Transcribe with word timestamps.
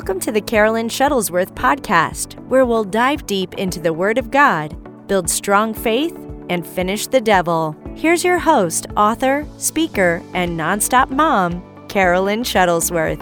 Welcome 0.00 0.20
to 0.20 0.32
the 0.32 0.40
Carolyn 0.40 0.88
Shuttlesworth 0.88 1.54
podcast, 1.54 2.42
where 2.46 2.64
we'll 2.64 2.84
dive 2.84 3.26
deep 3.26 3.52
into 3.58 3.78
the 3.78 3.92
Word 3.92 4.16
of 4.16 4.30
God, 4.30 4.74
build 5.06 5.28
strong 5.28 5.74
faith, 5.74 6.16
and 6.48 6.66
finish 6.66 7.06
the 7.06 7.20
devil. 7.20 7.76
Here's 7.96 8.24
your 8.24 8.38
host, 8.38 8.86
author, 8.96 9.46
speaker, 9.58 10.22
and 10.32 10.58
nonstop 10.58 11.10
mom, 11.10 11.62
Carolyn 11.88 12.44
Shuttlesworth. 12.44 13.20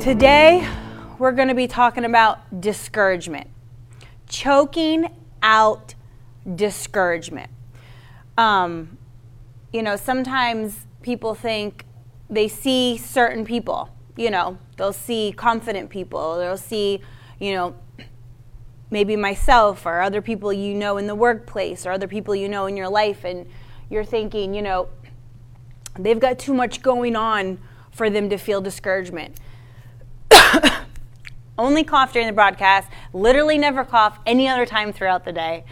Today, 0.00 0.66
we're 1.18 1.32
going 1.32 1.48
to 1.48 1.54
be 1.54 1.66
talking 1.66 2.06
about 2.06 2.58
discouragement, 2.58 3.48
choking 4.26 5.14
out 5.42 5.94
discouragement. 6.54 7.50
Um, 8.38 8.96
you 9.74 9.82
know, 9.82 9.96
sometimes 9.96 10.86
people 11.02 11.34
think 11.34 11.84
they 12.30 12.48
see 12.48 12.96
certain 12.96 13.44
people, 13.44 13.90
you 14.16 14.30
know, 14.30 14.58
they'll 14.76 14.92
see 14.92 15.32
confident 15.36 15.90
people, 15.90 16.38
they'll 16.38 16.56
see, 16.56 17.00
you 17.38 17.54
know, 17.54 17.74
maybe 18.90 19.16
myself 19.16 19.86
or 19.86 20.00
other 20.00 20.20
people 20.20 20.52
you 20.52 20.74
know 20.74 20.96
in 20.96 21.06
the 21.06 21.14
workplace 21.14 21.86
or 21.86 21.92
other 21.92 22.08
people 22.08 22.34
you 22.34 22.48
know 22.48 22.66
in 22.66 22.76
your 22.76 22.88
life, 22.88 23.24
and 23.24 23.48
you're 23.88 24.04
thinking, 24.04 24.54
you 24.54 24.62
know, 24.62 24.88
they've 25.98 26.20
got 26.20 26.38
too 26.38 26.54
much 26.54 26.82
going 26.82 27.16
on 27.16 27.58
for 27.90 28.10
them 28.10 28.28
to 28.30 28.36
feel 28.36 28.60
discouragement. 28.60 29.38
Only 31.58 31.84
cough 31.84 32.12
during 32.12 32.26
the 32.26 32.32
broadcast, 32.32 32.88
literally 33.12 33.58
never 33.58 33.84
cough 33.84 34.18
any 34.26 34.48
other 34.48 34.64
time 34.64 34.92
throughout 34.92 35.24
the 35.24 35.32
day. 35.32 35.64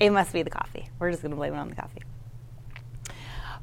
It 0.00 0.10
must 0.10 0.32
be 0.32 0.42
the 0.42 0.50
coffee. 0.50 0.88
We're 0.98 1.10
just 1.10 1.22
going 1.22 1.30
to 1.30 1.36
blame 1.36 1.54
it 1.54 1.58
on 1.58 1.68
the 1.68 1.76
coffee. 1.76 2.02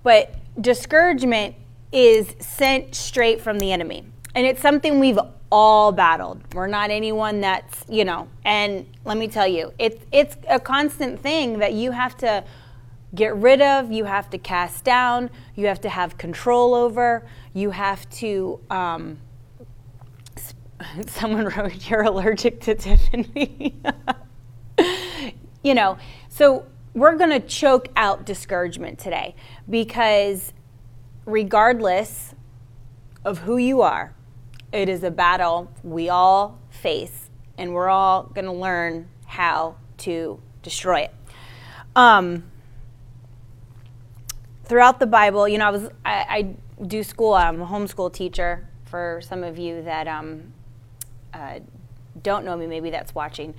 But 0.04 0.36
discouragement 0.60 1.56
is 1.92 2.36
sent 2.40 2.96
straight 2.96 3.42
from 3.42 3.60
the 3.60 3.72
enemy. 3.72 4.06
And 4.36 4.46
it's 4.46 4.62
something 4.62 5.00
we've 5.00 5.20
all 5.52 5.92
battled. 5.92 6.42
We're 6.54 6.68
not 6.68 6.92
anyone 6.92 7.42
that's, 7.42 7.84
you 7.90 8.06
know, 8.06 8.28
and 8.46 8.86
let 9.06 9.18
me 9.18 9.28
tell 9.28 9.48
you, 9.48 9.74
it's 9.80 10.06
it's 10.12 10.38
a 10.48 10.60
constant 10.60 11.20
thing 11.20 11.60
that 11.60 11.74
you 11.74 11.92
have 11.92 12.16
to 12.18 12.44
get 13.16 13.36
rid 13.36 13.62
of, 13.62 13.92
you 13.92 14.06
have 14.06 14.30
to 14.30 14.38
cast 14.38 14.84
down, 14.84 15.32
you 15.56 15.66
have 15.66 15.82
to 15.82 15.90
have 15.90 16.18
control 16.18 16.76
over, 16.76 17.26
you 17.54 17.72
have 17.72 18.08
to 18.12 18.60
um, 18.70 19.18
someone 21.08 21.46
wrote 21.46 21.74
you're 21.90 22.04
allergic 22.04 22.62
to 22.62 22.76
Tiffany. 22.76 23.76
you 25.64 25.74
know, 25.74 25.98
so 26.30 26.66
we're 26.94 27.16
going 27.16 27.30
to 27.30 27.40
choke 27.40 27.88
out 27.96 28.26
discouragement 28.26 29.00
today 29.00 29.36
because 29.70 30.54
regardless 31.30 32.34
of 33.24 33.40
who 33.40 33.58
you 33.58 33.82
are, 33.82 34.14
it 34.72 34.90
is 34.90 35.04
a 35.04 35.12
battle 35.12 35.72
we 35.84 36.10
all 36.10 36.60
face, 36.70 37.30
and 37.58 37.74
we're 37.74 37.90
all 37.90 38.24
going 38.24 38.46
to 38.46 38.52
learn 38.52 39.10
how 39.26 39.76
to 40.00 40.40
destroy 40.62 41.02
it. 41.02 41.14
Um, 41.96 42.44
throughout 44.66 45.00
the 45.00 45.08
Bible, 45.08 45.48
you 45.48 45.58
know, 45.58 45.68
I 45.68 45.72
was 45.72 45.90
I, 46.06 46.26
I 46.30 46.56
do 46.86 47.04
school. 47.04 47.34
I'm 47.34 47.62
a 47.62 47.68
homeschool 47.68 48.14
teacher. 48.14 48.68
For 48.86 49.22
some 49.24 49.44
of 49.44 49.60
you 49.60 49.84
that 49.84 50.08
um, 50.08 50.54
uh, 51.32 51.60
don't 52.24 52.44
know 52.44 52.58
me, 52.58 52.66
maybe 52.66 52.90
that's 52.90 53.14
watching, 53.14 53.54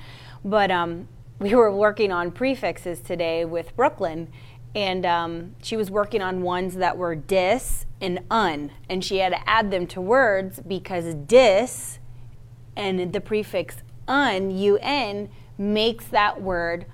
but 0.45 0.73
um, 0.73 1.07
we 1.39 1.55
were 1.55 1.71
working 1.75 2.11
on 2.11 2.33
prefixes 2.33 3.01
today 3.01 3.45
with 3.45 3.75
Brooklyn, 3.77 4.33
and 4.75 5.05
um, 5.05 5.55
she 5.63 5.77
was 5.77 5.91
working 5.91 6.23
on 6.23 6.43
ones 6.43 6.75
that 6.77 6.97
were 6.97 7.15
dis 7.15 7.87
and 8.01 8.21
un, 8.31 8.73
and 8.89 9.05
she 9.05 9.19
had 9.19 9.31
to 9.31 9.49
add 9.49 9.71
them 9.71 9.87
to 9.89 10.01
words 10.01 10.61
because 10.61 11.15
dis 11.15 11.99
and 12.77 13.13
the 13.13 13.21
prefix 13.21 13.77
un, 14.09 14.51
un, 14.51 15.29
makes 15.59 16.07
that 16.07 16.41
word 16.41 16.87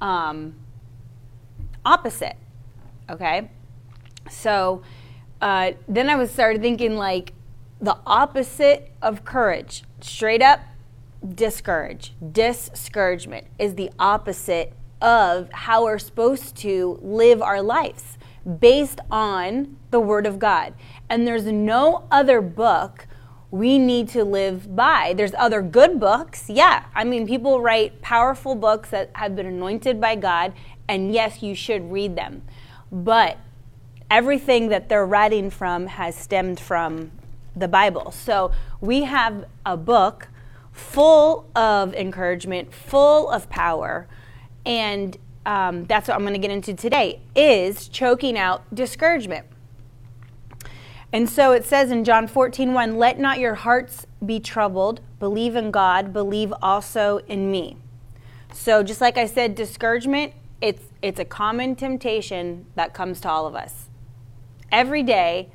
um, 0.00 0.54
opposite. 1.84 2.36
Okay? 3.08 3.50
So 4.28 4.82
uh, 5.40 5.72
then 5.88 6.10
I 6.10 6.16
was 6.16 6.30
started 6.30 6.60
thinking 6.60 6.96
like 6.96 7.32
the 7.80 7.96
opposite 8.06 8.92
of 9.00 9.24
courage, 9.24 9.84
straight 10.00 10.42
up 10.42 10.60
discourage. 11.34 12.14
Discouragement 12.32 13.46
is 13.58 13.74
the 13.74 13.90
opposite 13.98 14.72
of 15.00 15.50
how 15.52 15.84
we're 15.84 15.98
supposed 15.98 16.56
to 16.56 16.98
live 17.02 17.40
our 17.42 17.62
lives 17.62 18.18
based 18.58 19.00
on 19.10 19.76
the 19.90 20.00
Word 20.00 20.26
of 20.26 20.38
God. 20.38 20.74
And 21.08 21.26
there's 21.26 21.46
no 21.46 22.06
other 22.10 22.40
book 22.40 23.06
we 23.50 23.78
need 23.78 24.08
to 24.10 24.24
live 24.24 24.76
by. 24.76 25.12
There's 25.16 25.34
other 25.36 25.60
good 25.60 25.98
books. 25.98 26.48
Yeah. 26.48 26.84
I 26.94 27.04
mean, 27.04 27.26
people 27.26 27.60
write 27.60 28.00
powerful 28.00 28.54
books 28.54 28.90
that 28.90 29.10
have 29.14 29.34
been 29.34 29.46
anointed 29.46 30.00
by 30.00 30.14
God, 30.14 30.52
and 30.88 31.12
yes, 31.12 31.42
you 31.42 31.54
should 31.54 31.90
read 31.90 32.16
them. 32.16 32.42
But 32.92 33.38
everything 34.10 34.68
that 34.68 34.88
they're 34.88 35.06
writing 35.06 35.50
from 35.50 35.86
has 35.86 36.14
stemmed 36.14 36.60
from 36.60 37.10
the 37.56 37.68
Bible. 37.68 38.12
So 38.12 38.52
we 38.80 39.02
have 39.04 39.44
a 39.66 39.76
book 39.76 40.28
full 40.72 41.50
of 41.54 41.94
encouragement, 41.94 42.72
full 42.72 43.28
of 43.30 43.48
power, 43.48 44.08
and 44.64 45.16
um, 45.46 45.84
that's 45.86 46.08
what 46.08 46.14
I'm 46.14 46.22
going 46.22 46.34
to 46.34 46.38
get 46.38 46.50
into 46.50 46.74
today 46.74 47.20
is 47.34 47.88
choking 47.88 48.38
out 48.38 48.62
discouragement. 48.74 49.46
And 51.12 51.28
so 51.28 51.52
it 51.52 51.64
says 51.64 51.90
in 51.90 52.04
John 52.04 52.28
14, 52.28 52.72
1, 52.72 52.96
let 52.96 53.18
not 53.18 53.38
your 53.38 53.56
hearts 53.56 54.06
be 54.24 54.38
troubled. 54.38 55.00
Believe 55.18 55.56
in 55.56 55.70
God, 55.70 56.12
believe 56.12 56.52
also 56.62 57.18
in 57.26 57.50
me. 57.50 57.76
So 58.52 58.82
just 58.82 59.00
like 59.00 59.18
I 59.18 59.26
said, 59.26 59.54
discouragement, 59.54 60.34
it's 60.60 60.82
it's 61.02 61.18
a 61.18 61.24
common 61.24 61.74
temptation 61.76 62.66
that 62.74 62.92
comes 62.92 63.20
to 63.20 63.30
all 63.30 63.46
of 63.46 63.54
us. 63.54 63.88
Every 64.70 65.02
day, 65.02 65.50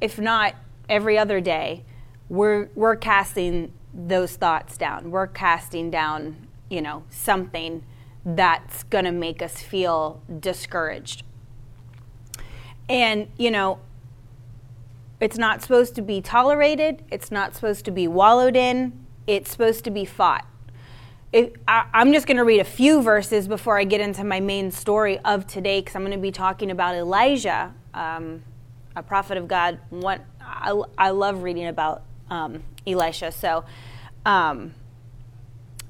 if 0.00 0.18
not 0.18 0.54
every 0.88 1.16
other 1.16 1.40
day, 1.40 1.84
we're 2.28 2.68
we're 2.74 2.96
casting 2.96 3.72
those 3.94 4.36
thoughts 4.36 4.76
down. 4.76 5.10
We're 5.10 5.26
casting 5.26 5.90
down, 5.90 6.47
you 6.70 6.82
know, 6.82 7.04
something 7.10 7.82
that's 8.24 8.82
going 8.84 9.04
to 9.04 9.12
make 9.12 9.40
us 9.42 9.62
feel 9.62 10.22
discouraged. 10.40 11.22
And, 12.88 13.28
you 13.36 13.50
know, 13.50 13.80
it's 15.20 15.38
not 15.38 15.62
supposed 15.62 15.94
to 15.96 16.02
be 16.02 16.20
tolerated, 16.20 17.02
it's 17.10 17.30
not 17.30 17.54
supposed 17.54 17.84
to 17.86 17.90
be 17.90 18.06
wallowed 18.06 18.56
in, 18.56 18.92
it's 19.26 19.50
supposed 19.50 19.84
to 19.84 19.90
be 19.90 20.04
fought. 20.04 20.46
It, 21.32 21.56
I, 21.66 21.86
am 21.92 22.12
just 22.12 22.26
going 22.26 22.38
to 22.38 22.44
read 22.44 22.60
a 22.60 22.64
few 22.64 23.02
verses 23.02 23.48
before 23.48 23.78
I 23.78 23.84
get 23.84 24.00
into 24.00 24.24
my 24.24 24.40
main 24.40 24.70
story 24.70 25.18
of 25.18 25.46
today 25.46 25.80
because 25.80 25.94
I'm 25.94 26.02
going 26.02 26.12
to 26.12 26.18
be 26.18 26.30
talking 26.30 26.70
about 26.70 26.94
Elijah, 26.94 27.74
um, 27.92 28.42
a 28.96 29.02
prophet 29.02 29.36
of 29.36 29.46
God. 29.46 29.78
What 29.90 30.24
I, 30.40 30.80
I 30.96 31.10
love 31.10 31.42
reading 31.42 31.66
about 31.66 32.02
um, 32.30 32.62
Elisha. 32.86 33.30
So, 33.32 33.64
um, 34.24 34.72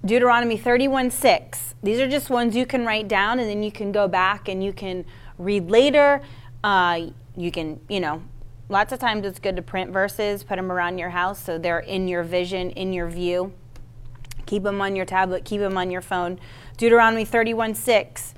Deuteronomy 0.05 0.57
31 0.57 1.11
6. 1.11 1.75
These 1.83 2.01
are 2.01 2.09
just 2.09 2.31
ones 2.31 2.55
you 2.55 2.67
can 2.67 2.87
write 2.87 3.09
down 3.09 3.41
and 3.41 3.49
then 3.49 3.63
you 3.63 3.73
can 3.73 3.91
go 3.91 4.07
back 4.07 4.49
and 4.49 4.63
you 4.63 4.73
can 4.73 5.05
read 5.39 5.71
later. 5.71 6.23
Uh, 6.63 7.09
you 7.37 7.51
can, 7.51 7.81
you 7.89 8.01
know, 8.01 8.23
lots 8.69 8.93
of 8.93 9.01
times 9.01 9.27
it's 9.27 9.39
good 9.39 9.57
to 9.57 9.63
print 9.63 9.91
verses, 9.91 10.45
put 10.45 10.57
them 10.57 10.71
around 10.71 10.99
your 10.99 11.11
house 11.11 11.43
so 11.43 11.59
they're 11.59 11.81
in 11.81 12.07
your 12.07 12.23
vision, 12.23 12.71
in 12.71 12.93
your 12.93 13.09
view. 13.09 13.53
Keep 14.47 14.63
them 14.63 14.81
on 14.81 14.97
your 14.97 15.05
tablet, 15.05 15.45
keep 15.45 15.61
them 15.61 15.77
on 15.77 15.91
your 15.91 16.01
phone. 16.01 16.39
Deuteronomy 16.77 17.25
31 17.25 17.75
6. 17.75 18.35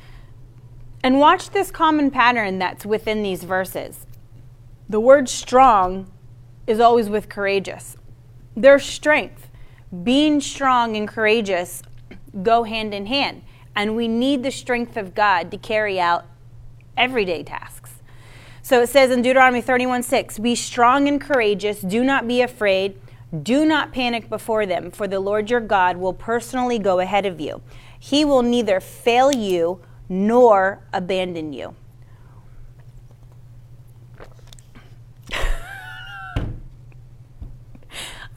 And 1.03 1.19
watch 1.19 1.51
this 1.51 1.71
common 1.71 2.11
pattern 2.11 2.59
that's 2.59 2.85
within 2.85 3.23
these 3.23 3.45
verses. 3.45 4.07
The 4.89 5.01
word 5.01 5.29
strong 5.29 6.11
is 6.67 6.81
always 6.81 7.09
with 7.09 7.29
courageous. 7.29 7.97
There's 8.57 8.85
strength 8.85 9.50
being 10.03 10.41
strong 10.41 10.97
and 10.97 11.09
courageous 11.09 11.83
go 12.43 12.63
hand 12.63 12.95
in 12.95 13.07
hand. 13.07 13.43
And 13.75 13.97
we 13.97 14.09
need 14.09 14.43
the 14.43 14.51
strength 14.51 14.97
of 14.97 15.15
God 15.15 15.51
to 15.51 15.57
carry 15.57 16.01
out 16.01 16.27
everyday 16.97 17.43
tasks. 17.43 17.91
So 18.63 18.83
it 18.83 18.89
says 18.89 19.11
in 19.11 19.23
Deuteronomy 19.23 19.63
31 19.63 20.03
6, 20.03 20.39
Be 20.39 20.55
strong 20.55 21.09
and 21.09 21.21
courageous, 21.21 21.81
do 21.81 22.05
not 22.05 22.29
be 22.29 22.43
afraid, 22.43 23.01
do 23.43 23.65
not 23.65 23.93
panic 23.93 24.29
before 24.29 24.67
them, 24.67 24.91
for 24.91 25.09
the 25.09 25.21
Lord 25.21 25.51
your 25.51 25.61
God 25.61 25.97
will 25.97 26.13
personally 26.13 26.79
go 26.79 27.01
ahead 27.01 27.27
of 27.27 27.41
you. 27.41 27.63
He 27.99 28.25
will 28.25 28.43
neither 28.43 28.81
fail 28.81 29.33
you 29.33 29.81
nor 30.09 30.83
abandon 30.93 31.53
you. 31.53 31.75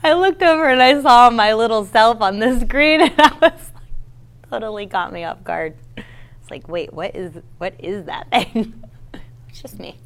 I 0.03 0.13
looked 0.13 0.43
over 0.43 0.67
and 0.67 0.83
I 0.83 1.01
saw 1.01 1.29
my 1.29 1.53
little 1.53 1.85
self 1.85 2.21
on 2.21 2.39
the 2.39 2.59
screen, 2.59 3.01
and 3.01 3.13
I 3.17 3.31
was 3.41 3.71
like, 3.73 4.49
totally 4.49 4.85
caught 4.85 5.13
me 5.13 5.23
off 5.23 5.43
guard. 5.43 5.75
It's 5.95 6.51
like, 6.51 6.67
wait, 6.67 6.93
what 6.93 7.15
is 7.15 7.41
what 7.57 7.73
is 7.79 8.05
that 8.05 8.29
thing? 8.29 8.83
it's 9.49 9.61
just 9.61 9.79
me. 9.79 9.97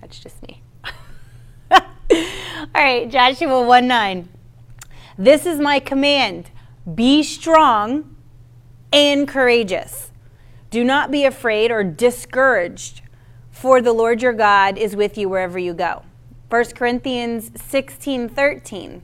That's 0.00 0.18
just 0.18 0.40
me. 0.46 0.62
All 1.72 1.80
right, 2.74 3.10
Joshua 3.10 3.66
1 3.66 3.88
9. 3.88 4.28
This 5.18 5.44
is 5.44 5.58
my 5.58 5.80
command 5.80 6.50
be 6.94 7.22
strong 7.22 8.16
and 8.92 9.28
courageous. 9.28 10.10
Do 10.70 10.84
not 10.84 11.10
be 11.10 11.24
afraid 11.24 11.70
or 11.70 11.82
discouraged, 11.82 13.02
for 13.50 13.82
the 13.82 13.92
Lord 13.92 14.22
your 14.22 14.32
God 14.32 14.78
is 14.78 14.96
with 14.96 15.18
you 15.18 15.28
wherever 15.28 15.58
you 15.58 15.74
go. 15.74 16.04
1 16.50 16.64
Corinthians 16.74 17.52
16 17.54 18.28
13. 18.28 19.02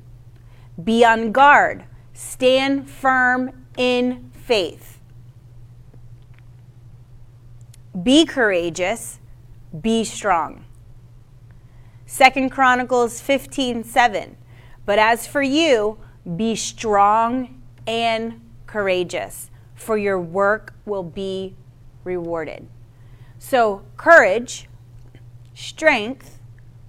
Be 0.82 1.04
on 1.04 1.30
guard, 1.30 1.84
stand 2.12 2.90
firm 2.90 3.66
in 3.76 4.32
faith. 4.32 4.98
Be 8.02 8.26
courageous, 8.26 9.20
be 9.80 10.02
strong. 10.02 10.64
Second 12.04 12.50
Chronicles 12.50 13.20
15 13.20 13.84
7. 13.84 14.36
But 14.84 14.98
as 14.98 15.28
for 15.28 15.42
you, 15.42 15.98
be 16.36 16.56
strong 16.56 17.62
and 17.86 18.40
courageous, 18.66 19.50
for 19.76 19.96
your 19.96 20.18
work 20.18 20.74
will 20.84 21.04
be 21.04 21.54
rewarded. 22.02 22.66
So, 23.38 23.82
courage, 23.96 24.68
strength 25.54 26.35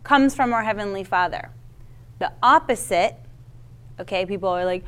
comes 0.07 0.33
from 0.33 0.53
our 0.53 0.63
Heavenly 0.63 1.03
Father. 1.03 1.49
The 2.19 2.31
opposite, 2.41 3.17
okay, 3.99 4.25
people 4.25 4.47
are 4.47 4.63
like, 4.63 4.85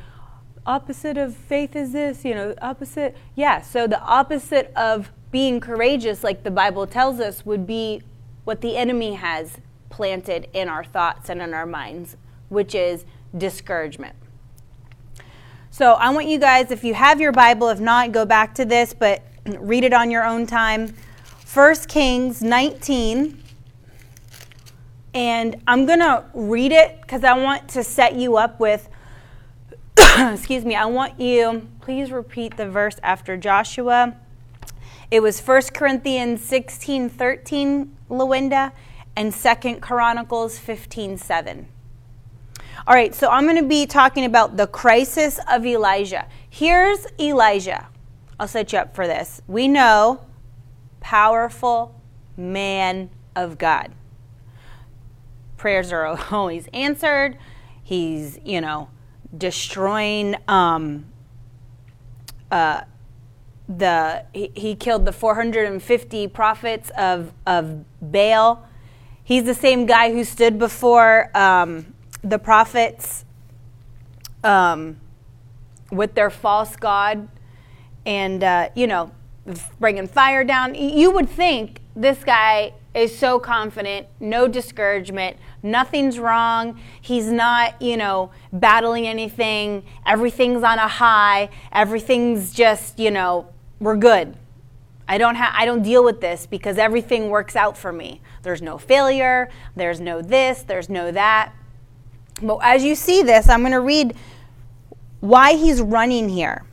opposite 0.64 1.18
of 1.18 1.36
faith 1.36 1.76
is 1.76 1.92
this, 1.92 2.24
you 2.24 2.34
know, 2.34 2.54
opposite. 2.62 3.14
Yeah, 3.34 3.60
so 3.60 3.86
the 3.86 4.00
opposite 4.00 4.72
of 4.74 5.12
being 5.30 5.60
courageous, 5.60 6.24
like 6.24 6.42
the 6.42 6.50
Bible 6.50 6.86
tells 6.86 7.20
us, 7.20 7.44
would 7.44 7.66
be 7.66 8.00
what 8.44 8.62
the 8.62 8.78
enemy 8.78 9.12
has 9.12 9.58
planted 9.90 10.48
in 10.54 10.68
our 10.68 10.84
thoughts 10.84 11.28
and 11.28 11.42
in 11.42 11.52
our 11.52 11.66
minds, 11.66 12.16
which 12.48 12.74
is 12.74 13.04
discouragement. 13.36 14.16
So 15.70 15.92
I 15.92 16.08
want 16.08 16.28
you 16.28 16.38
guys, 16.38 16.70
if 16.70 16.82
you 16.82 16.94
have 16.94 17.20
your 17.20 17.32
Bible, 17.32 17.68
if 17.68 17.78
not, 17.78 18.10
go 18.12 18.24
back 18.24 18.54
to 18.54 18.64
this, 18.64 18.94
but 18.94 19.22
read 19.58 19.84
it 19.84 19.92
on 19.92 20.10
your 20.10 20.24
own 20.24 20.46
time. 20.46 20.94
1 21.52 21.74
Kings 21.88 22.42
19. 22.42 23.49
And 25.12 25.60
I'm 25.66 25.86
going 25.86 25.98
to 25.98 26.24
read 26.34 26.72
it 26.72 27.00
because 27.00 27.24
I 27.24 27.34
want 27.34 27.68
to 27.70 27.82
set 27.82 28.14
you 28.14 28.36
up 28.36 28.60
with, 28.60 28.88
excuse 30.18 30.64
me, 30.64 30.76
I 30.76 30.86
want 30.86 31.18
you, 31.18 31.68
please 31.80 32.12
repeat 32.12 32.56
the 32.56 32.68
verse 32.68 32.96
after 33.02 33.36
Joshua. 33.36 34.16
It 35.10 35.20
was 35.20 35.40
1 35.40 35.62
Corinthians 35.74 36.40
16 36.44 37.08
13, 37.08 37.96
Lawinda, 38.08 38.72
and 39.16 39.34
2 39.34 39.76
Chronicles 39.80 40.58
15 40.58 41.18
7. 41.18 41.66
All 42.86 42.94
right, 42.94 43.14
so 43.14 43.28
I'm 43.28 43.44
going 43.44 43.56
to 43.56 43.68
be 43.68 43.86
talking 43.86 44.24
about 44.24 44.56
the 44.56 44.66
crisis 44.66 45.38
of 45.50 45.66
Elijah. 45.66 46.26
Here's 46.48 47.06
Elijah. 47.18 47.88
I'll 48.38 48.48
set 48.48 48.72
you 48.72 48.78
up 48.78 48.94
for 48.94 49.06
this. 49.06 49.42
We 49.46 49.68
know 49.68 50.24
powerful 51.00 52.00
man 52.36 53.10
of 53.36 53.58
God. 53.58 53.92
Prayers 55.60 55.92
are 55.92 56.06
always 56.30 56.68
answered. 56.72 57.36
He's, 57.82 58.38
you 58.42 58.62
know, 58.62 58.88
destroying 59.36 60.36
um, 60.48 61.04
uh, 62.50 62.84
the 63.68 64.24
he, 64.32 64.50
he, 64.54 64.74
killed 64.74 65.04
the 65.04 65.12
450 65.12 66.28
prophets 66.28 66.90
of 66.96 67.34
of 67.46 67.84
Baal. 68.00 68.66
He's 69.22 69.44
the 69.44 69.52
same 69.52 69.84
guy 69.84 70.10
who 70.14 70.24
stood 70.24 70.58
before 70.58 71.30
um, 71.36 71.92
the 72.24 72.38
prophets 72.38 73.26
um, 74.42 74.98
with 75.92 76.14
their 76.14 76.30
false 76.30 76.74
god 76.74 77.28
and, 78.06 78.42
uh, 78.42 78.70
you 78.74 78.86
know, 78.86 79.10
bringing 79.78 80.08
fire 80.08 80.42
down. 80.42 80.74
You 80.74 81.10
would 81.10 81.28
think 81.28 81.82
this 81.94 82.24
guy 82.24 82.72
is 82.94 83.16
so 83.16 83.38
confident, 83.38 84.08
no 84.18 84.48
discouragement, 84.48 85.36
nothing's 85.62 86.18
wrong. 86.18 86.80
He's 87.00 87.30
not, 87.30 87.80
you 87.80 87.96
know, 87.96 88.32
battling 88.52 89.06
anything. 89.06 89.84
Everything's 90.06 90.62
on 90.62 90.78
a 90.78 90.88
high. 90.88 91.50
Everything's 91.72 92.52
just, 92.52 92.98
you 92.98 93.10
know, 93.10 93.48
we're 93.78 93.96
good. 93.96 94.36
I 95.06 95.18
don't 95.18 95.34
have 95.34 95.52
I 95.56 95.64
don't 95.64 95.82
deal 95.82 96.04
with 96.04 96.20
this 96.20 96.46
because 96.46 96.78
everything 96.78 97.30
works 97.30 97.56
out 97.56 97.76
for 97.76 97.92
me. 97.92 98.20
There's 98.42 98.62
no 98.62 98.78
failure, 98.78 99.50
there's 99.74 100.00
no 100.00 100.22
this, 100.22 100.62
there's 100.62 100.88
no 100.88 101.10
that. 101.10 101.52
But 102.42 102.58
as 102.62 102.84
you 102.84 102.94
see 102.94 103.22
this, 103.22 103.48
I'm 103.48 103.60
going 103.60 103.72
to 103.72 103.80
read 103.80 104.14
why 105.20 105.54
he's 105.54 105.80
running 105.80 106.28
here. 106.28 106.64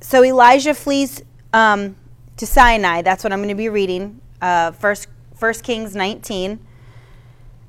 So 0.00 0.24
Elijah 0.24 0.74
flees 0.74 1.22
um, 1.52 1.96
to 2.36 2.46
Sinai. 2.46 3.02
That's 3.02 3.24
what 3.24 3.32
I'm 3.32 3.40
going 3.40 3.48
to 3.48 3.54
be 3.54 3.68
reading. 3.68 4.20
Uh, 4.44 4.72
First, 4.72 5.08
First 5.34 5.64
Kings 5.64 5.96
19. 5.96 6.60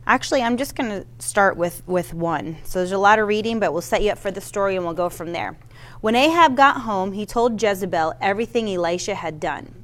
Actually, 0.06 0.42
I'm 0.42 0.58
just 0.58 0.76
going 0.76 0.90
to 0.90 1.06
start 1.20 1.56
with, 1.56 1.82
with 1.88 2.14
one. 2.14 2.58
So 2.66 2.80
there's 2.80 2.92
a 2.92 2.98
lot 2.98 3.18
of 3.18 3.30
reading, 3.30 3.62
but 3.62 3.72
we'll 3.72 3.82
set 3.82 4.02
you 4.02 4.12
up 4.12 4.18
for 4.18 4.30
the 4.30 4.42
story 4.42 4.76
and 4.76 4.84
we'll 4.84 4.94
go 4.94 5.08
from 5.08 5.32
there. 5.32 5.58
When 6.02 6.16
Ahab 6.16 6.58
got 6.58 6.82
home, 6.82 7.14
he 7.14 7.26
told 7.26 7.62
Jezebel 7.62 8.16
everything 8.20 8.68
Elisha 8.68 9.16
had 9.16 9.40
done. 9.40 9.84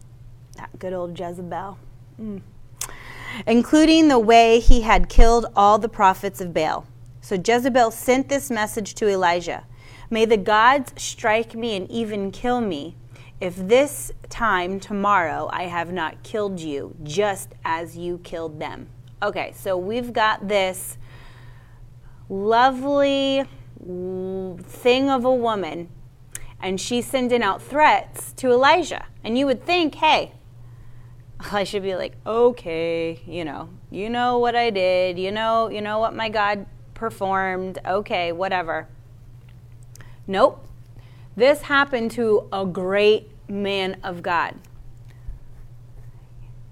That 0.58 0.78
good 0.80 0.92
old 0.92 1.18
Jezebel. 1.18 1.78
Mm 2.20 2.42
including 3.48 4.10
the 4.10 4.20
way 4.20 4.60
he 4.60 4.82
had 4.82 5.08
killed 5.08 5.46
all 5.56 5.78
the 5.78 5.88
prophets 5.88 6.42
of 6.42 6.54
Baal. 6.54 6.86
So 7.22 7.36
Jezebel 7.36 7.92
sent 7.92 8.28
this 8.28 8.52
message 8.52 8.94
to 8.96 9.08
Elijah 9.08 9.64
May 10.10 10.26
the 10.26 10.36
gods 10.36 10.92
strike 10.98 11.56
me 11.56 11.78
and 11.78 11.90
even 11.90 12.32
kill 12.32 12.60
me 12.60 12.98
if 13.42 13.56
this 13.56 14.12
time 14.30 14.80
tomorrow 14.80 15.50
I 15.52 15.64
have 15.64 15.92
not 15.92 16.22
killed 16.22 16.60
you, 16.60 16.96
just 17.04 17.50
as 17.66 17.98
you 17.98 18.20
killed 18.20 18.60
them. 18.60 18.88
Okay, 19.24 19.52
so 19.56 19.76
we've 19.76 20.14
got 20.14 20.48
this 20.48 20.98
lovely 22.30 23.44
thing 23.80 25.10
of 25.10 25.26
a 25.26 25.34
woman, 25.34 25.90
and 26.62 26.80
she's 26.80 27.08
sending 27.08 27.42
out 27.42 27.64
threats 27.64 28.32
to 28.34 28.52
Elijah. 28.52 29.06
And 29.24 29.38
you 29.38 29.48
would 29.48 29.66
think, 29.66 29.96
hey, 29.96 30.34
I 31.52 31.64
should 31.64 31.82
be 31.82 31.96
like, 31.96 32.14
okay, 32.28 33.22
you 33.26 33.44
know, 33.44 33.70
you 33.90 34.10
know 34.12 34.38
what 34.38 34.56
I 34.56 34.70
did, 34.70 35.18
you 35.18 35.32
know, 35.32 35.68
you 35.68 35.82
know 35.82 35.98
what 35.98 36.16
my 36.16 36.30
God 36.30 36.68
performed, 36.94 37.80
okay, 37.88 38.32
whatever. 38.32 38.88
Nope. 40.28 40.68
This 41.36 41.64
happened 41.64 42.12
to 42.12 42.48
a 42.52 42.66
great 42.66 43.31
man 43.52 43.98
of 44.04 44.24
God. 44.24 44.56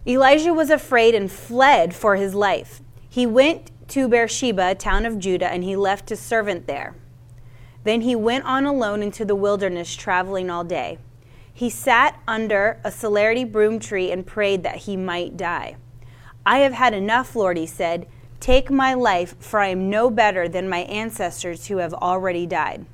Elijah 0.08 0.54
was 0.54 0.70
afraid 0.70 1.14
and 1.14 1.32
fled 1.32 1.94
for 1.94 2.16
his 2.16 2.34
life. 2.34 2.82
He 3.08 3.26
went 3.26 3.72
to 3.90 4.08
Beersheba, 4.08 4.76
town 4.76 5.06
of 5.06 5.20
Judah, 5.20 5.52
and 5.52 5.64
he 5.64 5.76
left 5.76 6.10
his 6.10 6.20
servant 6.20 6.68
there. 6.68 6.96
Then 7.84 8.02
he 8.02 8.16
went 8.16 8.46
on 8.46 8.66
alone 8.66 9.04
into 9.04 9.26
the 9.26 9.36
wilderness, 9.36 9.96
traveling 9.96 10.50
all 10.50 10.64
day. 10.64 11.00
He 11.54 11.70
sat 11.70 12.20
under 12.28 12.80
a 12.84 12.92
celerity 12.92 13.44
broom 13.44 13.80
tree 13.80 14.12
and 14.12 14.26
prayed 14.26 14.64
that 14.64 14.78
he 14.78 14.96
might 14.96 15.36
die. 15.36 15.76
I 16.46 16.60
have 16.60 16.74
had 16.74 16.94
enough, 16.94 17.36
Lord, 17.36 17.58
he 17.58 17.66
said. 17.66 18.08
Take 18.40 18.72
my 18.72 18.94
life, 18.94 19.36
for 19.40 19.60
I 19.60 19.68
am 19.68 19.90
no 19.90 20.10
better 20.10 20.48
than 20.48 20.70
my 20.70 20.80
ancestors 20.80 21.68
who 21.68 21.78
have 21.78 21.94
already 21.94 22.46
died. 22.46 22.86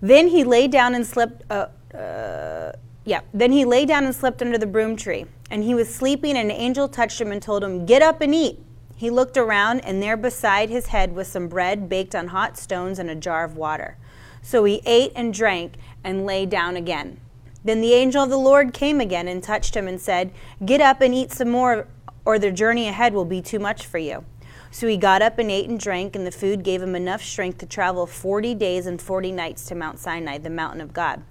Then 0.00 0.28
he 0.28 0.44
lay 0.44 0.68
down 0.68 0.94
and 0.94 1.06
slept. 1.06 1.42
Uh, 1.50 1.66
uh, 1.94 2.72
yeah. 3.04 3.20
Then 3.32 3.52
he 3.52 3.64
lay 3.64 3.86
down 3.86 4.04
and 4.04 4.14
slept 4.14 4.42
under 4.42 4.58
the 4.58 4.66
broom 4.66 4.96
tree. 4.96 5.26
And 5.50 5.62
he 5.62 5.74
was 5.74 5.92
sleeping, 5.92 6.36
and 6.36 6.50
an 6.50 6.56
angel 6.56 6.88
touched 6.88 7.20
him 7.20 7.30
and 7.30 7.40
told 7.40 7.62
him, 7.62 7.86
Get 7.86 8.02
up 8.02 8.20
and 8.20 8.34
eat. 8.34 8.58
He 8.96 9.10
looked 9.10 9.36
around, 9.36 9.80
and 9.80 10.02
there 10.02 10.16
beside 10.16 10.70
his 10.70 10.86
head 10.86 11.14
was 11.14 11.28
some 11.28 11.48
bread 11.48 11.88
baked 11.88 12.14
on 12.14 12.28
hot 12.28 12.56
stones 12.58 12.98
and 12.98 13.10
a 13.10 13.14
jar 13.14 13.44
of 13.44 13.56
water. 13.56 13.96
So 14.42 14.64
he 14.64 14.80
ate 14.86 15.12
and 15.14 15.32
drank 15.32 15.74
and 16.02 16.24
lay 16.24 16.46
down 16.46 16.76
again. 16.76 17.20
Then 17.64 17.80
the 17.80 17.94
angel 17.94 18.22
of 18.22 18.30
the 18.30 18.38
Lord 18.38 18.72
came 18.72 19.00
again 19.00 19.28
and 19.28 19.42
touched 19.42 19.76
him 19.76 19.88
and 19.88 20.00
said, 20.00 20.32
Get 20.64 20.80
up 20.80 21.00
and 21.00 21.14
eat 21.14 21.32
some 21.32 21.50
more, 21.50 21.88
or 22.24 22.38
the 22.38 22.50
journey 22.50 22.88
ahead 22.88 23.12
will 23.12 23.24
be 23.24 23.42
too 23.42 23.58
much 23.58 23.86
for 23.86 23.98
you. 23.98 24.24
So 24.70 24.86
he 24.86 24.96
got 24.96 25.22
up 25.22 25.38
and 25.38 25.50
ate 25.50 25.68
and 25.68 25.78
drank, 25.80 26.16
and 26.16 26.26
the 26.26 26.30
food 26.30 26.62
gave 26.62 26.82
him 26.82 26.94
enough 26.94 27.22
strength 27.22 27.58
to 27.58 27.66
travel 27.66 28.06
40 28.06 28.54
days 28.54 28.86
and 28.86 29.00
40 29.00 29.32
nights 29.32 29.66
to 29.66 29.74
Mount 29.74 29.98
Sinai, 29.98 30.38
the 30.38 30.50
mountain 30.50 30.80
of 30.80 30.92
God. 30.92 31.22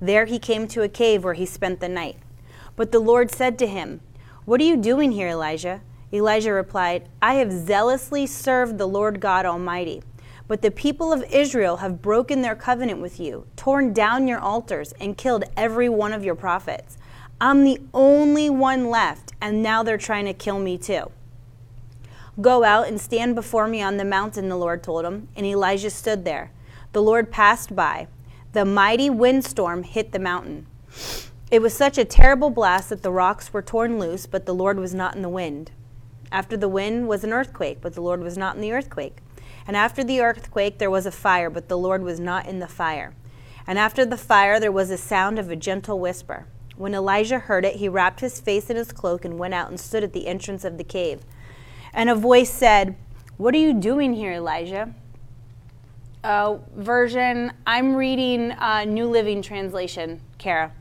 There 0.00 0.24
he 0.24 0.38
came 0.38 0.66
to 0.68 0.82
a 0.82 0.88
cave 0.88 1.24
where 1.24 1.34
he 1.34 1.46
spent 1.46 1.80
the 1.80 1.88
night. 1.88 2.16
But 2.76 2.92
the 2.92 2.98
Lord 2.98 3.30
said 3.30 3.58
to 3.58 3.66
him, 3.66 4.00
What 4.44 4.60
are 4.60 4.64
you 4.64 4.76
doing 4.76 5.12
here, 5.12 5.28
Elijah? 5.28 5.80
Elijah 6.12 6.52
replied, 6.52 7.08
I 7.20 7.34
have 7.34 7.52
zealously 7.52 8.26
served 8.26 8.78
the 8.78 8.86
Lord 8.86 9.20
God 9.20 9.46
Almighty. 9.46 10.02
But 10.46 10.62
the 10.62 10.70
people 10.70 11.12
of 11.12 11.24
Israel 11.32 11.78
have 11.78 12.02
broken 12.02 12.42
their 12.42 12.54
covenant 12.54 13.00
with 13.00 13.18
you, 13.18 13.46
torn 13.56 13.92
down 13.92 14.28
your 14.28 14.38
altars, 14.38 14.92
and 15.00 15.16
killed 15.16 15.44
every 15.56 15.88
one 15.88 16.12
of 16.12 16.24
your 16.24 16.34
prophets. 16.34 16.98
I'm 17.40 17.64
the 17.64 17.80
only 17.92 18.50
one 18.50 18.90
left, 18.90 19.32
and 19.40 19.62
now 19.62 19.82
they're 19.82 19.98
trying 19.98 20.26
to 20.26 20.34
kill 20.34 20.58
me 20.58 20.78
too. 20.78 21.10
Go 22.40 22.64
out 22.64 22.88
and 22.88 23.00
stand 23.00 23.34
before 23.34 23.68
me 23.68 23.80
on 23.80 23.96
the 23.96 24.04
mountain, 24.04 24.48
the 24.48 24.56
Lord 24.56 24.82
told 24.82 25.04
him. 25.04 25.28
And 25.36 25.46
Elijah 25.46 25.90
stood 25.90 26.24
there. 26.24 26.50
The 26.92 27.02
Lord 27.02 27.30
passed 27.30 27.76
by. 27.76 28.08
The 28.52 28.64
mighty 28.64 29.08
windstorm 29.08 29.84
hit 29.84 30.12
the 30.12 30.18
mountain. 30.18 30.66
It 31.50 31.62
was 31.62 31.74
such 31.74 31.98
a 31.98 32.04
terrible 32.04 32.50
blast 32.50 32.88
that 32.88 33.02
the 33.02 33.12
rocks 33.12 33.52
were 33.52 33.62
torn 33.62 33.98
loose, 33.98 34.26
but 34.26 34.46
the 34.46 34.54
Lord 34.54 34.78
was 34.78 34.94
not 34.94 35.14
in 35.14 35.22
the 35.22 35.28
wind. 35.28 35.70
After 36.32 36.56
the 36.56 36.68
wind 36.68 37.06
was 37.06 37.22
an 37.22 37.32
earthquake, 37.32 37.78
but 37.80 37.94
the 37.94 38.00
Lord 38.00 38.20
was 38.20 38.36
not 38.36 38.56
in 38.56 38.60
the 38.60 38.72
earthquake. 38.72 39.18
And 39.66 39.76
after 39.76 40.02
the 40.02 40.20
earthquake 40.20 40.78
there 40.78 40.90
was 40.90 41.06
a 41.06 41.12
fire, 41.12 41.50
but 41.50 41.68
the 41.68 41.78
Lord 41.78 42.02
was 42.02 42.18
not 42.18 42.46
in 42.46 42.58
the 42.58 42.66
fire. 42.66 43.14
And 43.66 43.78
after 43.78 44.04
the 44.04 44.16
fire 44.16 44.58
there 44.58 44.72
was 44.72 44.90
a 44.90 44.98
sound 44.98 45.38
of 45.38 45.50
a 45.50 45.56
gentle 45.56 46.00
whisper. 46.00 46.46
When 46.76 46.94
Elijah 46.94 47.38
heard 47.38 47.64
it, 47.64 47.76
he 47.76 47.88
wrapped 47.88 48.18
his 48.18 48.40
face 48.40 48.68
in 48.68 48.76
his 48.76 48.90
cloak 48.90 49.24
and 49.24 49.38
went 49.38 49.54
out 49.54 49.70
and 49.70 49.78
stood 49.78 50.02
at 50.02 50.12
the 50.12 50.26
entrance 50.26 50.64
of 50.64 50.76
the 50.76 50.84
cave. 50.84 51.20
And 51.94 52.10
a 52.10 52.14
voice 52.16 52.50
said, 52.50 52.96
What 53.36 53.54
are 53.54 53.58
you 53.58 53.72
doing 53.72 54.14
here, 54.14 54.32
Elijah? 54.32 54.92
Uh, 56.24 56.56
version, 56.74 57.52
I'm 57.66 57.94
reading 57.94 58.50
uh, 58.50 58.84
New 58.84 59.06
Living 59.06 59.40
Translation, 59.42 60.20
Kara. 60.36 60.72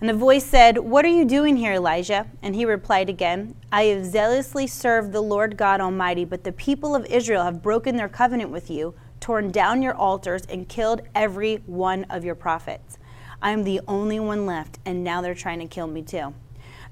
And 0.00 0.08
the 0.10 0.14
voice 0.14 0.44
said, 0.44 0.76
What 0.76 1.06
are 1.06 1.08
you 1.08 1.24
doing 1.24 1.56
here, 1.56 1.72
Elijah? 1.72 2.26
And 2.42 2.54
he 2.54 2.66
replied 2.66 3.08
again, 3.08 3.56
I 3.70 3.84
have 3.84 4.04
zealously 4.04 4.66
served 4.66 5.12
the 5.12 5.22
Lord 5.22 5.56
God 5.56 5.80
Almighty, 5.80 6.26
but 6.26 6.44
the 6.44 6.52
people 6.52 6.94
of 6.94 7.06
Israel 7.06 7.44
have 7.44 7.62
broken 7.62 7.96
their 7.96 8.08
covenant 8.08 8.50
with 8.50 8.70
you, 8.70 8.94
torn 9.18 9.50
down 9.50 9.80
your 9.80 9.94
altars, 9.94 10.42
and 10.46 10.68
killed 10.68 11.00
every 11.14 11.56
one 11.64 12.04
of 12.10 12.22
your 12.22 12.34
prophets. 12.34 12.98
I 13.40 13.52
am 13.52 13.64
the 13.64 13.80
only 13.88 14.20
one 14.20 14.44
left, 14.44 14.78
and 14.84 15.02
now 15.02 15.22
they're 15.22 15.34
trying 15.34 15.60
to 15.60 15.66
kill 15.66 15.86
me 15.86 16.02
too. 16.02 16.34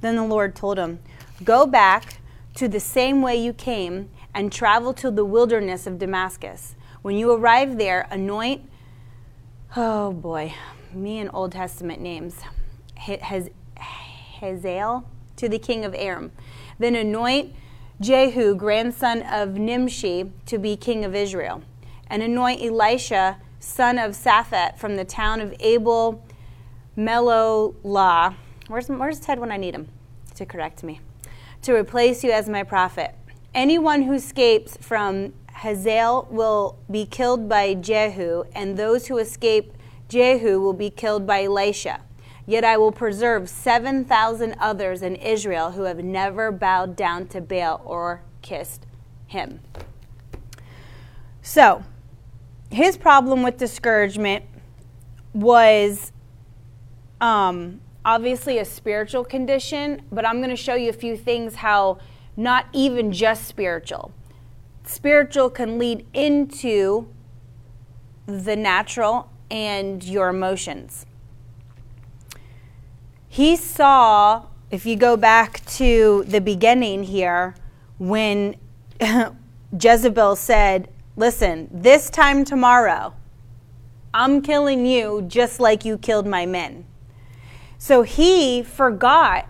Then 0.01 0.17
the 0.17 0.25
Lord 0.25 0.57
told 0.57 0.79
him, 0.79 1.01
Go 1.45 1.67
back 1.67 2.20
to 2.61 2.69
the 2.69 2.79
same 2.79 3.23
way 3.23 3.35
you 3.35 3.55
came 3.55 4.11
and 4.35 4.53
travel 4.53 4.93
to 4.93 5.11
the 5.11 5.25
wilderness 5.25 5.87
of 5.87 5.99
Damascus. 5.99 6.77
When 7.01 7.17
you 7.17 7.33
arrive 7.33 7.79
there, 7.79 8.07
anoint, 8.11 8.69
oh 9.77 10.13
boy, 10.13 10.53
me 10.93 11.21
and 11.21 11.31
Old 11.33 11.53
Testament 11.53 12.03
names, 12.03 12.37
Hazael 12.99 15.07
to 15.37 15.49
the 15.49 15.59
king 15.59 15.87
of 15.87 15.95
Aram. 15.95 16.33
Then 16.79 16.95
anoint 16.95 17.55
Jehu, 17.99 18.55
grandson 18.55 19.23
of 19.23 19.55
Nimshi, 19.55 20.31
to 20.45 20.59
be 20.59 20.77
king 20.77 21.03
of 21.03 21.15
Israel. 21.15 21.63
And 22.09 22.23
anoint 22.23 22.63
Elisha, 22.63 23.39
son 23.59 23.99
of 23.99 24.11
Shaphat, 24.11 24.77
from 24.77 24.97
the 24.97 25.07
town 25.07 25.41
of 25.41 25.55
Abel 25.61 26.23
Meholah. 26.95 28.35
Where's, 28.69 28.89
where's 28.89 29.19
Ted 29.19 29.39
when 29.39 29.51
I 29.51 29.57
need 29.57 29.75
him 29.75 29.89
to 30.35 30.45
correct 30.45 30.83
me? 30.83 31.01
To 31.63 31.75
replace 31.75 32.25
you 32.25 32.31
as 32.31 32.49
my 32.49 32.63
prophet. 32.63 33.15
Anyone 33.55 34.03
who 34.03 34.13
escapes 34.13 34.77
from 34.81 35.33
Hazael 35.53 36.29
will 36.31 36.79
be 36.91 37.05
killed 37.05 37.49
by 37.49 37.75
Jehu, 37.75 38.45
and 38.55 38.77
those 38.77 39.09
who 39.09 39.19
escape 39.19 39.75
Jehu 40.09 40.61
will 40.61 40.73
be 40.73 40.91
killed 40.91 41.27
by 41.27 41.45
Elisha. 41.45 42.01
Yet 42.47 42.65
I 42.65 42.77
will 42.79 42.93
preserve 42.93 43.49
7,000 43.49 44.57
others 44.59 45.03
in 45.03 45.17
Israel 45.17 45.73
who 45.73 45.83
have 45.83 46.03
never 46.03 46.51
bowed 46.51 46.97
down 46.97 47.29
to 47.29 47.41
Baal 47.41 47.81
or 47.85 48.23
kissed 48.43 48.87
him. 49.27 49.61
So, 51.43 51.85
his 52.71 52.97
problem 52.97 53.43
with 53.43 53.57
discouragement 53.57 54.45
was 55.33 56.13
um, 57.21 57.81
obviously 58.05 58.59
a 58.59 58.65
spiritual 58.65 59.25
condition, 59.25 60.03
but 60.11 60.27
I'm 60.27 60.39
going 60.39 60.51
to 60.51 60.57
show 60.57 60.75
you 60.75 60.91
a 60.91 60.95
few 60.95 61.17
things 61.17 61.57
how 61.57 61.99
not 62.37 62.67
even 62.73 63.13
just 63.13 63.47
spiritual. 63.47 64.13
Spiritual 64.85 65.51
can 65.51 65.79
lead 65.79 66.07
into 66.15 67.09
the 68.27 68.57
natural 68.57 69.31
and 69.51 70.03
your 70.03 70.29
emotions. 70.29 71.07
He 73.29 73.57
saw, 73.57 74.47
if 74.71 74.87
you 74.87 74.97
go 74.97 75.17
back 75.17 75.65
to 75.67 76.25
the 76.27 76.41
beginning 76.41 77.05
here, 77.05 77.55
when 77.99 78.57
Jezebel 79.81 80.37
said, 80.37 80.89
Listen, 81.17 81.69
this 81.71 82.09
time 82.09 82.45
tomorrow, 82.45 83.15
I'm 84.15 84.41
killing 84.41 84.87
you 84.87 85.23
just 85.29 85.61
like 85.61 85.85
you 85.85 85.99
killed 85.99 86.27
my 86.27 86.47
men. 86.47 86.87
So 87.83 88.03
he 88.03 88.63
forgot 88.63 89.49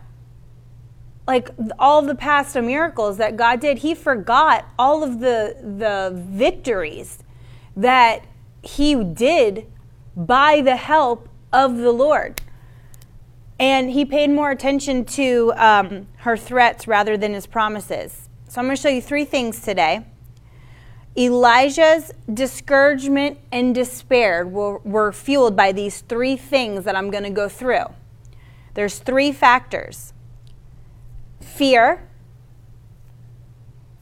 like 1.26 1.50
all 1.80 2.00
the 2.00 2.14
past 2.14 2.54
miracles 2.54 3.16
that 3.16 3.36
God 3.36 3.58
did. 3.58 3.78
He 3.78 3.92
forgot 3.92 4.66
all 4.78 5.02
of 5.02 5.18
the 5.18 5.56
the 5.60 6.12
victories 6.14 7.24
that 7.76 8.24
he 8.62 8.94
did 9.02 9.66
by 10.16 10.60
the 10.60 10.76
help 10.76 11.28
of 11.52 11.78
the 11.78 11.90
Lord. 11.90 12.40
And 13.58 13.90
he 13.90 14.04
paid 14.04 14.30
more 14.30 14.52
attention 14.52 15.04
to 15.06 15.52
um, 15.56 16.06
her 16.18 16.36
threats 16.36 16.86
rather 16.86 17.16
than 17.16 17.34
his 17.34 17.48
promises. 17.48 18.28
So 18.48 18.60
I'm 18.60 18.66
going 18.66 18.76
to 18.76 18.80
show 18.80 18.88
you 18.88 19.02
three 19.02 19.24
things 19.24 19.60
today. 19.60 20.06
Elijah's 21.18 22.12
discouragement 22.32 23.38
and 23.50 23.74
despair 23.74 24.46
were, 24.46 24.78
were 24.78 25.12
fueled 25.12 25.56
by 25.56 25.72
these 25.72 26.02
three 26.02 26.36
things 26.36 26.84
that 26.84 26.94
I'm 26.94 27.10
going 27.10 27.24
to 27.24 27.30
go 27.30 27.48
through. 27.48 27.86
There's 28.74 28.98
three 28.98 29.32
factors 29.32 30.12
fear, 31.40 32.08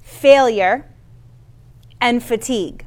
failure, 0.00 0.86
and 2.00 2.22
fatigue. 2.22 2.84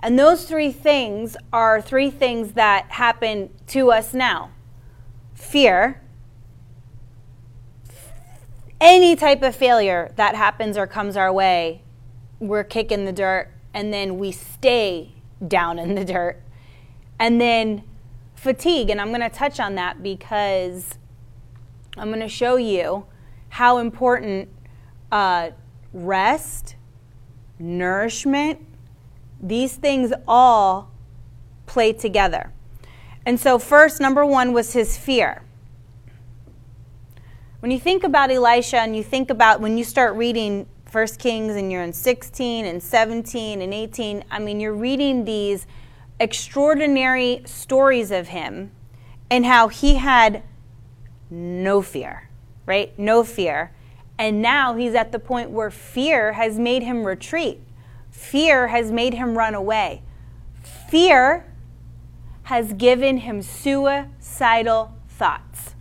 And 0.00 0.18
those 0.18 0.44
three 0.44 0.72
things 0.72 1.36
are 1.52 1.80
three 1.80 2.10
things 2.10 2.52
that 2.52 2.90
happen 2.90 3.50
to 3.68 3.90
us 3.90 4.12
now 4.12 4.50
fear, 5.34 6.00
any 8.80 9.16
type 9.16 9.42
of 9.42 9.54
failure 9.54 10.12
that 10.16 10.34
happens 10.34 10.76
or 10.76 10.86
comes 10.86 11.16
our 11.16 11.32
way, 11.32 11.82
we're 12.38 12.64
kicking 12.64 13.04
the 13.04 13.12
dirt, 13.12 13.50
and 13.72 13.92
then 13.92 14.18
we 14.18 14.30
stay 14.30 15.12
down 15.46 15.78
in 15.78 15.94
the 15.94 16.04
dirt. 16.04 16.40
And 17.18 17.40
then 17.40 17.84
fatigue, 18.34 18.90
and 18.90 19.00
I'm 19.00 19.08
going 19.08 19.20
to 19.20 19.30
touch 19.30 19.58
on 19.58 19.74
that 19.76 20.02
because 20.02 20.98
I'm 21.96 22.08
going 22.08 22.20
to 22.20 22.28
show 22.28 22.56
you 22.56 23.06
how 23.50 23.78
important 23.78 24.48
uh, 25.12 25.50
rest, 25.92 26.74
nourishment, 27.58 28.60
these 29.40 29.76
things 29.76 30.12
all 30.26 30.90
play 31.66 31.92
together. 31.92 32.52
And 33.26 33.38
so, 33.38 33.58
first, 33.58 34.00
number 34.00 34.26
one 34.26 34.52
was 34.52 34.72
his 34.72 34.96
fear. 34.96 35.42
When 37.60 37.70
you 37.70 37.78
think 37.78 38.04
about 38.04 38.30
Elisha 38.30 38.78
and 38.78 38.94
you 38.94 39.02
think 39.02 39.30
about 39.30 39.60
when 39.60 39.78
you 39.78 39.84
start 39.84 40.14
reading 40.16 40.66
First 40.84 41.18
Kings 41.18 41.56
and 41.56 41.72
you're 41.72 41.82
in 41.82 41.92
16 41.92 42.66
and 42.66 42.82
17 42.82 43.62
and 43.62 43.72
18, 43.72 44.24
I 44.30 44.38
mean, 44.38 44.60
you're 44.60 44.74
reading 44.74 45.24
these 45.24 45.66
extraordinary 46.20 47.42
stories 47.46 48.10
of 48.10 48.28
him 48.28 48.70
and 49.30 49.46
how 49.46 49.68
he 49.68 49.94
had 49.94 50.42
no 51.30 51.82
fear, 51.82 52.28
right? 52.66 52.96
No 52.98 53.24
fear. 53.24 53.72
And 54.18 54.40
now 54.40 54.74
he's 54.74 54.94
at 54.94 55.12
the 55.12 55.18
point 55.18 55.50
where 55.50 55.70
fear 55.70 56.32
has 56.32 56.58
made 56.58 56.82
him 56.82 57.04
retreat. 57.04 57.60
Fear 58.10 58.68
has 58.68 58.92
made 58.92 59.14
him 59.14 59.36
run 59.36 59.54
away. 59.54 60.02
Fear 60.88 61.44
has 62.44 62.72
given 62.74 63.18
him 63.18 63.42
suicidal 63.42 64.94
thoughts. 65.08 65.74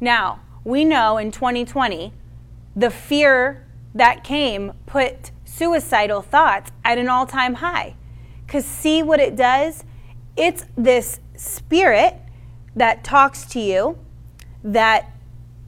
Now, 0.00 0.40
we 0.64 0.84
know 0.84 1.16
in 1.16 1.32
2020, 1.32 2.12
the 2.76 2.90
fear 2.90 3.66
that 3.94 4.22
came 4.22 4.72
put 4.86 5.30
suicidal 5.44 6.22
thoughts 6.22 6.70
at 6.84 6.98
an 6.98 7.08
all 7.08 7.26
time 7.26 7.54
high. 7.54 7.96
Because 8.46 8.64
see 8.64 9.02
what 9.02 9.18
it 9.20 9.34
does? 9.34 9.84
It's 10.36 10.66
this 10.76 11.20
spirit 11.36 12.16
that 12.76 13.02
talks 13.02 13.44
to 13.46 13.60
you 13.60 13.98
that 14.62 15.10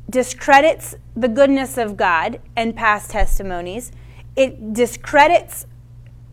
discredits 0.09 0.95
the 1.17 1.29
goodness 1.29 1.79
of 1.79 1.97
God 1.97 2.41
and 2.57 2.75
past 2.75 3.11
testimonies. 3.11 3.93
It 4.37 4.73
discredits 4.73 5.67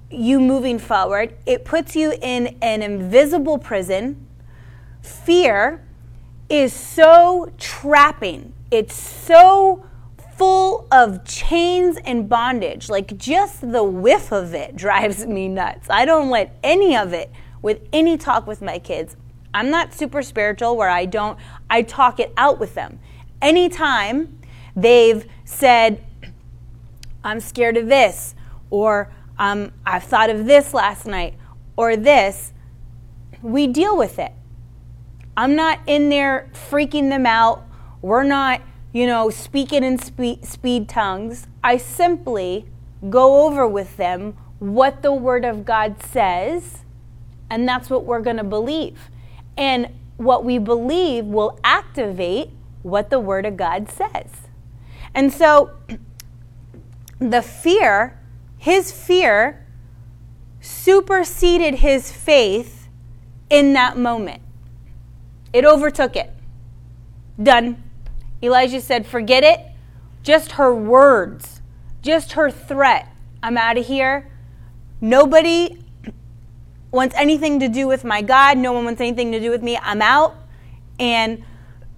you 0.09 0.39
moving 0.39 0.79
forward. 0.79 1.35
It 1.45 1.65
puts 1.65 1.95
you 1.95 2.13
in 2.21 2.57
an 2.61 2.81
invisible 2.81 3.57
prison. 3.57 4.25
Fear 5.01 5.83
is 6.49 6.73
so 6.73 7.51
trapping. 7.57 8.53
It's 8.71 8.95
so 8.95 9.85
full 10.37 10.87
of 10.91 11.25
chains 11.25 11.97
and 12.05 12.29
bondage. 12.29 12.89
Like 12.89 13.17
just 13.17 13.71
the 13.71 13.83
whiff 13.83 14.31
of 14.31 14.53
it 14.53 14.75
drives 14.75 15.25
me 15.25 15.47
nuts. 15.47 15.87
I 15.89 16.05
don't 16.05 16.29
let 16.29 16.57
any 16.63 16.95
of 16.95 17.13
it 17.13 17.31
with 17.61 17.81
any 17.91 18.17
talk 18.17 18.47
with 18.47 18.61
my 18.61 18.79
kids. 18.79 19.17
I'm 19.53 19.69
not 19.69 19.93
super 19.93 20.21
spiritual 20.21 20.75
where 20.77 20.89
I 20.89 21.05
don't, 21.05 21.37
I 21.69 21.81
talk 21.81 22.19
it 22.19 22.33
out 22.37 22.59
with 22.59 22.75
them. 22.75 22.99
Anytime 23.41 24.39
they've 24.75 25.25
said, 25.45 26.03
I'm 27.23 27.39
scared 27.39 27.77
of 27.77 27.87
this, 27.87 28.35
or 28.69 29.11
um, 29.37 29.71
I've 29.85 30.03
thought 30.03 30.29
of 30.29 30.45
this 30.45 30.73
last 30.73 31.05
night, 31.05 31.35
or 31.75 31.95
this, 31.95 32.53
we 33.41 33.67
deal 33.67 33.97
with 33.97 34.19
it. 34.19 34.31
I'm 35.35 35.55
not 35.55 35.79
in 35.85 36.09
there 36.09 36.49
freaking 36.53 37.09
them 37.09 37.25
out. 37.25 37.63
We're 38.01 38.23
not, 38.23 38.61
you 38.91 39.05
know, 39.05 39.29
speaking 39.29 39.83
in 39.83 39.99
speed, 39.99 40.45
speed 40.45 40.89
tongues. 40.89 41.47
I 41.63 41.77
simply 41.77 42.65
go 43.09 43.45
over 43.45 43.67
with 43.67 43.97
them 43.97 44.35
what 44.59 45.03
the 45.03 45.13
Word 45.13 45.45
of 45.45 45.65
God 45.65 46.01
says, 46.01 46.83
and 47.49 47.67
that's 47.67 47.89
what 47.89 48.05
we're 48.05 48.21
going 48.21 48.37
to 48.37 48.43
believe. 48.43 49.09
And 49.57 49.93
what 50.17 50.43
we 50.43 50.57
believe 50.57 51.25
will 51.25 51.59
activate 51.63 52.49
what 52.83 53.09
the 53.09 53.19
Word 53.19 53.45
of 53.45 53.57
God 53.57 53.89
says. 53.89 54.47
And 55.13 55.33
so 55.33 55.71
the 57.19 57.41
fear, 57.41 58.19
his 58.57 58.91
fear, 58.91 59.65
superseded 60.61 61.75
his 61.75 62.11
faith 62.11 62.87
in 63.49 63.73
that 63.73 63.97
moment. 63.97 64.41
It 65.53 65.65
overtook 65.65 66.15
it. 66.15 66.31
Done. 67.41 67.83
Elijah 68.43 68.81
said, 68.81 69.05
Forget 69.05 69.43
it. 69.43 69.59
Just 70.23 70.53
her 70.53 70.75
words, 70.75 71.61
just 72.01 72.33
her 72.33 72.51
threat. 72.51 73.07
I'm 73.41 73.57
out 73.57 73.77
of 73.77 73.87
here. 73.87 74.29
Nobody 74.99 75.83
wants 76.97 77.15
anything 77.15 77.59
to 77.59 77.69
do 77.69 77.87
with 77.87 78.03
my 78.03 78.23
God. 78.23 78.57
No 78.57 78.73
one 78.73 78.83
wants 78.83 78.99
anything 78.99 79.31
to 79.31 79.39
do 79.39 79.51
with 79.51 79.61
me. 79.61 79.77
I'm 79.77 80.01
out. 80.01 80.35
And 80.99 81.43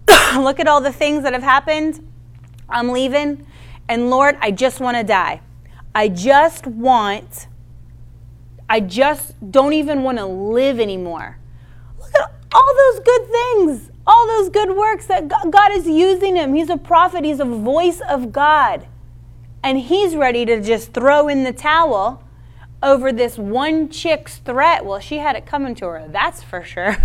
look 0.36 0.60
at 0.60 0.68
all 0.68 0.82
the 0.82 0.92
things 0.92 1.24
that 1.24 1.32
have 1.32 1.42
happened. 1.42 2.06
I'm 2.68 2.90
leaving. 2.90 3.48
And 3.88 4.10
Lord, 4.10 4.38
I 4.42 4.52
just 4.52 4.82
want 4.82 4.98
to 4.98 5.04
die. 5.04 5.40
I 5.96 6.10
just 6.10 6.68
want, 6.68 7.48
I 8.68 8.82
just 8.82 9.34
don't 9.50 9.72
even 9.72 10.04
want 10.04 10.18
to 10.18 10.26
live 10.26 10.82
anymore. 10.82 11.40
Look 11.98 12.14
at 12.14 12.34
all 12.54 12.76
those 12.76 13.00
good 13.00 13.26
things, 13.28 13.92
all 14.06 14.28
those 14.28 14.50
good 14.50 14.76
works 14.76 15.06
that 15.06 15.30
God 15.30 15.72
is 15.72 15.88
using 15.88 16.36
him. 16.36 16.54
He's 16.54 16.70
a 16.70 16.78
prophet, 16.78 17.24
he's 17.24 17.40
a 17.40 17.46
voice 17.46 18.02
of 18.02 18.34
God. 18.34 18.86
And 19.64 19.80
he's 19.80 20.18
ready 20.18 20.46
to 20.46 20.62
just 20.62 20.92
throw 20.92 21.30
in 21.30 21.46
the 21.46 21.54
towel 21.54 22.22
over 22.82 23.12
this 23.12 23.38
one 23.38 23.90
chick's 23.90 24.38
threat. 24.38 24.86
Well, 24.86 25.00
she 25.00 25.18
had 25.18 25.36
it 25.36 25.46
coming 25.46 25.76
to 25.76 25.86
her, 25.86 26.08
that's 26.10 26.42
for 26.44 26.64
sure. 26.64 26.98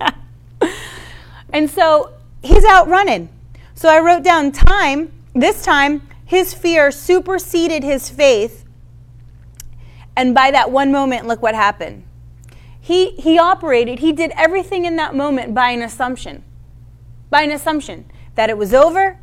and 1.50 1.68
so 1.68 2.12
he's 2.42 2.64
out 2.64 2.88
running. 2.88 3.28
So 3.74 3.88
I 3.88 4.00
wrote 4.00 4.22
down 4.22 4.52
time. 4.52 5.12
This 5.34 5.64
time, 5.64 6.08
his 6.24 6.54
fear 6.54 6.90
superseded 6.90 7.82
his 7.82 8.08
faith. 8.08 8.64
And 10.16 10.34
by 10.34 10.52
that 10.52 10.70
one 10.70 10.92
moment, 10.92 11.26
look 11.26 11.42
what 11.42 11.54
happened. 11.54 12.04
He, 12.80 13.10
he 13.12 13.38
operated, 13.38 14.00
he 14.00 14.12
did 14.12 14.30
everything 14.36 14.84
in 14.84 14.96
that 14.96 15.14
moment 15.14 15.54
by 15.54 15.70
an 15.70 15.82
assumption. 15.82 16.44
By 17.30 17.42
an 17.42 17.50
assumption 17.50 18.04
that 18.34 18.50
it 18.50 18.58
was 18.58 18.74
over, 18.74 19.18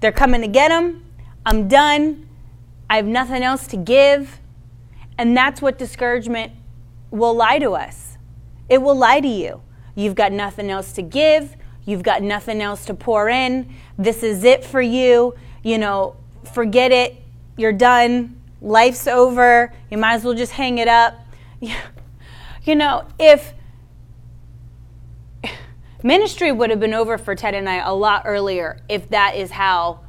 they're 0.00 0.12
coming 0.12 0.40
to 0.42 0.48
get 0.48 0.70
him, 0.70 1.04
I'm 1.46 1.68
done, 1.68 2.28
I 2.90 2.96
have 2.96 3.06
nothing 3.06 3.42
else 3.42 3.66
to 3.68 3.76
give. 3.76 4.40
And 5.18 5.36
that's 5.36 5.62
what 5.62 5.78
discouragement 5.78 6.52
will 7.10 7.34
lie 7.34 7.58
to 7.58 7.72
us. 7.72 8.18
It 8.68 8.82
will 8.82 8.96
lie 8.96 9.20
to 9.20 9.28
you. 9.28 9.62
You've 9.94 10.14
got 10.14 10.32
nothing 10.32 10.70
else 10.70 10.92
to 10.92 11.02
give. 11.02 11.56
You've 11.84 12.02
got 12.02 12.22
nothing 12.22 12.60
else 12.60 12.84
to 12.86 12.94
pour 12.94 13.28
in. 13.28 13.74
This 13.96 14.22
is 14.22 14.44
it 14.44 14.64
for 14.64 14.82
you. 14.82 15.34
You 15.62 15.78
know, 15.78 16.16
forget 16.52 16.92
it. 16.92 17.16
You're 17.56 17.72
done. 17.72 18.40
Life's 18.60 19.06
over. 19.06 19.72
You 19.90 19.98
might 19.98 20.14
as 20.14 20.24
well 20.24 20.34
just 20.34 20.52
hang 20.52 20.78
it 20.78 20.88
up. 20.88 21.14
You 22.66 22.74
know, 22.74 23.06
if 23.20 23.54
ministry 26.02 26.50
would 26.50 26.70
have 26.70 26.80
been 26.80 26.94
over 26.94 27.16
for 27.16 27.36
Ted 27.36 27.54
and 27.54 27.68
I 27.68 27.76
a 27.76 27.94
lot 27.94 28.22
earlier 28.24 28.82
if 28.88 29.08
that 29.10 29.36
is 29.36 29.52
how 29.52 30.00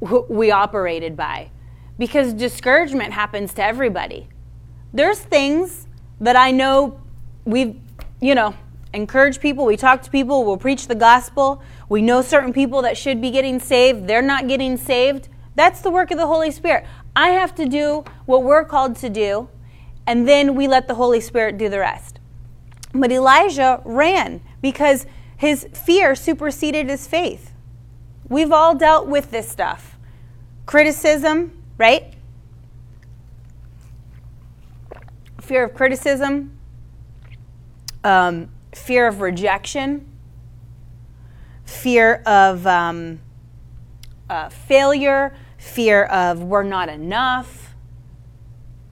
we 0.00 0.50
operated 0.50 1.18
by. 1.18 1.50
Because 1.98 2.32
discouragement 2.32 3.12
happens 3.12 3.52
to 3.54 3.62
everybody. 3.62 4.26
There's 4.92 5.18
things 5.18 5.86
that 6.20 6.36
I 6.36 6.50
know 6.50 7.00
we've, 7.44 7.76
you 8.20 8.34
know, 8.34 8.54
encourage 8.92 9.40
people, 9.40 9.64
we 9.64 9.76
talk 9.76 10.02
to 10.02 10.10
people, 10.10 10.44
we'll 10.44 10.56
preach 10.56 10.86
the 10.86 10.94
gospel. 10.94 11.62
We 11.88 12.02
know 12.02 12.22
certain 12.22 12.52
people 12.52 12.82
that 12.82 12.96
should 12.96 13.20
be 13.20 13.30
getting 13.30 13.58
saved, 13.58 14.06
they're 14.06 14.22
not 14.22 14.48
getting 14.48 14.76
saved. 14.76 15.28
That's 15.54 15.80
the 15.80 15.90
work 15.90 16.10
of 16.10 16.18
the 16.18 16.26
Holy 16.26 16.50
Spirit. 16.50 16.86
I 17.14 17.28
have 17.28 17.54
to 17.56 17.66
do 17.66 18.04
what 18.24 18.42
we're 18.42 18.64
called 18.64 18.96
to 18.96 19.10
do, 19.10 19.48
and 20.06 20.26
then 20.26 20.54
we 20.54 20.66
let 20.66 20.88
the 20.88 20.94
Holy 20.94 21.20
Spirit 21.20 21.58
do 21.58 21.68
the 21.68 21.78
rest. 21.78 22.18
But 22.94 23.12
Elijah 23.12 23.80
ran 23.84 24.40
because 24.60 25.06
his 25.36 25.66
fear 25.74 26.14
superseded 26.14 26.88
his 26.88 27.06
faith. 27.06 27.52
We've 28.28 28.52
all 28.52 28.74
dealt 28.74 29.08
with 29.08 29.30
this 29.30 29.48
stuff 29.48 29.96
criticism, 30.64 31.62
right? 31.76 32.11
Fear 35.42 35.64
of 35.64 35.74
criticism, 35.74 36.56
um, 38.04 38.48
fear 38.72 39.08
of 39.08 39.20
rejection, 39.20 40.08
fear 41.64 42.22
of 42.26 42.64
um, 42.64 43.18
uh, 44.30 44.48
failure, 44.50 45.34
fear 45.58 46.04
of 46.04 46.44
we're 46.44 46.62
not 46.62 46.88
enough. 46.88 47.74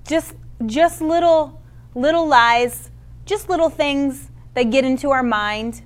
Just, 0.04 0.34
just 0.66 1.00
little, 1.00 1.62
little 1.94 2.26
lies, 2.26 2.90
just 3.24 3.48
little 3.48 3.70
things 3.70 4.28
that 4.54 4.70
get 4.72 4.84
into 4.84 5.10
our 5.10 5.22
mind, 5.22 5.82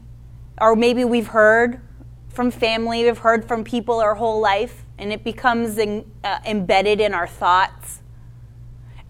or 0.59 0.75
maybe 0.75 1.05
we've 1.05 1.29
heard 1.29 1.83
from 2.31 2.51
family, 2.51 3.05
we've 3.05 3.19
heard 3.19 3.47
from 3.47 3.65
people 3.65 4.01
our 4.01 4.15
whole 4.15 4.41
life, 4.41 4.87
and 4.97 5.13
it 5.13 5.25
becomes 5.25 5.77
in, 5.77 6.11
uh, 6.25 6.39
embedded 6.47 7.03
in 7.03 7.13
our 7.13 7.27
thoughts. 7.27 8.01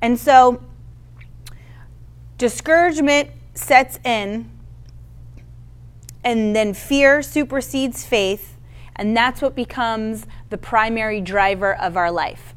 And 0.02 0.18
so, 0.18 0.60
discouragement 2.44 3.30
sets 3.54 3.98
in 4.04 4.50
and 6.22 6.54
then 6.54 6.74
fear 6.74 7.22
supersedes 7.22 8.04
faith, 8.04 8.58
and 8.96 9.16
that's 9.16 9.40
what 9.40 9.54
becomes 9.56 10.26
the 10.50 10.58
primary 10.58 11.22
driver 11.22 11.74
of 11.74 11.96
our 11.96 12.10
life. 12.10 12.54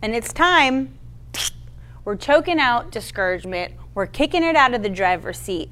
And 0.00 0.14
it's 0.14 0.32
time 0.32 0.96
we're 2.04 2.14
choking 2.14 2.60
out 2.60 2.92
discouragement, 2.92 3.74
we're 3.94 4.06
kicking 4.06 4.44
it 4.44 4.54
out 4.54 4.74
of 4.74 4.84
the 4.84 4.88
driver's 4.88 5.36
seat, 5.36 5.68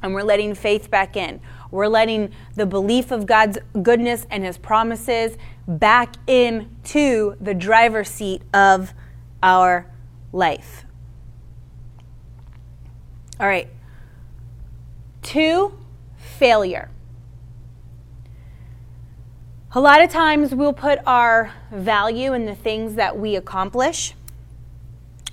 and 0.00 0.14
we're 0.14 0.22
letting 0.22 0.54
faith 0.54 0.88
back 0.88 1.16
in. 1.16 1.40
We're 1.72 1.88
letting 1.88 2.30
the 2.54 2.66
belief 2.66 3.10
of 3.10 3.26
God's 3.26 3.58
goodness 3.82 4.28
and 4.30 4.44
His 4.44 4.58
promises 4.58 5.36
back 5.66 6.14
into 6.28 7.34
the 7.40 7.52
driver's 7.52 8.10
seat 8.10 8.42
of 8.54 8.94
our 9.42 9.90
life. 10.32 10.83
All 13.40 13.48
right, 13.48 13.68
Two, 15.24 15.72
failure. 16.18 16.90
A 19.72 19.80
lot 19.80 20.02
of 20.02 20.10
times 20.10 20.54
we'll 20.54 20.74
put 20.74 20.98
our 21.06 21.52
value 21.72 22.34
in 22.34 22.44
the 22.44 22.54
things 22.54 22.94
that 22.96 23.18
we 23.18 23.34
accomplish. 23.34 24.14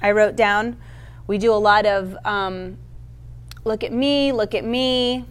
I 0.02 0.12
wrote 0.12 0.38
down, 0.38 0.78
we 1.28 1.38
do 1.38 1.54
a 1.54 1.60
lot 1.60 1.86
of 1.86 2.18
um, 2.26 2.78
look 3.66 3.84
at 3.84 3.92
me, 3.92 4.32
look 4.32 4.56
at 4.56 4.64
me. 4.64 5.26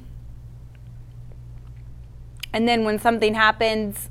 And 2.52 2.68
then 2.68 2.84
when 2.84 2.98
something 2.98 3.34
happens, 3.34 4.10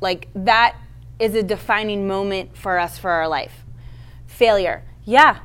like 0.00 0.28
that 0.34 0.76
is 1.20 1.34
a 1.36 1.44
defining 1.44 2.08
moment 2.08 2.56
for 2.58 2.78
us 2.78 2.98
for 2.98 3.10
our 3.10 3.28
life. 3.28 3.64
Failure. 4.26 4.82
Yeah. 5.04 5.38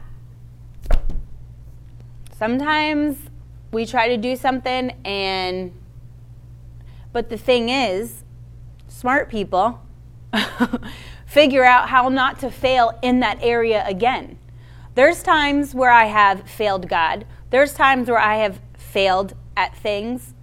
Sometimes 2.46 3.18
we 3.72 3.88
try 3.88 4.08
to 4.08 4.18
do 4.18 4.36
something 4.36 4.92
and 5.04 5.74
but 7.12 7.30
the 7.30 7.40
thing 7.40 7.70
is 7.70 8.24
smart 8.88 9.30
people 9.30 9.82
figure 11.26 11.66
out 11.66 11.90
how 11.90 12.08
not 12.08 12.38
to 12.42 12.52
fail 12.52 13.00
in 13.02 13.20
that 13.22 13.40
area 13.42 13.84
again. 13.88 14.38
There's 14.94 15.24
times 15.24 15.74
where 15.74 15.90
i 15.90 16.06
have 16.06 16.48
failed 16.48 16.88
god. 16.88 17.26
There's 17.50 17.74
times 17.74 18.10
where 18.10 18.20
i 18.20 18.36
have 18.36 18.62
failed 18.78 19.34
at 19.58 19.76
things. 19.76 20.36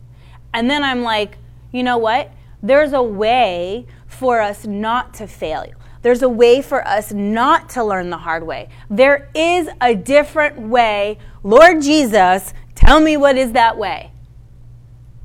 And 0.52 0.68
then 0.68 0.82
i'm 0.82 1.04
like 1.04 1.38
you 1.70 1.84
know 1.84 1.98
what? 1.98 2.32
There's 2.60 2.92
a 2.92 3.02
way 3.02 3.86
for 4.08 4.40
us 4.40 4.66
not 4.66 5.14
to 5.14 5.28
fail 5.28 5.64
there's 6.02 6.22
a 6.22 6.28
way 6.28 6.60
for 6.60 6.86
us 6.86 7.12
not 7.12 7.70
to 7.70 7.84
learn 7.84 8.10
the 8.10 8.18
hard 8.18 8.44
way. 8.46 8.68
There 8.90 9.30
is 9.34 9.68
a 9.80 9.94
different 9.94 10.58
way. 10.58 11.18
Lord 11.42 11.82
Jesus, 11.82 12.52
Tell 12.84 12.98
me 12.98 13.16
what 13.16 13.36
is 13.36 13.52
that 13.52 13.78
way. 13.78 14.10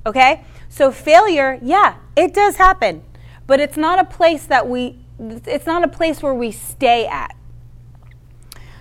Okay? 0.06 0.44
So 0.70 0.92
failure, 0.92 1.60
yeah, 1.64 1.96
it 2.16 2.32
does 2.32 2.58
happen. 2.58 3.04
But 3.48 3.60
it's 3.60 3.78
not 3.78 3.98
a 3.98 4.04
place 4.04 4.46
that 4.46 4.68
we 4.68 5.00
it's 5.20 5.66
not 5.66 5.84
a 5.84 5.88
place 5.88 6.22
where 6.22 6.36
we 6.36 6.52
stay 6.52 7.08
at. 7.08 7.36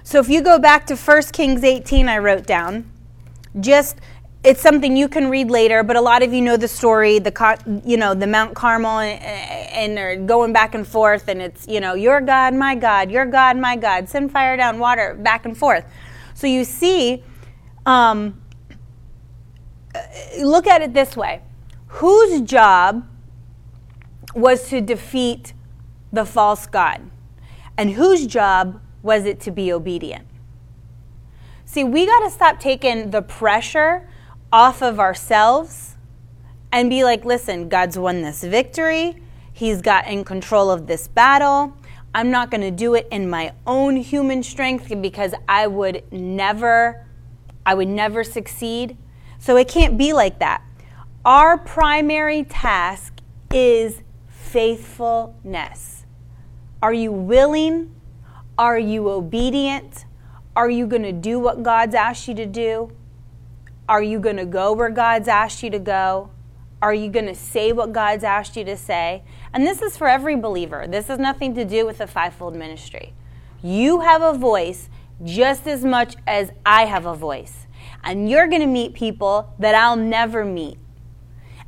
So 0.03 0.21
if 0.21 0.29
you 0.29 0.43
go 0.43 0.59
back 0.59 0.85
to 0.89 0.95
1 0.95 1.23
Kings 1.33 1.65
18, 1.65 2.07
I 2.07 2.19
wrote 2.19 2.47
down, 2.47 2.93
just 3.59 3.97
it's 4.47 4.63
something 4.63 4.97
you 4.97 5.09
can 5.09 5.29
read 5.29 5.51
later, 5.51 5.83
but 5.83 5.97
a 5.97 6.01
lot 6.01 6.23
of 6.23 6.33
you 6.33 6.41
know 6.41 6.57
the 6.57 6.69
story, 6.69 7.19
the 7.19 7.83
you 7.85 7.97
know 7.97 8.15
the 8.15 8.29
Mount 8.29 8.55
Carmel, 8.55 9.01
and, 9.01 9.21
and 9.21 9.97
they're 9.97 10.15
going 10.15 10.53
back 10.53 10.77
and 10.77 10.87
forth, 10.87 11.27
and 11.27 11.43
it's 11.43 11.67
you 11.67 11.81
know 11.81 11.95
your 11.95 12.21
God, 12.21 12.55
my 12.55 12.77
God, 12.77 13.11
your 13.11 13.27
God, 13.27 13.57
my 13.57 13.75
God, 13.75 14.09
send 14.09 14.31
fire 14.31 14.57
down, 14.57 14.79
water, 14.79 15.15
back 15.15 15.47
and 15.47 15.59
forth. 15.59 15.85
So 16.35 16.47
you 16.47 16.63
see, 16.63 17.25
um, 17.87 18.41
eh, 19.97 20.45
look 20.45 20.69
at 20.69 20.81
it 20.81 20.95
this 20.95 21.17
way: 21.17 21.43
whose 21.89 22.41
job 22.43 23.05
was 24.33 24.69
to 24.69 24.81
defeat 24.81 25.55
the 26.13 26.25
false 26.25 26.69
god, 26.69 27.01
and 27.77 27.91
whose 27.91 28.29
job 28.29 28.81
was 29.03 29.25
it 29.25 29.41
to 29.41 29.51
be 29.51 29.73
obedient? 29.73 30.29
See, 31.65 31.83
we 31.83 32.07
got 32.07 32.21
to 32.21 32.31
stop 32.31 32.61
taking 32.61 33.11
the 33.11 33.23
pressure 33.23 34.09
off 34.57 34.81
of 34.81 34.99
ourselves 34.99 35.97
and 36.73 36.89
be 36.89 37.05
like, 37.05 37.27
listen, 37.27 37.69
God's 37.69 37.99
won 37.99 38.23
this 38.23 38.43
victory. 38.43 39.15
He's 39.53 39.83
got 39.83 40.07
in 40.07 40.25
control 40.25 40.71
of 40.71 40.87
this 40.87 41.09
battle. 41.09 41.77
I'm 42.15 42.31
not 42.31 42.51
going 42.51 42.63
to 42.63 42.71
do 42.71 42.95
it 42.95 43.07
in 43.11 43.29
my 43.29 43.53
own 43.67 43.97
human 43.97 44.43
strength 44.43 44.91
because 45.03 45.35
I 45.47 45.67
would 45.67 46.11
never 46.11 47.07
I 47.67 47.75
would 47.75 47.89
never 47.89 48.25
succeed. 48.25 48.97
So 49.39 49.59
it 49.59 49.69
can't 49.69 49.99
be 49.99 50.15
like 50.15 50.39
that. 50.39 50.63
Our 51.23 51.59
primary 51.59 52.45
task 52.45 53.13
is 53.53 54.01
faithfulness. 54.27 56.07
Are 56.81 56.95
you 56.95 57.13
willing? 57.13 57.95
Are 58.57 58.79
you 58.79 59.11
obedient? 59.11 60.07
Are 60.55 60.71
you 60.71 60.87
going 60.87 61.03
to 61.03 61.13
do 61.13 61.39
what 61.39 61.63
God's 61.63 61.95
asked 61.95 62.27
you 62.27 62.35
to 62.37 62.47
do? 62.47 62.91
Are 63.89 64.03
you 64.03 64.19
going 64.19 64.37
to 64.37 64.47
go 64.47 64.73
where 64.73 64.91
God's 64.91 65.29
asked 65.29 65.63
you 65.63 65.71
to 65.71 65.79
go? 65.79 66.31
Are 66.83 66.93
you 66.93 67.09
going 67.09 67.27
to 67.27 67.35
say 67.35 67.73
what 67.73 67.93
God's 67.93 68.25
asked 68.25 68.57
you 68.57 68.65
to 68.65 68.77
say? 68.77 69.23
And 69.53 69.67
this 69.67 69.81
is 69.81 69.97
for 69.97 70.09
every 70.09 70.37
believer. 70.37 70.87
This 70.89 71.07
has 71.07 71.19
nothing 71.19 71.55
to 71.55 71.65
do 71.65 71.87
with 71.87 71.99
the 71.99 72.07
fivefold 72.07 72.57
ministry. 72.57 73.15
You 73.63 74.01
have 74.01 74.23
a 74.23 74.37
voice 74.37 74.91
just 75.25 75.67
as 75.67 75.85
much 75.85 76.17
as 76.27 76.51
I 76.65 76.87
have 76.87 77.07
a 77.07 77.15
voice. 77.15 77.67
And 78.03 78.29
you're 78.29 78.49
going 78.49 78.61
to 78.61 78.67
meet 78.67 78.93
people 78.93 79.55
that 79.59 79.75
I'll 79.75 79.97
never 79.97 80.45
meet. 80.45 80.79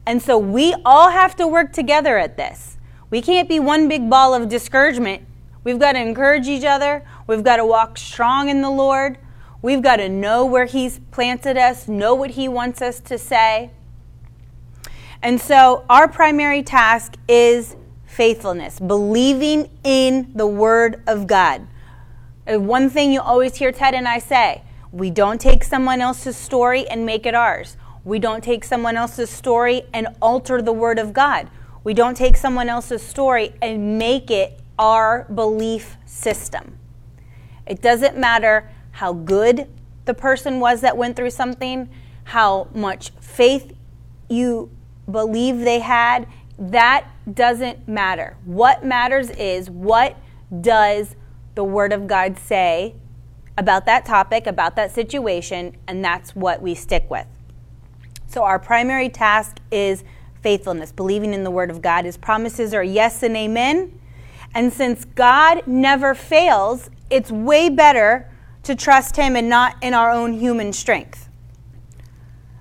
And 0.05 0.21
so 0.21 0.39
we 0.39 0.75
all 0.85 1.11
have 1.11 1.37
to 1.37 1.47
work 1.47 1.73
together 1.73 2.19
at 2.19 2.37
this. 2.37 2.79
We 3.11 3.23
can't 3.23 3.49
be 3.49 3.61
one 3.61 3.89
big 3.89 4.11
ball 4.11 4.35
of 4.35 4.49
discouragement. 4.49 5.23
We've 5.65 5.79
got 5.79 5.93
to 5.93 6.01
encourage 6.01 6.47
each 6.47 6.65
other. 6.65 7.05
We've 7.27 7.45
got 7.45 7.57
to 7.57 7.65
walk 7.65 7.97
strong 7.97 8.49
in 8.49 8.61
the 8.61 8.71
Lord. 8.71 9.19
We've 9.61 9.83
got 9.83 9.97
to 9.97 10.09
know 10.09 10.45
where 10.45 10.67
He's 10.67 11.01
planted 11.11 11.57
us, 11.57 11.89
know 11.89 12.15
what 12.15 12.31
He 12.31 12.49
wants 12.49 12.81
us 12.81 13.01
to 13.01 13.19
say. 13.19 13.71
And 15.21 15.41
so, 15.41 15.85
our 15.91 16.07
primary 16.07 16.63
task 16.63 17.17
is 17.27 17.75
faithfulness, 18.07 18.79
believing 18.79 19.69
in 19.83 20.31
the 20.35 20.47
Word 20.47 21.03
of 21.09 21.27
God. 21.27 21.67
Uh, 22.47 22.61
one 22.61 22.89
thing 22.89 23.13
you 23.13 23.21
always 23.21 23.57
hear 23.57 23.73
Ted 23.73 23.95
and 23.95 24.07
I 24.07 24.21
say 24.21 24.63
we 24.93 25.11
don't 25.11 25.41
take 25.41 25.65
someone 25.65 26.01
else's 26.01 26.37
story 26.37 26.89
and 26.89 27.05
make 27.05 27.27
it 27.27 27.35
ours. 27.35 27.77
We 28.05 28.19
don't 28.19 28.43
take 28.43 28.65
someone 28.65 28.97
else's 28.97 29.29
story 29.29 29.83
and 29.93 30.09
alter 30.23 30.63
the 30.63 30.73
Word 30.73 30.99
of 30.99 31.13
God. 31.13 31.51
We 31.83 31.95
don't 31.95 32.17
take 32.17 32.37
someone 32.37 32.69
else's 32.69 33.03
story 33.03 33.55
and 33.61 33.99
make 33.99 34.31
it 34.31 34.61
our 34.79 35.25
belief 35.35 35.97
system. 36.07 36.79
It 37.67 37.83
doesn't 37.83 38.17
matter 38.17 38.71
how 38.99 39.13
good 39.13 39.69
the 40.07 40.15
person 40.15 40.59
was 40.59 40.81
that 40.81 40.97
went 40.97 41.15
through 41.15 41.31
something, 41.31 41.89
how 42.25 42.67
much 42.75 43.11
faith 43.21 43.73
you 44.29 44.69
believe 45.09 45.61
they 45.61 45.79
had. 45.79 46.27
That 46.59 47.07
doesn't 47.33 47.87
matter. 47.87 48.37
What 48.45 48.85
matters 48.85 49.31
is 49.31 49.71
what 49.71 50.17
does 50.61 51.15
the 51.55 51.63
Word 51.63 51.93
of 51.93 52.09
God 52.09 52.37
say 52.37 52.97
about 53.57 53.87
that 53.87 54.05
topic, 54.05 54.49
about 54.49 54.75
that 54.75 54.91
situation, 54.91 55.77
and 55.87 56.05
that's 56.05 56.35
what 56.35 56.61
we 56.61 56.75
stick 56.75 57.09
with. 57.09 57.27
So, 58.27 58.43
our 58.43 58.59
primary 58.59 59.09
task 59.09 59.59
is 59.71 60.03
faithfulness, 60.43 60.91
believing 60.91 61.33
in 61.33 61.45
the 61.45 61.53
Word 61.53 61.71
of 61.71 61.81
God. 61.81 62.05
His 62.05 62.17
promises 62.17 62.75
are 62.75 62.83
yes 62.83 63.23
and 63.23 63.37
amen. 63.37 63.97
And 64.57 64.73
since 64.73 65.05
God 65.05 65.69
never 65.69 66.17
fails, 66.17 66.91
it's 67.11 67.31
way 67.31 67.69
better 67.69 68.29
to 68.69 68.77
trust 68.77 69.17
Him 69.17 69.35
and 69.35 69.49
not 69.49 69.77
in 69.83 69.95
our 69.95 70.11
own 70.11 70.35
human 70.35 70.73
strength. 70.73 71.29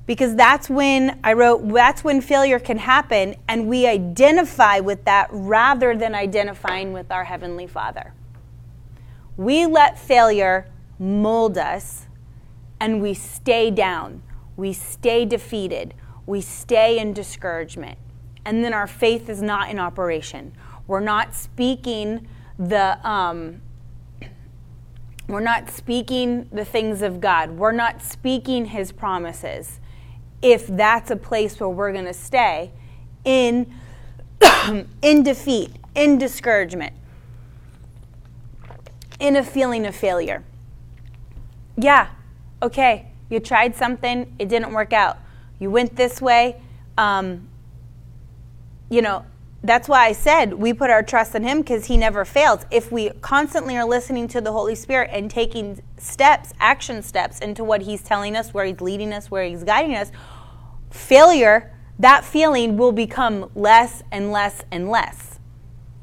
Because 0.05 0.35
that's 0.35 0.69
when 0.69 1.19
I 1.21 1.33
wrote, 1.33 1.67
that's 1.67 2.01
when 2.01 2.21
failure 2.21 2.59
can 2.59 2.77
happen, 2.77 3.35
and 3.47 3.67
we 3.67 3.85
identify 3.85 4.79
with 4.79 5.03
that 5.03 5.27
rather 5.31 5.97
than 5.97 6.15
identifying 6.15 6.93
with 6.93 7.11
our 7.11 7.25
Heavenly 7.25 7.67
Father. 7.67 8.13
We 9.35 9.65
let 9.65 9.99
failure 9.99 10.71
mold 10.97 11.57
us, 11.57 12.07
and 12.79 13.01
we 13.01 13.13
stay 13.13 13.69
down. 13.69 14.23
We 14.55 14.71
stay 14.71 15.25
defeated. 15.25 15.93
We 16.25 16.39
stay 16.39 16.99
in 16.99 17.11
discouragement. 17.11 17.97
And 18.45 18.63
then 18.63 18.73
our 18.73 18.87
faith 18.87 19.27
is 19.27 19.41
not 19.41 19.69
in 19.69 19.77
operation. 19.77 20.53
We're 20.87 21.01
not 21.01 21.35
speaking 21.35 22.29
the 22.57 22.97
um, 23.07 23.61
we're 25.27 25.41
not 25.41 25.69
speaking 25.69 26.47
the 26.51 26.63
things 26.63 27.01
of 27.01 27.19
God. 27.19 27.51
We're 27.51 27.73
not 27.73 28.01
speaking 28.01 28.65
His 28.65 28.91
promises. 28.91 29.79
If 30.41 30.67
that's 30.67 31.11
a 31.11 31.15
place 31.15 31.59
where 31.59 31.69
we're 31.69 31.91
going 31.91 32.05
to 32.05 32.13
stay 32.13 32.71
in 33.25 33.73
in 35.01 35.23
defeat, 35.23 35.71
in 35.95 36.17
discouragement, 36.17 36.93
in 39.19 39.35
a 39.35 39.43
feeling 39.43 39.85
of 39.85 39.95
failure. 39.95 40.43
Yeah, 41.75 42.09
okay, 42.61 43.07
you 43.29 43.39
tried 43.39 43.75
something, 43.75 44.33
it 44.39 44.47
didn't 44.47 44.71
work 44.73 44.93
out. 44.93 45.17
You 45.59 45.71
went 45.71 45.95
this 45.95 46.21
way. 46.21 46.61
Um, 46.97 47.47
you 48.89 49.01
know, 49.01 49.25
that's 49.63 49.89
why 49.89 50.05
I 50.05 50.11
said 50.11 50.53
we 50.53 50.73
put 50.73 50.89
our 50.89 51.03
trust 51.03 51.35
in 51.35 51.43
Him 51.43 51.59
because 51.59 51.85
He 51.85 51.97
never 51.97 52.25
fails. 52.25 52.65
If 52.71 52.91
we 52.91 53.09
constantly 53.21 53.77
are 53.77 53.85
listening 53.85 54.27
to 54.29 54.41
the 54.41 54.51
Holy 54.51 54.75
Spirit 54.75 55.09
and 55.11 55.29
taking 55.29 55.81
steps, 55.97 56.53
action 56.59 57.01
steps 57.01 57.39
into 57.39 57.63
what 57.63 57.81
He's 57.81 58.01
telling 58.01 58.35
us, 58.35 58.53
where 58.53 58.65
He's 58.65 58.81
leading 58.81 59.13
us, 59.13 59.31
where 59.31 59.45
He's 59.45 59.63
guiding 59.63 59.95
us, 59.95 60.11
failure, 60.91 61.73
that 61.99 62.23
feeling 62.23 62.77
will 62.77 62.91
become 62.91 63.49
less 63.55 64.03
and 64.11 64.31
less 64.31 64.63
and 64.71 64.89
less. 64.89 65.39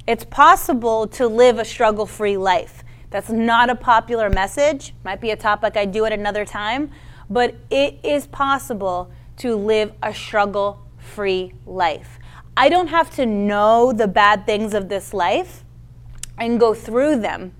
It's 0.06 0.24
possible 0.24 1.06
to 1.08 1.26
live 1.28 1.58
a 1.58 1.64
struggle 1.64 2.06
free 2.06 2.36
life. 2.36 2.82
That's 3.10 3.30
not 3.30 3.70
a 3.70 3.76
popular 3.76 4.28
message, 4.28 4.92
might 5.04 5.20
be 5.20 5.30
a 5.30 5.36
topic 5.36 5.76
I 5.76 5.84
do 5.84 6.04
at 6.04 6.12
another 6.12 6.44
time, 6.44 6.90
but 7.30 7.54
it 7.70 8.00
is 8.02 8.26
possible 8.26 9.10
to 9.38 9.54
live 9.54 9.92
a 10.02 10.12
struggle 10.12 10.82
free 10.98 11.54
life. 11.64 12.18
I 12.56 12.68
don't 12.68 12.88
have 12.88 13.10
to 13.16 13.26
know 13.26 13.92
the 13.92 14.06
bad 14.06 14.46
things 14.46 14.74
of 14.74 14.88
this 14.88 15.12
life 15.12 15.64
and 16.38 16.60
go 16.60 16.74
through 16.74 17.20
them 17.20 17.54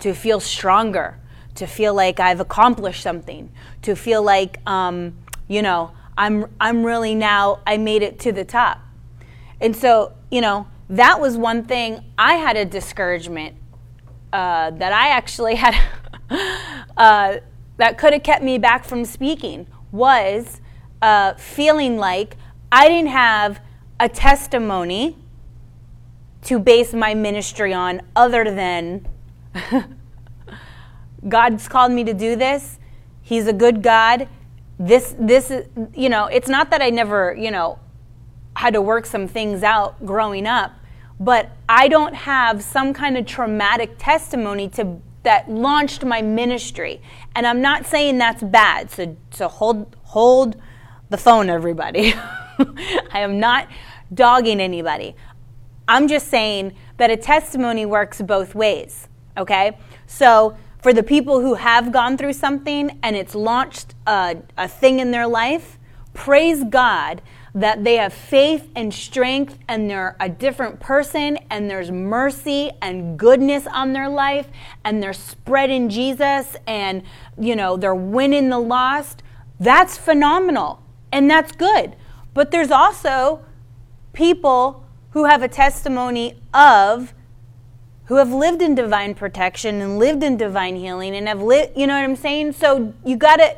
to 0.00 0.14
feel 0.14 0.40
stronger, 0.40 1.18
to 1.54 1.66
feel 1.66 1.94
like 1.94 2.20
I've 2.20 2.40
accomplished 2.40 3.02
something, 3.02 3.50
to 3.82 3.96
feel 3.96 4.22
like, 4.22 4.58
um, 4.66 5.16
you 5.48 5.62
know, 5.62 5.92
I'm, 6.16 6.46
I'm 6.60 6.84
really 6.84 7.14
now, 7.14 7.60
I 7.66 7.76
made 7.78 8.02
it 8.02 8.18
to 8.20 8.32
the 8.32 8.44
top. 8.44 8.80
And 9.60 9.74
so, 9.74 10.12
you 10.30 10.40
know, 10.40 10.66
that 10.90 11.20
was 11.20 11.36
one 11.36 11.64
thing 11.64 12.04
I 12.18 12.34
had 12.34 12.56
a 12.56 12.64
discouragement 12.64 13.56
uh, 14.32 14.70
that 14.72 14.92
I 14.92 15.08
actually 15.08 15.54
had 15.56 15.74
uh, 16.96 17.38
that 17.78 17.96
could 17.96 18.12
have 18.12 18.22
kept 18.22 18.42
me 18.42 18.58
back 18.58 18.84
from 18.84 19.04
speaking 19.04 19.66
was 19.90 20.60
uh, 21.00 21.34
feeling 21.34 21.96
like 21.96 22.36
I 22.70 22.88
didn't 22.88 23.10
have 23.10 23.60
a 24.00 24.08
testimony 24.08 25.16
to 26.42 26.58
base 26.58 26.92
my 26.92 27.14
ministry 27.14 27.72
on 27.72 28.00
other 28.14 28.44
than 28.44 29.06
God's 31.28 31.66
called 31.68 31.92
me 31.92 32.04
to 32.04 32.14
do 32.14 32.36
this. 32.36 32.78
He's 33.22 33.46
a 33.46 33.52
good 33.52 33.82
God. 33.82 34.28
This 34.78 35.14
this 35.18 35.52
you 35.94 36.08
know, 36.08 36.26
it's 36.26 36.48
not 36.48 36.70
that 36.70 36.80
I 36.80 36.90
never, 36.90 37.34
you 37.34 37.50
know, 37.50 37.78
had 38.54 38.74
to 38.74 38.80
work 38.80 39.06
some 39.06 39.26
things 39.26 39.62
out 39.62 40.04
growing 40.06 40.46
up, 40.46 40.72
but 41.18 41.50
I 41.68 41.88
don't 41.88 42.14
have 42.14 42.62
some 42.62 42.94
kind 42.94 43.18
of 43.18 43.26
traumatic 43.26 43.96
testimony 43.98 44.68
to 44.70 45.00
that 45.24 45.50
launched 45.50 46.04
my 46.04 46.22
ministry. 46.22 47.02
And 47.34 47.46
I'm 47.46 47.60
not 47.60 47.84
saying 47.84 48.18
that's 48.18 48.42
bad. 48.42 48.90
So 48.90 49.16
so 49.30 49.48
hold 49.48 49.96
hold 50.04 50.56
the 51.10 51.18
phone 51.18 51.50
everybody. 51.50 52.14
I 53.12 53.20
am 53.20 53.40
not 53.40 53.68
dogging 54.12 54.60
anybody. 54.60 55.14
I'm 55.86 56.08
just 56.08 56.28
saying 56.28 56.74
that 56.98 57.10
a 57.10 57.16
testimony 57.16 57.86
works 57.86 58.20
both 58.20 58.54
ways, 58.54 59.08
okay? 59.36 59.78
So, 60.06 60.56
for 60.82 60.92
the 60.92 61.02
people 61.02 61.40
who 61.40 61.54
have 61.54 61.90
gone 61.90 62.16
through 62.16 62.34
something 62.34 62.98
and 63.02 63.16
it's 63.16 63.34
launched 63.34 63.94
a, 64.06 64.36
a 64.56 64.68
thing 64.68 65.00
in 65.00 65.10
their 65.10 65.26
life, 65.26 65.76
praise 66.14 66.62
God 66.64 67.20
that 67.54 67.82
they 67.82 67.96
have 67.96 68.12
faith 68.12 68.68
and 68.76 68.92
strength 68.92 69.58
and 69.66 69.90
they're 69.90 70.16
a 70.20 70.28
different 70.28 70.78
person 70.78 71.38
and 71.50 71.68
there's 71.68 71.90
mercy 71.90 72.70
and 72.80 73.18
goodness 73.18 73.66
on 73.66 73.92
their 73.92 74.08
life 74.08 74.48
and 74.84 75.02
they're 75.02 75.12
spreading 75.12 75.88
Jesus 75.88 76.56
and 76.66 77.02
you 77.38 77.56
know 77.56 77.76
they're 77.76 77.94
winning 77.94 78.48
the 78.48 78.58
lost 78.58 79.22
that's 79.58 79.96
phenomenal 79.96 80.82
and 81.10 81.28
that's 81.28 81.52
good 81.52 81.96
but 82.34 82.50
there's 82.50 82.70
also 82.70 83.44
people 84.12 84.84
who 85.10 85.24
have 85.24 85.42
a 85.42 85.48
testimony 85.48 86.40
of 86.52 87.14
who 88.06 88.16
have 88.16 88.32
lived 88.32 88.62
in 88.62 88.74
divine 88.74 89.14
protection 89.14 89.82
and 89.82 89.98
lived 89.98 90.22
in 90.22 90.36
divine 90.36 90.76
healing 90.76 91.14
and 91.14 91.28
have 91.28 91.42
lived 91.42 91.76
you 91.76 91.86
know 91.86 91.94
what 91.94 92.04
I'm 92.04 92.16
saying 92.16 92.52
so 92.52 92.92
you 93.04 93.16
got 93.16 93.36
to 93.36 93.56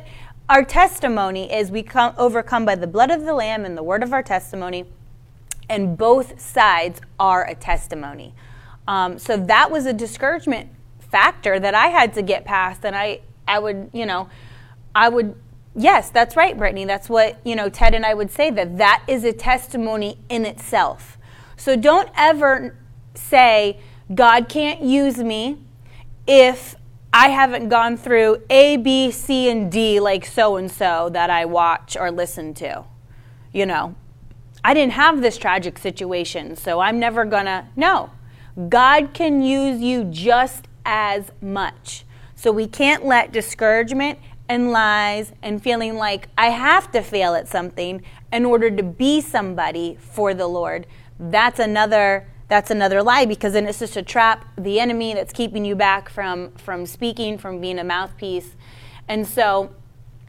our 0.51 0.65
testimony 0.65 1.49
is 1.49 1.71
we 1.71 1.81
come 1.81 2.13
overcome 2.17 2.65
by 2.65 2.75
the 2.75 2.85
blood 2.85 3.09
of 3.09 3.23
the 3.23 3.33
Lamb 3.33 3.63
and 3.63 3.77
the 3.77 3.83
word 3.83 4.03
of 4.03 4.11
our 4.11 4.21
testimony, 4.21 4.83
and 5.69 5.97
both 5.97 6.41
sides 6.41 6.99
are 7.17 7.47
a 7.47 7.55
testimony. 7.55 8.33
Um, 8.85 9.17
so 9.17 9.37
that 9.37 9.71
was 9.71 9.85
a 9.85 9.93
discouragement 9.93 10.69
factor 10.99 11.57
that 11.57 11.73
I 11.73 11.87
had 11.87 12.13
to 12.15 12.21
get 12.21 12.43
past, 12.43 12.83
and 12.83 12.97
I, 12.97 13.21
I 13.47 13.59
would, 13.59 13.91
you 13.93 14.05
know, 14.05 14.27
I 14.93 15.07
would, 15.07 15.35
yes, 15.75 16.09
that's 16.09 16.35
right, 16.35 16.57
Brittany. 16.57 16.85
That's 16.85 17.09
what 17.09 17.39
you 17.45 17.55
know. 17.55 17.69
Ted 17.69 17.93
and 17.93 18.05
I 18.05 18.13
would 18.13 18.31
say 18.31 18.49
that 18.51 18.77
that 18.77 19.03
is 19.07 19.23
a 19.23 19.33
testimony 19.33 20.17
in 20.29 20.45
itself. 20.45 21.17
So 21.57 21.75
don't 21.75 22.09
ever 22.15 22.75
say 23.13 23.79
God 24.13 24.49
can't 24.49 24.81
use 24.81 25.17
me 25.17 25.59
if 26.27 26.75
I 27.13 27.29
haven't 27.29 27.69
gone 27.69 27.97
through 27.97 28.41
A, 28.49 28.77
B, 28.77 29.11
C, 29.11 29.49
and 29.49 29.71
D 29.71 29.99
like 29.99 30.25
so 30.25 30.55
and 30.55 30.71
so 30.71 31.09
that 31.09 31.29
I 31.29 31.45
watch 31.45 31.97
or 31.97 32.11
listen 32.11 32.53
to. 32.55 32.85
You 33.53 33.65
know, 33.65 33.95
I 34.63 34.73
didn't 34.73 34.93
have 34.93 35.21
this 35.21 35.37
tragic 35.37 35.77
situation, 35.77 36.55
so 36.55 36.79
I'm 36.79 36.99
never 36.99 37.25
gonna. 37.25 37.69
No. 37.75 38.11
God 38.69 39.13
can 39.13 39.41
use 39.41 39.81
you 39.81 40.03
just 40.05 40.67
as 40.85 41.31
much. 41.41 42.05
So 42.35 42.51
we 42.51 42.67
can't 42.67 43.05
let 43.05 43.31
discouragement 43.31 44.19
and 44.51 44.69
lies 44.69 45.31
and 45.41 45.63
feeling 45.63 45.95
like 45.95 46.27
I 46.37 46.49
have 46.49 46.91
to 46.91 47.01
fail 47.01 47.35
at 47.35 47.47
something 47.47 48.03
in 48.33 48.43
order 48.43 48.69
to 48.69 48.83
be 48.83 49.21
somebody 49.21 49.97
for 49.97 50.33
the 50.33 50.45
Lord. 50.45 50.85
That's 51.17 51.57
another 51.57 52.27
that's 52.49 52.69
another 52.69 53.01
lie 53.01 53.25
because 53.25 53.53
then 53.53 53.65
it's 53.65 53.79
just 53.79 53.95
a 53.95 54.01
trap 54.01 54.45
the 54.57 54.81
enemy 54.81 55.13
that's 55.13 55.31
keeping 55.31 55.63
you 55.63 55.73
back 55.73 56.09
from 56.09 56.51
from 56.55 56.85
speaking 56.85 57.37
from 57.37 57.61
being 57.61 57.79
a 57.79 57.83
mouthpiece. 57.85 58.57
And 59.07 59.25
so 59.25 59.73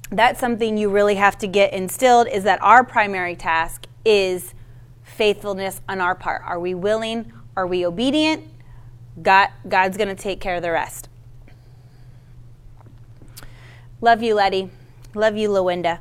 that's 0.08 0.38
something 0.38 0.76
you 0.76 0.88
really 0.88 1.16
have 1.16 1.36
to 1.38 1.48
get 1.48 1.72
instilled 1.72 2.28
is 2.28 2.44
that 2.44 2.62
our 2.62 2.84
primary 2.84 3.34
task 3.34 3.88
is 4.04 4.54
faithfulness 5.02 5.80
on 5.88 6.00
our 6.00 6.14
part. 6.14 6.42
Are 6.46 6.60
we 6.60 6.74
willing? 6.74 7.32
Are 7.56 7.66
we 7.66 7.84
obedient? 7.84 8.46
God 9.20 9.48
god's 9.68 9.96
going 9.96 10.14
to 10.14 10.22
take 10.22 10.40
care 10.40 10.54
of 10.54 10.62
the 10.62 10.70
rest 10.70 11.08
love 14.02 14.22
you 14.22 14.34
letty 14.34 14.68
love 15.14 15.38
you 15.38 15.48
lawinda 15.48 16.00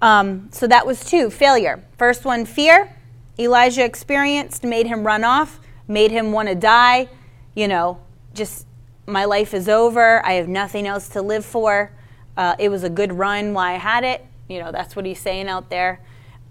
um, 0.00 0.48
so 0.52 0.68
that 0.68 0.86
was 0.86 1.04
two 1.04 1.28
failure 1.28 1.82
first 1.98 2.24
one 2.24 2.46
fear 2.46 2.94
Elijah 3.40 3.84
experienced 3.84 4.64
made 4.64 4.86
him 4.86 5.06
run 5.06 5.24
off, 5.24 5.60
made 5.88 6.10
him 6.10 6.30
want 6.30 6.48
to 6.48 6.54
die. 6.54 7.08
You 7.54 7.68
know, 7.68 7.98
just 8.34 8.66
my 9.06 9.24
life 9.24 9.54
is 9.54 9.68
over. 9.68 10.24
I 10.24 10.34
have 10.34 10.46
nothing 10.46 10.86
else 10.86 11.08
to 11.10 11.22
live 11.22 11.44
for. 11.44 11.90
Uh, 12.36 12.54
it 12.58 12.68
was 12.68 12.84
a 12.84 12.90
good 12.90 13.12
run 13.12 13.54
while 13.54 13.74
I 13.74 13.78
had 13.78 14.04
it. 14.04 14.24
You 14.48 14.60
know, 14.60 14.70
that's 14.70 14.94
what 14.94 15.06
he's 15.06 15.20
saying 15.20 15.48
out 15.48 15.70
there. 15.70 16.00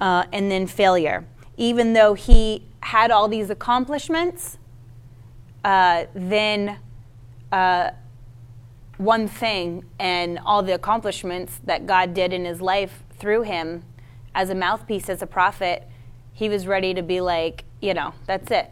Uh, 0.01 0.25
and 0.33 0.49
then 0.51 0.65
failure. 0.65 1.25
Even 1.57 1.93
though 1.93 2.15
he 2.15 2.63
had 2.81 3.11
all 3.11 3.27
these 3.27 3.49
accomplishments, 3.49 4.57
uh, 5.63 6.05
then 6.15 6.79
uh, 7.51 7.91
one 8.99 9.29
thing 9.29 9.85
and 9.97 10.37
all 10.45 10.61
the 10.61 10.73
accomplishments 10.73 11.61
that 11.63 11.87
God 11.87 12.13
did 12.13 12.33
in 12.33 12.43
his 12.43 12.59
life 12.59 13.01
through 13.17 13.43
him 13.43 13.85
as 14.35 14.49
a 14.49 14.55
mouthpiece, 14.55 15.09
as 15.09 15.21
a 15.21 15.25
prophet, 15.25 15.87
he 16.33 16.49
was 16.49 16.67
ready 16.67 16.93
to 16.93 17.01
be 17.01 17.21
like, 17.21 17.63
you 17.81 17.93
know, 17.93 18.13
that's 18.27 18.51
it. 18.51 18.69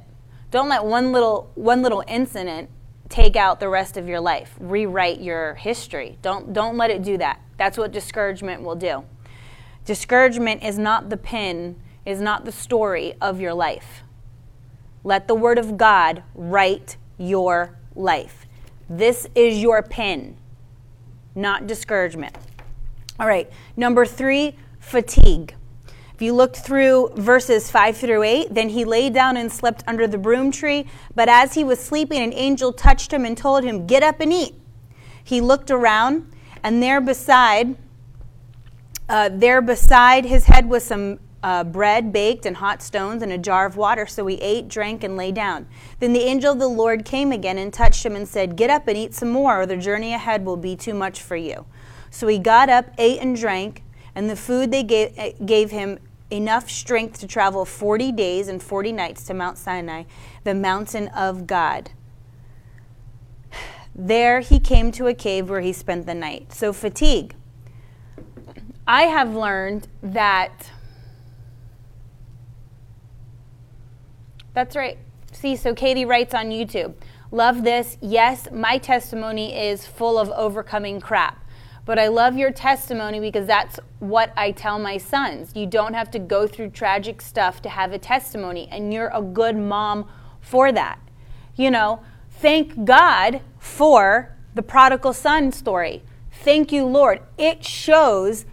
Don't 0.52 0.68
let 0.68 0.84
one 0.84 1.14
little 1.14 1.50
one 1.56 1.82
little 1.82 2.04
incident 2.10 2.70
take 3.08 3.38
out 3.38 3.62
the 3.62 3.70
rest 3.70 3.96
of 3.96 4.10
your 4.10 4.20
life. 4.20 4.54
Rewrite 4.60 5.22
your 5.22 5.56
history. 5.56 6.18
Don't 6.22 6.52
don't 6.52 6.76
let 6.76 6.92
it 6.92 7.04
do 7.04 7.18
that. 7.20 7.40
That's 7.58 7.78
what 7.78 7.94
discouragement 7.94 8.64
will 8.64 8.76
do. 8.76 9.06
Discouragement 9.86 10.62
is 10.62 10.78
not 10.78 11.10
the 11.10 11.16
pin, 11.16 11.78
is 12.06 12.20
not 12.20 12.44
the 12.44 12.52
story 12.52 13.14
of 13.22 13.40
your 13.40 13.54
life. 13.54 14.04
Let 15.06 15.30
the 15.30 15.36
word 15.36 15.58
of 15.58 15.78
God 15.78 16.24
write 16.36 16.98
your 17.18 17.78
life. 17.96 18.46
This 18.90 19.28
is 19.36 19.58
your 19.58 19.84
pin, 19.84 20.38
not 21.36 21.68
discouragement. 21.68 22.36
All 23.20 23.28
right, 23.28 23.50
number 23.76 24.06
3, 24.06 24.56
fatigue. 24.80 25.56
If 26.14 26.22
you 26.22 26.34
look 26.34 26.56
through 26.56 27.12
verses 27.16 27.70
5 27.70 27.98
through 27.98 28.24
8, 28.24 28.54
then 28.54 28.70
he 28.70 28.86
lay 28.86 29.10
down 29.10 29.38
and 29.38 29.52
slept 29.52 29.84
under 29.86 30.08
the 30.08 30.18
broom 30.18 30.52
tree. 30.52 30.88
But 31.14 31.30
as 31.30 31.54
he 31.54 31.64
was 31.64 31.80
sleeping, 31.80 32.22
an 32.22 32.34
angel 32.34 32.74
touched 32.74 33.14
him 33.14 33.24
and 33.24 33.38
told 33.38 33.64
him, 33.64 33.86
Get 33.86 34.02
up 34.02 34.20
and 34.20 34.34
eat. 34.34 34.56
He 35.24 35.42
looked 35.42 35.70
around, 35.70 36.32
and 36.64 36.82
there 36.82 37.02
beside, 37.02 37.76
uh, 39.10 39.30
there 39.32 39.62
beside 39.62 40.26
his 40.26 40.46
head 40.46 40.68
was 40.68 40.84
some 40.84 41.20
uh, 41.48 41.64
bread 41.64 42.12
baked 42.12 42.46
and 42.46 42.58
hot 42.58 42.82
stones 42.82 43.24
and 43.24 43.32
a 43.32 43.38
jar 43.38 43.66
of 43.66 43.78
water. 43.78 44.06
So 44.06 44.28
he 44.28 44.36
ate, 44.36 44.68
drank, 44.68 45.02
and 45.02 45.16
lay 45.16 45.32
down. 45.32 45.66
Then 46.02 46.12
the 46.12 46.24
angel 46.24 46.52
of 46.52 46.60
the 46.60 46.68
Lord 46.68 47.06
came 47.06 47.32
again 47.32 47.58
and 47.58 47.72
touched 47.72 48.06
him 48.06 48.18
and 48.18 48.28
said, 48.28 48.58
Get 48.58 48.70
up 48.70 48.86
and 48.90 48.98
eat 48.98 49.14
some 49.14 49.30
more, 49.30 49.62
or 49.62 49.66
the 49.66 49.78
journey 49.78 50.14
ahead 50.14 50.44
will 50.44 50.58
be 50.58 50.76
too 50.76 50.94
much 50.94 51.22
for 51.22 51.38
you. 51.38 51.66
So 52.10 52.28
he 52.28 52.38
got 52.38 52.68
up, 52.70 52.90
ate, 52.98 53.22
and 53.22 53.34
drank, 53.34 53.84
and 54.14 54.30
the 54.30 54.36
food 54.36 54.72
they 54.72 54.84
gave, 54.84 55.16
gave 55.46 55.72
him 55.72 56.00
enough 56.30 56.70
strength 56.70 57.18
to 57.22 57.28
travel 57.28 57.64
40 57.64 58.12
days 58.12 58.50
and 58.50 58.62
40 58.62 58.92
nights 58.92 59.24
to 59.28 59.34
Mount 59.34 59.58
Sinai, 59.58 60.04
the 60.44 60.54
mountain 60.54 61.08
of 61.10 61.48
God. 61.48 61.92
There 63.96 64.42
he 64.42 64.60
came 64.60 64.92
to 64.92 65.08
a 65.08 65.14
cave 65.14 65.50
where 65.50 65.62
he 65.62 65.72
spent 65.72 66.08
the 66.08 66.14
night. 66.14 66.52
So, 66.52 66.74
fatigue. 66.74 67.36
I 68.86 69.04
have 69.04 69.34
learned 69.34 69.88
that. 70.04 70.72
That's 74.58 74.76
right. 74.76 74.98
See, 75.34 75.56
so 75.56 75.76
Katie 75.76 76.04
writes 76.04 76.34
on 76.34 76.50
YouTube 76.50 76.96
Love 77.30 77.64
this. 77.64 77.96
Yes, 78.02 78.48
my 78.52 78.80
testimony 78.80 79.56
is 79.56 79.86
full 79.86 80.18
of 80.18 80.32
overcoming 80.32 81.00
crap. 81.00 81.46
But 81.86 82.00
I 82.00 82.08
love 82.08 82.36
your 82.36 82.50
testimony 82.50 83.20
because 83.20 83.46
that's 83.46 83.80
what 84.00 84.34
I 84.36 84.50
tell 84.50 84.80
my 84.80 84.98
sons. 84.98 85.52
You 85.54 85.68
don't 85.68 85.94
have 85.94 86.10
to 86.10 86.18
go 86.18 86.48
through 86.48 86.72
tragic 86.72 87.22
stuff 87.22 87.62
to 87.62 87.70
have 87.70 87.94
a 87.94 88.00
testimony, 88.00 88.68
and 88.72 88.92
you're 88.92 89.12
a 89.14 89.22
good 89.22 89.56
mom 89.56 90.10
for 90.42 90.72
that. 90.72 90.98
You 91.56 91.70
know, 91.70 92.02
thank 92.32 92.84
God 92.84 93.42
for 93.60 94.36
the 94.56 94.64
prodigal 94.64 95.14
son 95.14 95.52
story. 95.52 96.02
Thank 96.32 96.72
you, 96.72 96.84
Lord. 96.84 97.22
It 97.38 97.64
shows 97.64 98.48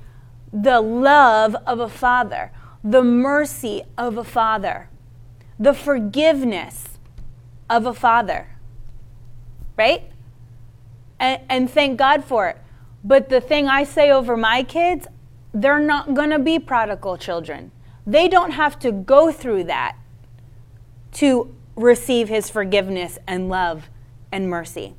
the 0.53 0.83
love 0.83 1.57
of 1.67 1.81
a 1.81 1.88
father, 1.88 2.53
the 2.85 3.03
mercy 3.03 3.85
of 3.97 4.19
a 4.19 4.25
father, 4.25 4.90
the 5.59 5.73
forgiveness 5.73 6.99
of 7.71 7.87
a 7.87 7.95
father. 7.95 8.49
Right? 9.77 10.11
And, 11.19 11.43
and 11.49 11.71
thank 11.71 11.99
God 11.99 12.25
for 12.25 12.49
it. 12.49 12.59
But 13.03 13.29
the 13.29 13.40
thing 13.40 13.69
I 13.69 13.85
say 13.85 14.11
over 14.11 14.37
my 14.37 14.62
kids, 14.62 15.07
they're 15.53 15.79
not 15.79 16.14
going 16.14 16.31
to 16.31 16.38
be 16.38 16.59
prodigal 16.59 17.19
children. 17.19 17.71
They 18.07 18.29
don't 18.29 18.53
have 18.53 18.79
to 18.81 18.93
go 18.93 19.31
through 19.31 19.64
that 19.64 19.97
to 21.12 21.55
receive 21.77 22.29
his 22.29 22.51
forgiveness 22.51 23.19
and 23.27 23.49
love 23.49 23.88
and 24.33 24.49
mercy. 24.49 24.95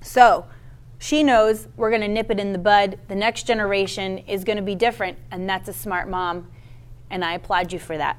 So, 0.00 0.46
she 0.98 1.22
knows 1.22 1.68
we're 1.76 1.90
going 1.90 2.02
to 2.02 2.08
nip 2.08 2.30
it 2.30 2.40
in 2.40 2.52
the 2.52 2.58
bud. 2.58 2.98
The 3.08 3.14
next 3.14 3.46
generation 3.46 4.18
is 4.18 4.42
going 4.42 4.56
to 4.56 4.62
be 4.62 4.74
different, 4.74 5.16
and 5.30 5.48
that's 5.48 5.68
a 5.68 5.72
smart 5.72 6.08
mom, 6.08 6.50
and 7.08 7.24
I 7.24 7.34
applaud 7.34 7.72
you 7.72 7.78
for 7.78 7.96
that. 7.96 8.18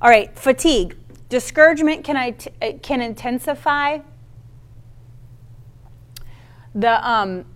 All 0.00 0.10
right, 0.10 0.36
fatigue. 0.38 0.96
Discouragement 1.28 2.04
can, 2.04 2.16
I 2.16 2.32
t- 2.32 2.50
can 2.82 3.00
intensify. 3.00 4.00
The, 6.74 7.08
um, 7.08 7.46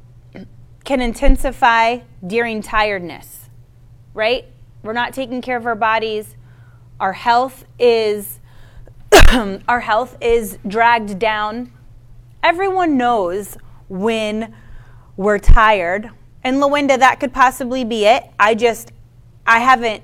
can 0.84 1.00
intensify 1.00 2.00
during 2.26 2.62
tiredness, 2.62 3.50
right? 4.14 4.46
We're 4.82 4.94
not 4.94 5.12
taking 5.12 5.42
care 5.42 5.56
of 5.56 5.66
our 5.66 5.74
bodies. 5.74 6.36
Our 6.98 7.12
health 7.12 7.64
is 7.78 8.40
our 9.68 9.80
health 9.80 10.16
is 10.20 10.58
dragged 10.66 11.18
down. 11.18 11.72
Everyone 12.42 12.96
knows 12.96 13.56
when 13.88 14.54
we're 15.16 15.38
tired. 15.38 16.10
And 16.42 16.56
Lawinda, 16.56 16.98
that 16.98 17.20
could 17.20 17.32
possibly 17.32 17.84
be 17.84 18.06
it. 18.06 18.24
I 18.38 18.54
just, 18.54 18.92
I 19.46 19.58
haven't. 19.58 20.02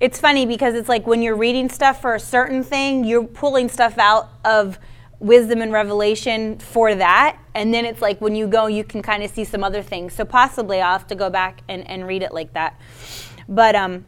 It's 0.00 0.18
funny 0.18 0.44
because 0.44 0.74
it's 0.74 0.88
like 0.88 1.06
when 1.06 1.22
you're 1.22 1.36
reading 1.36 1.68
stuff 1.68 2.00
for 2.00 2.14
a 2.14 2.20
certain 2.20 2.62
thing, 2.62 3.04
you're 3.04 3.24
pulling 3.24 3.68
stuff 3.68 3.98
out 3.98 4.28
of 4.44 4.78
wisdom 5.20 5.62
and 5.62 5.72
revelation 5.72 6.58
for 6.58 6.94
that. 6.94 7.38
And 7.54 7.72
then 7.72 7.84
it's 7.84 8.02
like 8.02 8.20
when 8.20 8.34
you 8.34 8.46
go, 8.46 8.66
you 8.66 8.84
can 8.84 9.02
kind 9.02 9.22
of 9.22 9.30
see 9.30 9.44
some 9.44 9.62
other 9.62 9.82
things. 9.82 10.12
So 10.12 10.24
possibly 10.24 10.80
I'll 10.80 10.98
have 10.98 11.06
to 11.08 11.14
go 11.14 11.30
back 11.30 11.60
and, 11.68 11.88
and 11.88 12.06
read 12.06 12.22
it 12.22 12.34
like 12.34 12.52
that. 12.54 12.78
But 13.48 13.76
um, 13.76 14.04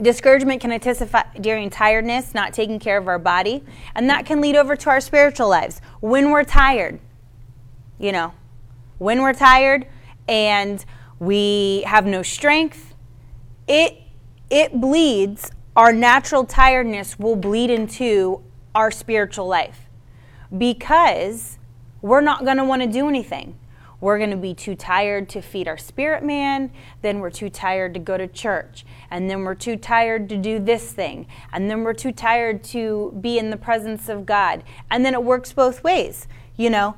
discouragement 0.00 0.60
can 0.60 0.72
intensify 0.72 1.22
during 1.40 1.70
tiredness, 1.70 2.34
not 2.34 2.52
taking 2.52 2.78
care 2.78 2.96
of 2.96 3.06
our 3.06 3.18
body. 3.18 3.62
And 3.94 4.08
that 4.08 4.26
can 4.26 4.40
lead 4.40 4.56
over 4.56 4.74
to 4.76 4.90
our 4.90 5.00
spiritual 5.00 5.48
lives. 5.48 5.80
When 6.00 6.30
we're 6.30 6.44
tired, 6.44 6.98
you 7.98 8.10
know, 8.10 8.32
when 8.98 9.22
we're 9.22 9.34
tired 9.34 9.86
and 10.26 10.84
we 11.18 11.82
have 11.86 12.06
no 12.06 12.22
strength, 12.22 12.94
it 13.68 13.98
it 14.50 14.80
bleeds 14.80 15.50
our 15.76 15.92
natural 15.92 16.44
tiredness 16.44 17.18
will 17.18 17.36
bleed 17.36 17.68
into 17.68 18.42
our 18.74 18.90
spiritual 18.90 19.48
life 19.48 19.88
because 20.56 21.58
we're 22.00 22.20
not 22.20 22.44
going 22.44 22.58
to 22.58 22.64
want 22.64 22.82
to 22.82 22.88
do 22.88 23.08
anything. 23.08 23.58
We're 24.00 24.18
going 24.18 24.30
to 24.30 24.36
be 24.36 24.54
too 24.54 24.74
tired 24.74 25.28
to 25.30 25.40
feed 25.40 25.66
our 25.66 25.78
spirit 25.78 26.22
man. 26.22 26.70
Then 27.02 27.20
we're 27.20 27.30
too 27.30 27.48
tired 27.48 27.94
to 27.94 28.00
go 28.00 28.18
to 28.18 28.28
church. 28.28 28.84
And 29.10 29.30
then 29.30 29.42
we're 29.42 29.54
too 29.54 29.76
tired 29.76 30.28
to 30.28 30.36
do 30.36 30.58
this 30.58 30.92
thing. 30.92 31.26
And 31.52 31.70
then 31.70 31.82
we're 31.82 31.94
too 31.94 32.12
tired 32.12 32.62
to 32.64 33.16
be 33.20 33.38
in 33.38 33.50
the 33.50 33.56
presence 33.56 34.08
of 34.08 34.26
God. 34.26 34.62
And 34.90 35.04
then 35.04 35.14
it 35.14 35.24
works 35.24 35.52
both 35.52 35.82
ways. 35.82 36.28
You 36.56 36.70
know, 36.70 36.96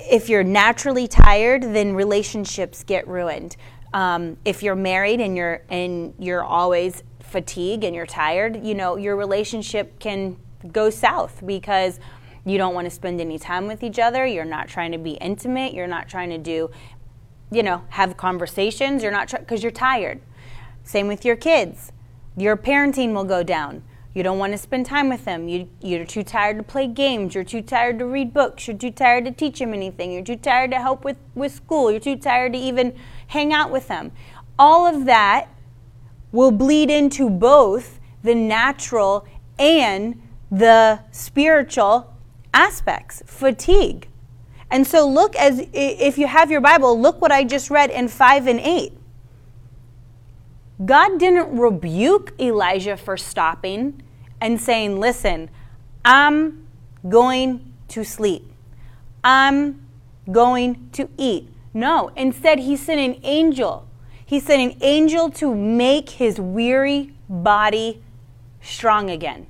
if 0.00 0.28
you're 0.28 0.44
naturally 0.44 1.06
tired, 1.06 1.62
then 1.62 1.94
relationships 1.94 2.82
get 2.82 3.06
ruined. 3.06 3.56
Um, 3.92 4.36
if 4.44 4.62
you're 4.62 4.76
married 4.76 5.20
and 5.20 5.36
you're 5.36 5.62
and 5.68 6.14
you're 6.18 6.44
always 6.44 7.02
fatigued 7.20 7.84
and 7.84 7.94
you're 7.94 8.06
tired, 8.06 8.64
you 8.64 8.74
know 8.74 8.96
your 8.96 9.16
relationship 9.16 9.98
can 9.98 10.36
go 10.72 10.90
south 10.90 11.42
because 11.46 12.00
you 12.44 12.58
don't 12.58 12.74
want 12.74 12.86
to 12.86 12.90
spend 12.90 13.20
any 13.20 13.38
time 13.38 13.66
with 13.66 13.82
each 13.82 13.98
other. 13.98 14.26
You're 14.26 14.44
not 14.44 14.68
trying 14.68 14.92
to 14.92 14.98
be 14.98 15.12
intimate. 15.12 15.74
You're 15.74 15.86
not 15.86 16.08
trying 16.08 16.30
to 16.30 16.38
do, 16.38 16.70
you 17.50 17.62
know, 17.62 17.84
have 17.90 18.16
conversations. 18.16 19.02
You're 19.02 19.12
not 19.12 19.30
because 19.30 19.62
you're 19.62 19.72
tired. 19.72 20.20
Same 20.82 21.08
with 21.08 21.24
your 21.24 21.36
kids. 21.36 21.92
Your 22.36 22.56
parenting 22.56 23.12
will 23.12 23.24
go 23.24 23.42
down. 23.42 23.82
You 24.14 24.22
don't 24.22 24.38
want 24.38 24.52
to 24.52 24.58
spend 24.58 24.86
time 24.86 25.10
with 25.10 25.24
them. 25.24 25.48
You, 25.48 25.68
you're 25.82 26.04
too 26.04 26.22
tired 26.22 26.56
to 26.56 26.62
play 26.62 26.88
games. 26.88 27.34
You're 27.34 27.44
too 27.44 27.62
tired 27.62 27.98
to 27.98 28.06
read 28.06 28.32
books. 28.32 28.66
You're 28.66 28.76
too 28.76 28.90
tired 28.90 29.26
to 29.26 29.30
teach 29.30 29.58
them 29.58 29.74
anything. 29.74 30.12
You're 30.12 30.24
too 30.24 30.36
tired 30.36 30.70
to 30.70 30.78
help 30.80 31.04
with, 31.04 31.18
with 31.34 31.52
school. 31.52 31.90
You're 31.90 32.00
too 32.00 32.16
tired 32.16 32.54
to 32.54 32.58
even 32.58 32.96
hang 33.28 33.52
out 33.52 33.70
with 33.70 33.88
them. 33.88 34.12
All 34.58 34.86
of 34.86 35.04
that 35.06 35.48
will 36.32 36.50
bleed 36.50 36.90
into 36.90 37.30
both 37.30 38.00
the 38.22 38.34
natural 38.34 39.26
and 39.58 40.20
the 40.50 41.00
spiritual 41.12 42.12
aspects 42.52 43.22
fatigue. 43.26 44.08
And 44.70 44.86
so, 44.86 45.08
look 45.08 45.34
as 45.36 45.66
if 45.72 46.18
you 46.18 46.26
have 46.26 46.50
your 46.50 46.60
Bible, 46.60 47.00
look 47.00 47.20
what 47.22 47.32
I 47.32 47.44
just 47.44 47.70
read 47.70 47.90
in 47.90 48.08
5 48.08 48.46
and 48.46 48.60
8. 48.60 48.92
God 50.84 51.18
didn't 51.18 51.58
rebuke 51.58 52.34
Elijah 52.38 52.96
for 52.96 53.16
stopping 53.16 54.02
and 54.40 54.60
saying, 54.60 55.00
Listen, 55.00 55.48
I'm 56.04 56.66
going 57.08 57.72
to 57.88 58.04
sleep. 58.04 58.52
I'm 59.24 59.86
going 60.30 60.90
to 60.92 61.08
eat. 61.16 61.48
No, 61.74 62.10
instead, 62.16 62.60
he 62.60 62.76
sent 62.76 63.00
an 63.00 63.20
angel. 63.22 63.86
He 64.24 64.40
sent 64.40 64.72
an 64.72 64.78
angel 64.82 65.30
to 65.32 65.54
make 65.54 66.10
his 66.10 66.40
weary 66.40 67.12
body 67.28 68.02
strong 68.60 69.10
again. 69.10 69.46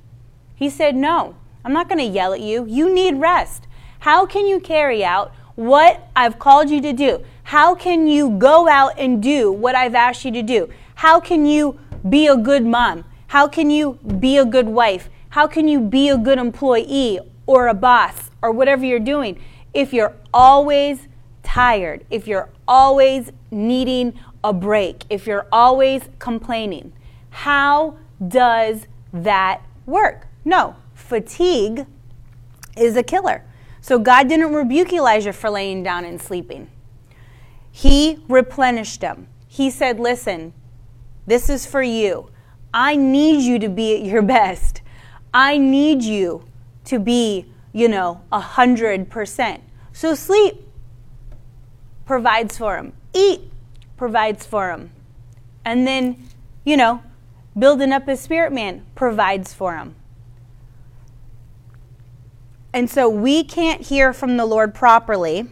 He 0.55 0.69
said, 0.69 0.95
No, 0.95 1.35
I'm 1.63 1.73
not 1.73 1.89
going 1.89 1.99
to 1.99 2.05
yell 2.05 2.33
at 2.33 2.41
you. 2.41 2.65
You 2.65 2.93
need 2.93 3.17
rest. 3.17 3.67
How 3.99 4.25
can 4.25 4.47
you 4.47 4.59
carry 4.59 5.03
out 5.03 5.33
what 5.55 6.09
I've 6.15 6.39
called 6.39 6.69
you 6.69 6.81
to 6.81 6.93
do? 6.93 7.23
How 7.43 7.75
can 7.75 8.07
you 8.07 8.29
go 8.29 8.69
out 8.69 8.93
and 8.97 9.21
do 9.21 9.51
what 9.51 9.75
I've 9.75 9.95
asked 9.95 10.23
you 10.23 10.31
to 10.31 10.43
do? 10.43 10.69
How 10.95 11.19
can 11.19 11.45
you 11.45 11.77
be 12.07 12.27
a 12.27 12.37
good 12.37 12.65
mom? 12.65 13.03
How 13.27 13.47
can 13.47 13.69
you 13.69 13.99
be 14.19 14.37
a 14.37 14.45
good 14.45 14.67
wife? 14.67 15.09
How 15.29 15.47
can 15.47 15.67
you 15.67 15.81
be 15.81 16.07
a 16.07 16.17
good 16.17 16.37
employee 16.37 17.19
or 17.45 17.67
a 17.67 17.73
boss 17.73 18.31
or 18.41 18.51
whatever 18.51 18.85
you're 18.85 18.99
doing 18.99 19.37
if 19.73 19.91
you're 19.91 20.15
always 20.33 21.08
tired, 21.53 22.05
if 22.11 22.27
you're 22.27 22.49
always 22.67 23.31
needing 23.49 24.13
a 24.43 24.53
break, 24.53 25.03
if 25.09 25.25
you're 25.25 25.47
always 25.51 26.03
complaining? 26.19 26.93
How 27.31 27.97
does 28.25 28.87
that 29.11 29.63
work? 29.87 30.27
No, 30.45 30.75
fatigue 30.93 31.87
is 32.77 32.95
a 32.95 33.01
killer. 33.01 33.43
So 33.81 33.97
God 33.97 34.29
didn't 34.29 34.53
rebuke 34.53 34.93
Elijah 34.93 35.33
for 35.33 35.49
laying 35.49 35.81
down 35.81 36.05
and 36.05 36.21
sleeping. 36.21 36.69
He 37.71 38.23
replenished 38.27 39.01
him. 39.01 39.27
He 39.47 39.71
said, 39.71 39.99
Listen, 39.99 40.53
this 41.25 41.49
is 41.49 41.65
for 41.65 41.81
you. 41.81 42.29
I 42.71 42.95
need 42.95 43.41
you 43.41 43.57
to 43.57 43.69
be 43.69 43.95
at 43.95 44.03
your 44.03 44.21
best. 44.21 44.83
I 45.33 45.57
need 45.57 46.03
you 46.03 46.45
to 46.85 46.99
be, 46.99 47.47
you 47.73 47.87
know, 47.87 48.21
a 48.31 48.39
hundred 48.39 49.09
percent. 49.09 49.63
So 49.91 50.13
sleep 50.13 50.68
provides 52.09 52.57
for 52.57 52.75
him. 52.75 52.91
Eat 53.13 53.39
provides 53.95 54.43
for 54.43 54.71
him. 54.71 54.89
And 55.63 55.85
then, 55.85 56.27
you 56.65 56.75
know, 56.75 57.03
building 57.55 57.91
up 57.91 58.07
his 58.07 58.19
spirit 58.19 58.51
man 58.51 58.83
provides 58.95 59.53
for 59.53 59.77
him. 59.77 59.93
And 62.73 62.89
so 62.89 63.07
we 63.07 63.43
can't 63.43 63.83
hear 63.83 64.11
from 64.11 64.37
the 64.37 64.47
Lord 64.47 64.73
properly. 64.73 65.49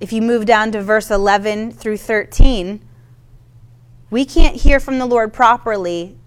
If 0.00 0.12
you 0.12 0.20
move 0.20 0.44
down 0.44 0.70
to 0.72 0.82
verse 0.82 1.10
11 1.10 1.72
through 1.72 1.96
13, 1.96 2.86
we 4.10 4.26
can't 4.26 4.56
hear 4.56 4.80
from 4.80 4.98
the 4.98 5.06
Lord 5.06 5.32
properly 5.32 6.18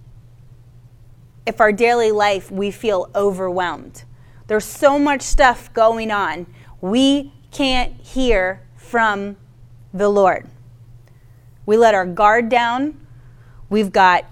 if 1.46 1.62
our 1.62 1.72
daily 1.72 2.12
life 2.12 2.50
we 2.50 2.72
feel 2.72 3.12
overwhelmed. 3.14 4.04
There's 4.48 4.66
so 4.66 4.98
much 4.98 5.22
stuff 5.22 5.72
going 5.74 6.10
on. 6.10 6.48
We 6.82 7.34
can't 7.52 7.94
hear 8.02 8.62
from 8.76 9.38
the 9.94 10.10
Lord. 10.10 10.48
We 11.66 11.78
let 11.78 11.94
our 11.94 12.06
guard 12.06 12.50
down. 12.50 13.06
We've 13.70 13.92
got 13.92 14.26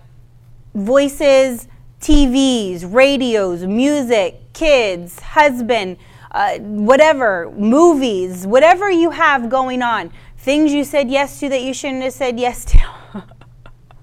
voices 0.74 1.68
TVs, 2.02 2.92
radios, 2.94 3.66
music, 3.66 4.54
kids, 4.54 5.20
husband, 5.20 5.98
uh, 6.32 6.58
whatever, 6.60 7.52
movies, 7.58 8.48
whatever 8.48 8.90
you 8.90 9.10
have 9.10 9.50
going 9.50 9.82
on, 9.82 10.12
things 10.38 10.72
you 10.72 10.84
said 10.84 11.10
yes 11.10 11.40
to 11.40 11.50
that 11.50 11.62
you 11.62 11.74
shouldn't 11.74 12.04
have 12.04 12.14
said 12.14 12.40
yes 12.40 12.64
to. 12.66 13.24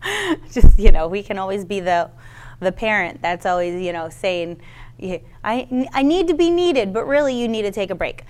Just, 0.52 0.78
you 0.78 0.92
know, 0.92 1.08
we 1.08 1.22
can 1.22 1.38
always 1.38 1.64
be 1.64 1.80
the, 1.80 2.10
the 2.60 2.72
parent 2.72 3.22
that's 3.22 3.46
always, 3.46 3.80
you 3.80 3.92
know, 3.92 4.10
saying, 4.10 4.60
I, 5.44 5.88
I 5.92 6.02
need 6.02 6.28
to 6.28 6.34
be 6.34 6.50
needed, 6.50 6.92
but 6.92 7.06
really 7.06 7.34
you 7.34 7.48
need 7.48 7.62
to 7.62 7.70
take 7.70 7.90
a 7.90 7.94
break. 7.94 8.24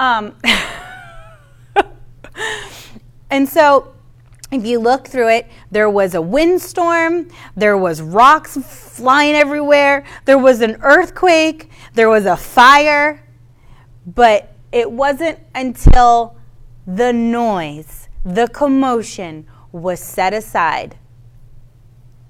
Um, 0.00 0.34
and 3.30 3.46
so 3.46 3.92
if 4.50 4.64
you 4.64 4.80
look 4.80 5.06
through 5.06 5.28
it, 5.28 5.46
there 5.70 5.90
was 5.90 6.14
a 6.14 6.22
windstorm, 6.22 7.28
there 7.54 7.76
was 7.76 8.00
rocks 8.00 8.56
flying 8.56 9.34
everywhere, 9.34 10.06
there 10.24 10.38
was 10.38 10.62
an 10.62 10.78
earthquake, 10.80 11.70
there 11.92 12.08
was 12.08 12.24
a 12.24 12.36
fire, 12.36 13.22
but 14.06 14.54
it 14.72 14.90
wasn't 14.90 15.38
until 15.54 16.34
the 16.86 17.12
noise, 17.12 18.08
the 18.24 18.48
commotion 18.48 19.46
was 19.70 20.00
set 20.00 20.32
aside. 20.32 20.96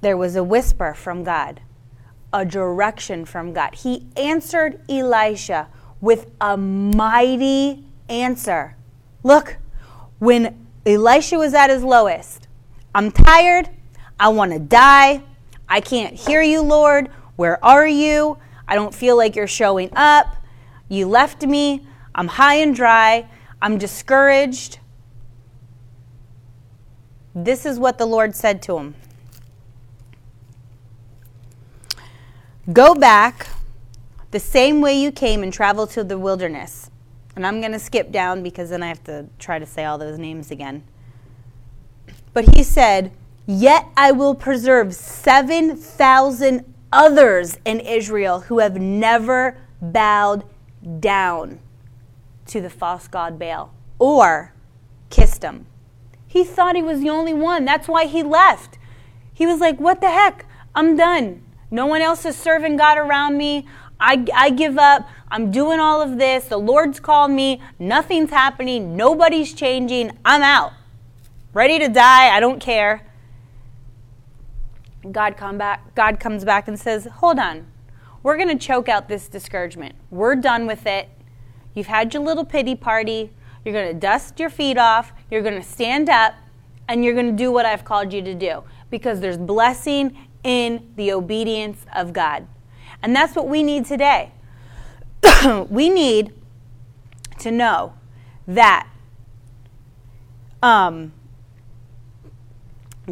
There 0.00 0.16
was 0.16 0.34
a 0.34 0.42
whisper 0.42 0.92
from 0.92 1.22
God, 1.22 1.60
a 2.32 2.44
direction 2.44 3.24
from 3.24 3.52
God. 3.52 3.76
He 3.76 4.08
answered 4.16 4.82
Elijah 4.90 5.68
with 6.00 6.30
a 6.40 6.56
mighty 6.56 7.84
answer. 8.08 8.76
Look, 9.22 9.58
when 10.18 10.66
Elijah 10.86 11.38
was 11.38 11.54
at 11.54 11.70
his 11.70 11.82
lowest. 11.82 12.48
I'm 12.94 13.10
tired. 13.10 13.68
I 14.18 14.28
want 14.28 14.52
to 14.52 14.58
die. 14.58 15.22
I 15.68 15.80
can't 15.80 16.14
hear 16.14 16.42
you, 16.42 16.62
Lord. 16.62 17.08
Where 17.36 17.62
are 17.64 17.86
you? 17.86 18.38
I 18.66 18.74
don't 18.74 18.94
feel 18.94 19.16
like 19.16 19.36
you're 19.36 19.46
showing 19.46 19.90
up. 19.94 20.36
You 20.88 21.06
left 21.06 21.42
me. 21.42 21.86
I'm 22.14 22.28
high 22.28 22.56
and 22.56 22.74
dry. 22.74 23.28
I'm 23.62 23.78
discouraged. 23.78 24.78
This 27.34 27.64
is 27.64 27.78
what 27.78 27.98
the 27.98 28.06
Lord 28.06 28.34
said 28.34 28.62
to 28.62 28.78
him. 28.78 28.94
Go 32.72 32.94
back 32.94 33.48
the 34.30 34.40
same 34.40 34.80
way 34.80 35.00
you 35.00 35.10
came 35.10 35.42
and 35.42 35.52
travel 35.52 35.86
to 35.88 36.04
the 36.04 36.18
wilderness. 36.18 36.90
And 37.36 37.46
I'm 37.46 37.60
going 37.60 37.72
to 37.72 37.78
skip 37.78 38.10
down 38.10 38.42
because 38.42 38.70
then 38.70 38.82
I 38.82 38.88
have 38.88 39.02
to 39.04 39.26
try 39.38 39.58
to 39.58 39.66
say 39.66 39.84
all 39.84 39.98
those 39.98 40.18
names 40.18 40.50
again. 40.50 40.82
But 42.32 42.56
he 42.56 42.62
said, 42.62 43.12
Yet 43.46 43.86
I 43.96 44.12
will 44.12 44.34
preserve 44.34 44.94
7,000 44.94 46.74
others 46.92 47.58
in 47.64 47.80
Israel 47.80 48.40
who 48.40 48.58
have 48.58 48.80
never 48.80 49.56
bowed 49.80 50.44
down 51.00 51.60
to 52.46 52.60
the 52.60 52.70
false 52.70 53.08
god 53.08 53.38
Baal 53.38 53.72
or 53.98 54.52
kissed 55.08 55.42
him. 55.42 55.66
He 56.26 56.44
thought 56.44 56.76
he 56.76 56.82
was 56.82 57.00
the 57.00 57.10
only 57.10 57.34
one. 57.34 57.64
That's 57.64 57.88
why 57.88 58.06
he 58.06 58.22
left. 58.22 58.78
He 59.32 59.46
was 59.46 59.60
like, 59.60 59.80
What 59.80 60.00
the 60.00 60.10
heck? 60.10 60.46
I'm 60.74 60.96
done. 60.96 61.42
No 61.70 61.86
one 61.86 62.02
else 62.02 62.24
is 62.24 62.36
serving 62.36 62.76
God 62.76 62.98
around 62.98 63.36
me. 63.36 63.66
I, 64.00 64.24
I 64.34 64.50
give 64.50 64.78
up. 64.78 65.08
I'm 65.30 65.50
doing 65.50 65.78
all 65.78 66.00
of 66.00 66.18
this. 66.18 66.46
The 66.46 66.56
Lord's 66.56 66.98
called 66.98 67.30
me. 67.30 67.60
Nothing's 67.78 68.30
happening. 68.30 68.96
Nobody's 68.96 69.52
changing. 69.52 70.18
I'm 70.24 70.42
out. 70.42 70.72
Ready 71.52 71.78
to 71.78 71.88
die. 71.88 72.34
I 72.34 72.40
don't 72.40 72.60
care. 72.60 73.06
God 75.10 75.36
come 75.36 75.56
back 75.56 75.94
God 75.94 76.20
comes 76.20 76.44
back 76.44 76.68
and 76.68 76.78
says, 76.78 77.06
"Hold 77.06 77.38
on. 77.38 77.66
We're 78.22 78.36
going 78.36 78.48
to 78.48 78.66
choke 78.66 78.88
out 78.88 79.08
this 79.08 79.28
discouragement. 79.28 79.94
We're 80.10 80.36
done 80.36 80.66
with 80.66 80.86
it. 80.86 81.08
You've 81.74 81.86
had 81.86 82.12
your 82.12 82.22
little 82.22 82.44
pity 82.44 82.74
party. 82.74 83.30
You're 83.64 83.72
going 83.72 83.88
to 83.94 83.98
dust 83.98 84.38
your 84.38 84.50
feet 84.50 84.76
off. 84.76 85.12
You're 85.30 85.42
going 85.42 85.60
to 85.60 85.66
stand 85.66 86.10
up 86.10 86.34
and 86.88 87.04
you're 87.04 87.14
going 87.14 87.30
to 87.30 87.36
do 87.36 87.50
what 87.50 87.64
I've 87.64 87.84
called 87.84 88.12
you 88.12 88.20
to 88.22 88.34
do 88.34 88.62
because 88.90 89.20
there's 89.20 89.38
blessing 89.38 90.18
in 90.44 90.92
the 90.96 91.12
obedience 91.12 91.86
of 91.94 92.12
God. 92.12 92.46
And 93.02 93.14
that's 93.14 93.34
what 93.34 93.48
we 93.48 93.62
need 93.62 93.86
today. 93.86 94.32
we 95.68 95.88
need 95.88 96.32
to 97.38 97.50
know 97.50 97.94
that 98.46 98.86
um, 100.62 101.12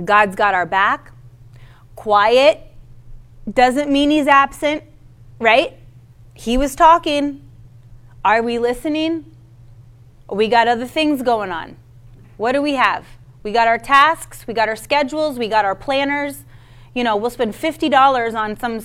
God's 0.05 0.37
got 0.37 0.55
our 0.55 0.67
back. 0.67 1.13
Quiet 1.97 2.61
doesn't 3.53 3.91
mean 3.91 4.11
he's 4.11 4.27
absent, 4.27 4.85
right? 5.39 5.75
He 6.35 6.57
was 6.57 6.75
talking. 6.75 7.43
Are 8.25 8.43
we 8.43 8.59
listening? 8.59 9.25
We 10.31 10.49
got 10.49 10.69
other 10.69 10.87
things 10.87 11.23
going 11.23 11.51
on. 11.51 11.77
What 12.37 12.53
do 12.53 12.61
we 12.61 12.75
have? 12.75 13.07
We 13.43 13.53
got 13.53 13.67
our 13.67 13.79
tasks, 13.79 14.47
we 14.47 14.53
got 14.53 14.69
our 14.69 14.77
schedules, 14.77 15.39
we 15.39 15.49
got 15.49 15.65
our 15.65 15.75
planners. 15.75 16.45
You 16.95 17.05
know, 17.05 17.17
we'll 17.17 17.31
spend 17.31 17.55
$50 17.55 18.35
on 18.35 18.59
some 18.59 18.81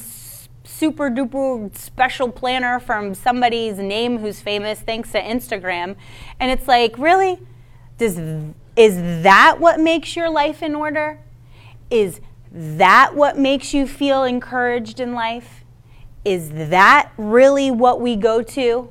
super 0.64 1.09
duper 1.09 1.76
special 1.76 2.32
planner 2.32 2.80
from 2.80 3.14
somebody's 3.14 3.78
name 3.78 4.20
who's 4.20 4.41
famous 4.41 4.80
thanks 4.80 5.11
to 5.11 5.22
Instagram. 5.22 5.95
And 6.39 6.51
it's 6.51 6.68
like, 6.68 6.97
really? 6.97 7.39
Does 7.97 8.18
is 8.76 9.24
that 9.24 9.59
what 9.59 9.80
makes 9.80 10.16
your 10.16 10.30
life 10.30 10.64
in 10.64 10.74
order? 10.74 11.20
Is 11.89 12.22
that 12.51 13.16
what 13.16 13.38
makes 13.38 13.74
you 13.74 13.88
feel 13.88 14.24
encouraged 14.24 14.99
in 14.99 15.14
life? 15.14 15.64
Is 16.26 16.49
that 16.51 17.11
really 17.18 17.70
what 17.70 17.99
we 17.99 18.16
go 18.16 18.41
to? 18.41 18.89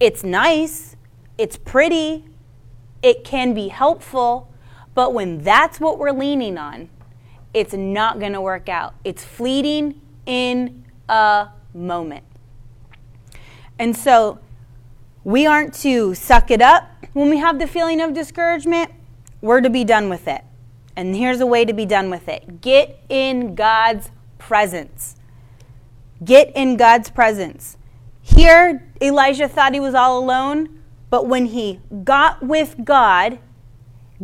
It's 0.00 0.22
nice, 0.22 0.96
it's 1.36 1.56
pretty, 1.56 2.24
it 3.02 3.24
can 3.24 3.54
be 3.54 3.68
helpful, 3.68 4.52
but 4.94 5.12
when 5.12 5.42
that's 5.42 5.80
what 5.80 5.98
we're 5.98 6.12
leaning 6.12 6.56
on, 6.56 6.88
it's 7.52 7.74
not 7.74 8.18
going 8.18 8.32
to 8.32 8.40
work 8.40 8.68
out. 8.68 8.94
It's 9.04 9.24
fleeting 9.24 10.00
in 10.26 10.84
a 11.08 11.48
moment. 11.72 12.24
And 13.78 13.96
so 13.96 14.38
we 15.24 15.46
aren't 15.46 15.74
to 15.74 16.14
suck 16.14 16.50
it 16.50 16.60
up 16.60 16.94
when 17.14 17.30
we 17.30 17.38
have 17.38 17.58
the 17.58 17.66
feeling 17.66 18.00
of 18.00 18.12
discouragement, 18.12 18.90
we're 19.40 19.60
to 19.60 19.70
be 19.70 19.84
done 19.84 20.08
with 20.08 20.28
it. 20.28 20.42
And 20.96 21.16
here's 21.16 21.40
a 21.40 21.46
way 21.46 21.64
to 21.64 21.72
be 21.72 21.86
done 21.86 22.10
with 22.10 22.28
it 22.28 22.60
get 22.60 23.00
in 23.08 23.54
God's 23.54 24.10
presence. 24.38 25.16
Get 26.24 26.52
in 26.54 26.76
God's 26.76 27.10
presence. 27.10 27.76
Here, 28.20 28.86
Elijah 29.00 29.48
thought 29.48 29.74
he 29.74 29.80
was 29.80 29.94
all 29.94 30.18
alone, 30.18 30.82
but 31.08 31.26
when 31.26 31.46
he 31.46 31.80
got 32.02 32.42
with 32.42 32.76
God, 32.84 33.38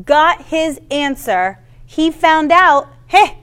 got 0.05 0.47
his 0.47 0.81
answer, 0.91 1.59
he 1.87 2.11
found 2.11 2.51
out 2.53 2.89
hey, 3.07 3.39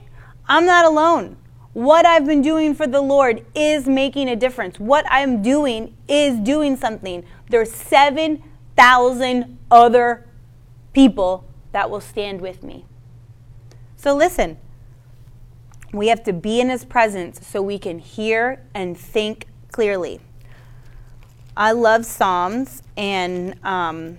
I'm 0.46 0.66
not 0.66 0.84
alone. 0.84 1.37
What 1.78 2.04
I've 2.04 2.26
been 2.26 2.42
doing 2.42 2.74
for 2.74 2.88
the 2.88 3.00
Lord 3.00 3.46
is 3.54 3.86
making 3.86 4.28
a 4.28 4.34
difference. 4.34 4.80
What 4.80 5.04
I'm 5.08 5.42
doing 5.42 5.96
is 6.08 6.36
doing 6.40 6.76
something. 6.76 7.22
There's 7.50 7.72
7,000 7.72 9.58
other 9.70 10.26
people 10.92 11.44
that 11.70 11.88
will 11.88 12.00
stand 12.00 12.40
with 12.40 12.64
me. 12.64 12.84
So 13.94 14.12
listen, 14.12 14.58
we 15.92 16.08
have 16.08 16.24
to 16.24 16.32
be 16.32 16.60
in 16.60 16.68
his 16.68 16.84
presence 16.84 17.46
so 17.46 17.62
we 17.62 17.78
can 17.78 18.00
hear 18.00 18.60
and 18.74 18.98
think 18.98 19.46
clearly. 19.70 20.20
I 21.56 21.70
love 21.70 22.04
Psalms, 22.04 22.82
and 22.96 23.54
um, 23.64 24.18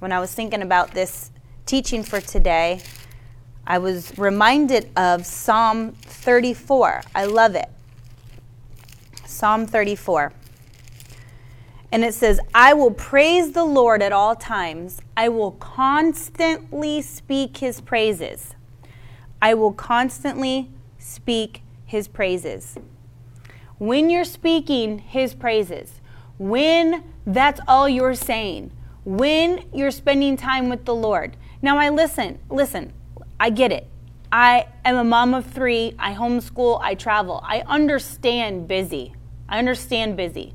when 0.00 0.10
I 0.10 0.18
was 0.18 0.34
thinking 0.34 0.62
about 0.62 0.94
this 0.94 1.30
teaching 1.64 2.02
for 2.02 2.20
today, 2.20 2.80
I 3.66 3.78
was 3.78 4.16
reminded 4.18 4.90
of 4.96 5.24
Psalm 5.24 5.92
34. 5.92 7.02
I 7.14 7.24
love 7.26 7.54
it. 7.54 7.68
Psalm 9.24 9.66
34. 9.66 10.32
And 11.92 12.04
it 12.04 12.14
says, 12.14 12.40
I 12.54 12.72
will 12.72 12.90
praise 12.90 13.52
the 13.52 13.64
Lord 13.64 14.02
at 14.02 14.12
all 14.12 14.34
times. 14.34 15.00
I 15.16 15.28
will 15.28 15.52
constantly 15.52 17.02
speak 17.02 17.58
his 17.58 17.80
praises. 17.80 18.54
I 19.40 19.54
will 19.54 19.72
constantly 19.72 20.70
speak 20.98 21.62
his 21.84 22.08
praises. 22.08 22.76
When 23.78 24.08
you're 24.08 24.24
speaking 24.24 25.00
his 25.00 25.34
praises, 25.34 26.00
when 26.38 27.04
that's 27.26 27.60
all 27.68 27.88
you're 27.88 28.14
saying, 28.14 28.70
when 29.04 29.64
you're 29.72 29.90
spending 29.90 30.36
time 30.36 30.68
with 30.68 30.84
the 30.84 30.94
Lord. 30.94 31.36
Now, 31.60 31.78
I 31.78 31.88
listen, 31.88 32.38
listen, 32.48 32.92
I 33.42 33.50
get 33.50 33.72
it. 33.72 33.88
I 34.30 34.68
am 34.84 34.94
a 34.94 35.02
mom 35.02 35.34
of 35.34 35.44
three. 35.46 35.96
I 35.98 36.14
homeschool. 36.14 36.78
I 36.80 36.94
travel. 36.94 37.40
I 37.42 37.64
understand 37.66 38.68
busy. 38.68 39.14
I 39.48 39.58
understand 39.58 40.16
busy. 40.16 40.54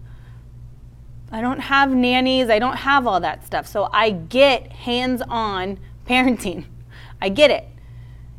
I 1.29 1.41
don't 1.41 1.59
have 1.59 1.93
nannies. 1.93 2.49
I 2.49 2.59
don't 2.59 2.77
have 2.77 3.05
all 3.05 3.19
that 3.19 3.45
stuff. 3.45 3.67
So 3.67 3.89
I 3.91 4.11
get 4.11 4.71
hands 4.71 5.21
on 5.27 5.79
parenting. 6.05 6.63
I 7.21 7.27
get 7.27 7.51
it. 7.51 7.67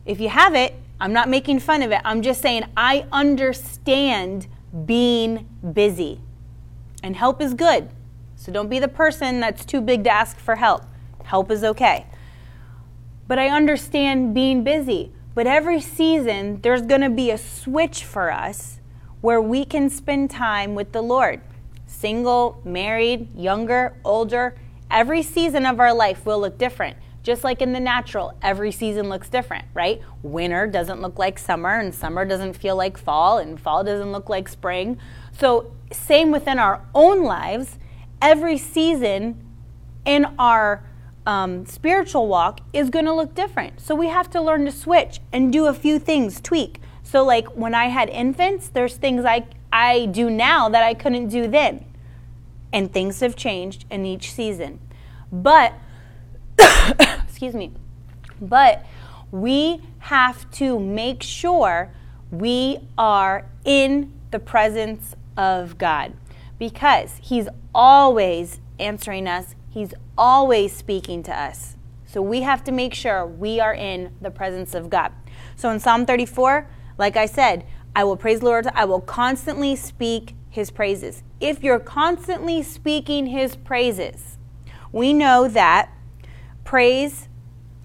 If 0.06 0.18
you 0.18 0.30
have 0.30 0.54
it, 0.54 0.74
I'm 0.98 1.12
not 1.12 1.28
making 1.28 1.60
fun 1.60 1.82
of 1.82 1.92
it. 1.92 2.00
I'm 2.02 2.22
just 2.22 2.40
saying 2.40 2.64
I 2.74 3.04
understand 3.12 4.46
being 4.86 5.46
busy. 5.74 6.22
And 7.02 7.14
help 7.14 7.42
is 7.42 7.52
good. 7.52 7.90
So 8.36 8.50
don't 8.50 8.70
be 8.70 8.78
the 8.78 8.88
person 8.88 9.40
that's 9.40 9.66
too 9.66 9.82
big 9.82 10.04
to 10.04 10.10
ask 10.10 10.38
for 10.38 10.56
help. 10.56 10.84
Help 11.24 11.50
is 11.50 11.64
okay. 11.64 12.06
But 13.28 13.38
I 13.38 13.48
understand 13.50 14.34
being 14.34 14.64
busy. 14.64 15.12
But 15.34 15.46
every 15.46 15.80
season, 15.80 16.60
there's 16.62 16.82
going 16.82 17.02
to 17.02 17.10
be 17.10 17.30
a 17.30 17.38
switch 17.38 18.02
for 18.02 18.32
us 18.32 18.80
where 19.20 19.40
we 19.40 19.64
can 19.64 19.90
spend 19.90 20.30
time 20.30 20.74
with 20.74 20.92
the 20.92 21.02
Lord. 21.02 21.40
Single, 21.86 22.60
married, 22.64 23.36
younger, 23.36 23.96
older, 24.04 24.56
every 24.90 25.22
season 25.22 25.66
of 25.66 25.78
our 25.78 25.94
life 25.94 26.26
will 26.26 26.40
look 26.40 26.58
different. 26.58 26.96
Just 27.22 27.44
like 27.44 27.60
in 27.60 27.72
the 27.72 27.80
natural, 27.80 28.32
every 28.40 28.72
season 28.72 29.08
looks 29.08 29.28
different, 29.28 29.66
right? 29.74 30.00
Winter 30.22 30.66
doesn't 30.66 31.02
look 31.02 31.18
like 31.18 31.38
summer, 31.38 31.78
and 31.78 31.94
summer 31.94 32.24
doesn't 32.24 32.54
feel 32.54 32.74
like 32.74 32.96
fall, 32.96 33.38
and 33.38 33.60
fall 33.60 33.84
doesn't 33.84 34.12
look 34.12 34.28
like 34.28 34.48
spring. 34.48 34.98
So, 35.32 35.72
same 35.92 36.30
within 36.30 36.58
our 36.58 36.86
own 36.94 37.22
lives, 37.24 37.78
every 38.22 38.56
season 38.56 39.44
in 40.04 40.24
our 40.38 40.84
um, 41.28 41.66
spiritual 41.66 42.26
walk 42.26 42.60
is 42.72 42.88
going 42.88 43.04
to 43.04 43.12
look 43.12 43.34
different. 43.34 43.80
So, 43.80 43.94
we 43.94 44.08
have 44.08 44.30
to 44.30 44.40
learn 44.40 44.64
to 44.64 44.72
switch 44.72 45.20
and 45.30 45.52
do 45.52 45.66
a 45.66 45.74
few 45.74 45.98
things, 45.98 46.40
tweak. 46.40 46.80
So, 47.02 47.22
like 47.22 47.48
when 47.48 47.74
I 47.74 47.88
had 47.88 48.08
infants, 48.08 48.68
there's 48.68 48.96
things 48.96 49.26
I, 49.26 49.46
I 49.70 50.06
do 50.06 50.30
now 50.30 50.70
that 50.70 50.82
I 50.82 50.94
couldn't 50.94 51.28
do 51.28 51.46
then. 51.46 51.84
And 52.72 52.90
things 52.90 53.20
have 53.20 53.36
changed 53.36 53.84
in 53.90 54.06
each 54.06 54.32
season. 54.32 54.80
But 55.30 55.74
excuse 57.22 57.54
me. 57.54 57.72
But 58.40 58.86
we 59.30 59.82
have 59.98 60.50
to 60.52 60.80
make 60.80 61.22
sure 61.22 61.90
we 62.30 62.78
are 62.96 63.44
in 63.66 64.12
the 64.30 64.38
presence 64.38 65.14
of 65.36 65.76
God 65.76 66.14
because 66.58 67.18
He's 67.22 67.48
always 67.74 68.60
answering 68.78 69.26
us, 69.26 69.54
He's 69.78 69.94
always 70.16 70.72
speaking 70.72 71.22
to 71.22 71.40
us. 71.40 71.76
So 72.04 72.20
we 72.20 72.42
have 72.42 72.64
to 72.64 72.72
make 72.72 72.94
sure 72.94 73.24
we 73.24 73.60
are 73.60 73.72
in 73.72 74.12
the 74.20 74.28
presence 74.28 74.74
of 74.74 74.90
God. 74.90 75.12
So 75.54 75.70
in 75.70 75.78
Psalm 75.78 76.04
34, 76.04 76.68
like 76.98 77.16
I 77.16 77.26
said, 77.26 77.64
I 77.94 78.02
will 78.02 78.16
praise 78.16 78.40
the 78.40 78.46
Lord. 78.46 78.66
I 78.74 78.84
will 78.86 79.00
constantly 79.00 79.76
speak 79.76 80.34
his 80.50 80.72
praises. 80.72 81.22
If 81.38 81.62
you're 81.62 81.78
constantly 81.78 82.60
speaking 82.60 83.26
his 83.26 83.54
praises, 83.54 84.36
we 84.90 85.12
know 85.12 85.46
that 85.46 85.92
praise 86.64 87.28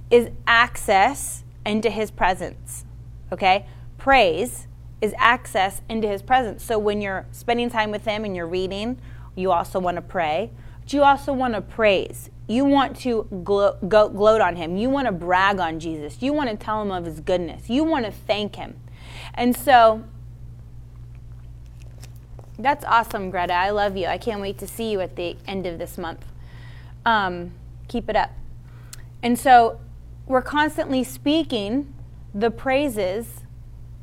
is 0.10 0.32
access 0.48 1.44
into 1.64 1.91
his 1.91 2.10
presence. 2.10 2.86
Okay? 3.32 3.68
Praise 4.00 4.66
is 5.00 5.14
access 5.20 5.84
into 5.88 6.08
his 6.08 6.24
presence. 6.24 6.64
So 6.64 6.80
when 6.80 7.04
you're 7.04 7.28
spending 7.32 7.70
time 7.70 7.91
with 7.91 8.06
him 8.06 8.26
and 8.26 8.36
you're 8.36 8.48
reading, 8.48 9.00
you 9.36 9.52
also 9.52 9.80
want 9.80 9.98
to 9.98 10.02
pray, 10.02 10.50
but 10.84 10.91
you 10.91 11.03
also 11.03 11.31
want 11.31 11.53
to 11.53 11.61
praise. 11.61 12.29
You 12.45 12.65
want 12.65 12.97
to 12.99 13.25
glo- 13.43 13.77
go, 13.88 14.09
gloat 14.09 14.41
on 14.41 14.57
him. 14.57 14.75
You 14.75 14.89
want 14.89 15.07
to 15.07 15.13
brag 15.13 15.59
on 15.59 15.79
Jesus. 15.79 16.21
You 16.21 16.34
want 16.34 16.49
to 16.49 16.57
tell 16.57 16.81
him 16.81 16.91
of 16.91 17.05
his 17.05 17.21
goodness. 17.21 17.69
You 17.69 17.86
want 17.86 18.05
to 18.05 18.11
thank 18.11 18.57
him. 18.57 18.77
And 19.34 19.55
so 19.55 20.03
that's 22.59 22.84
awesome, 22.84 23.31
Greta. 23.31 23.53
I 23.53 23.69
love 23.69 23.95
you. 23.95 24.07
I 24.07 24.17
can't 24.17 24.41
wait 24.41 24.57
to 24.57 24.67
see 24.67 24.91
you 24.91 24.99
at 24.99 25.15
the 25.15 25.38
end 25.47 25.65
of 25.65 25.79
this 25.79 25.97
month. 25.97 26.25
Um, 27.05 27.53
keep 27.88 28.09
it 28.09 28.17
up. 28.17 28.31
And 29.21 29.39
so 29.39 29.79
we're 30.27 30.41
constantly 30.41 31.05
speaking 31.05 31.93
the 32.36 32.51
praises 32.51 33.41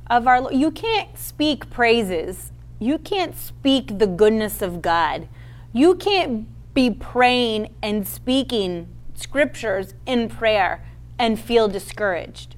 of 0.09 0.27
our 0.27 0.41
Lord. 0.41 0.55
You 0.55 0.71
can't 0.71 1.17
speak 1.19 1.69
praises. 1.69 2.53
You 2.79 2.97
can't 2.97 3.37
speak 3.37 3.99
the 3.99 4.07
goodness 4.07 4.63
of 4.63 4.81
God. 4.81 5.29
You 5.75 5.95
can't 5.95 6.49
be 6.75 6.91
praying 6.91 7.75
and 7.83 8.07
speaking 8.07 8.89
scriptures 9.15 9.95
in 10.07 10.29
prayer 10.29 10.85
and 11.19 11.39
feel 11.39 11.69
discouraged. 11.69 12.57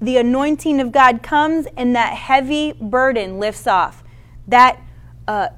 The 0.00 0.16
anointing 0.16 0.80
of 0.80 0.92
God 0.92 1.22
comes 1.22 1.66
and 1.76 1.94
that 1.96 2.14
heavy 2.14 2.72
burden 2.72 3.38
lifts 3.38 3.66
off. 3.66 4.04
That 4.46 4.80
uh, 5.26 5.48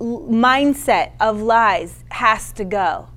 mindset 0.00 1.12
of 1.20 1.40
lies 1.40 2.04
has 2.10 2.52
to 2.52 2.64
go 2.64 3.08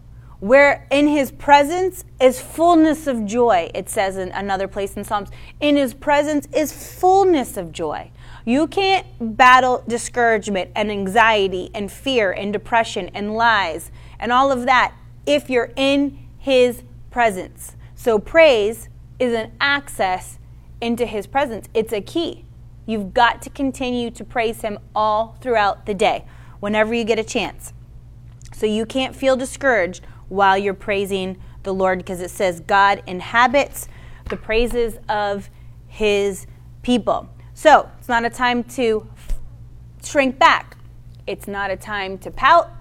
where 0.42 0.88
in 0.90 1.08
his 1.08 1.32
presence 1.32 2.04
is 2.20 2.42
fullness 2.42 3.06
of 3.06 3.26
joy, 3.26 3.70
it 3.76 3.88
says 3.88 4.18
in 4.18 4.30
another 4.32 4.68
place 4.68 4.98
in 4.98 5.04
Psalms. 5.04 5.30
In 5.60 5.78
his 5.78 5.94
presence 5.94 6.48
is 6.52 6.74
fullness 7.00 7.58
of 7.58 7.72
joy. 7.72 8.12
You 8.46 8.68
can't 8.68 9.06
battle 9.20 9.84
discouragement 9.88 10.72
and 10.76 10.92
anxiety 10.92 11.70
and 11.74 11.92
fear 11.92 12.32
and 12.32 12.52
depression 12.52 13.10
and 13.14 13.36
lies 13.36 13.92
and 14.20 14.32
all 14.32 14.52
of 14.52 14.66
that 14.66 14.94
if 15.26 15.50
you're 15.50 15.72
in 15.76 16.18
his 16.38 16.84
presence. 17.12 17.76
So 17.96 18.18
praise 18.18 18.90
is 19.20 19.34
an 19.34 19.52
access 19.62 20.40
into 20.80 21.06
his 21.06 21.28
presence. 21.28 21.68
It's 21.74 21.94
a 21.94 22.02
key. 22.02 22.46
You've 22.88 23.14
got 23.14 23.42
to 23.44 23.50
continue 23.52 24.10
to 24.12 24.24
praise 24.24 24.62
him 24.62 24.80
all 24.96 25.38
throughout 25.42 25.86
the 25.86 25.94
day, 25.94 26.26
whenever 26.60 26.94
you 26.94 27.04
get 27.04 27.20
a 27.20 27.24
chance. 27.24 27.74
So 28.54 28.66
you 28.66 28.86
can't 28.86 29.16
feel 29.16 29.36
discouraged 29.36 30.04
while 30.30 30.58
you're 30.58 30.74
praising 30.74 31.38
the 31.64 31.74
Lord 31.74 32.00
because 32.00 32.22
it 32.22 32.32
says 32.32 32.60
God 32.62 33.04
inhabits 33.06 33.88
the 34.30 34.38
praises 34.38 34.98
of 35.08 35.50
his 35.88 36.48
people. 36.82 37.30
So 37.62 37.88
it's 38.00 38.10
not 38.10 38.26
a 38.26 38.30
time 38.32 38.64
to 38.64 39.08
shrink 40.04 40.40
back. 40.40 40.78
It's 41.28 41.48
not 41.48 41.70
a 41.70 41.76
time 41.76 42.18
to 42.18 42.32
pout. 42.32 42.72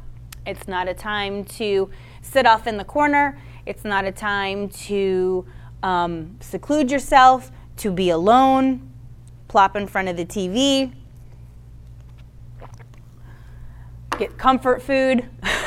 It's 0.47 0.67
not 0.67 0.89
a 0.89 0.95
time 0.95 1.45
to 1.61 1.91
sit 2.23 2.47
off 2.47 2.67
in 2.67 2.79
the 2.79 2.85
corner. 2.85 3.39
It's 3.67 3.85
not 3.85 4.07
a 4.07 4.11
time 4.11 4.71
to 4.89 5.45
um, 5.83 6.39
seclude 6.41 6.91
yourself, 6.91 7.51
to 7.77 7.93
be 7.93 8.09
alone, 8.09 8.91
plop 9.49 9.77
in 9.77 9.87
front 9.87 10.09
of 10.09 10.17
the 10.17 10.25
TV, 10.25 10.95
get 14.19 14.39
comfort 14.39 14.81
food. 14.81 15.29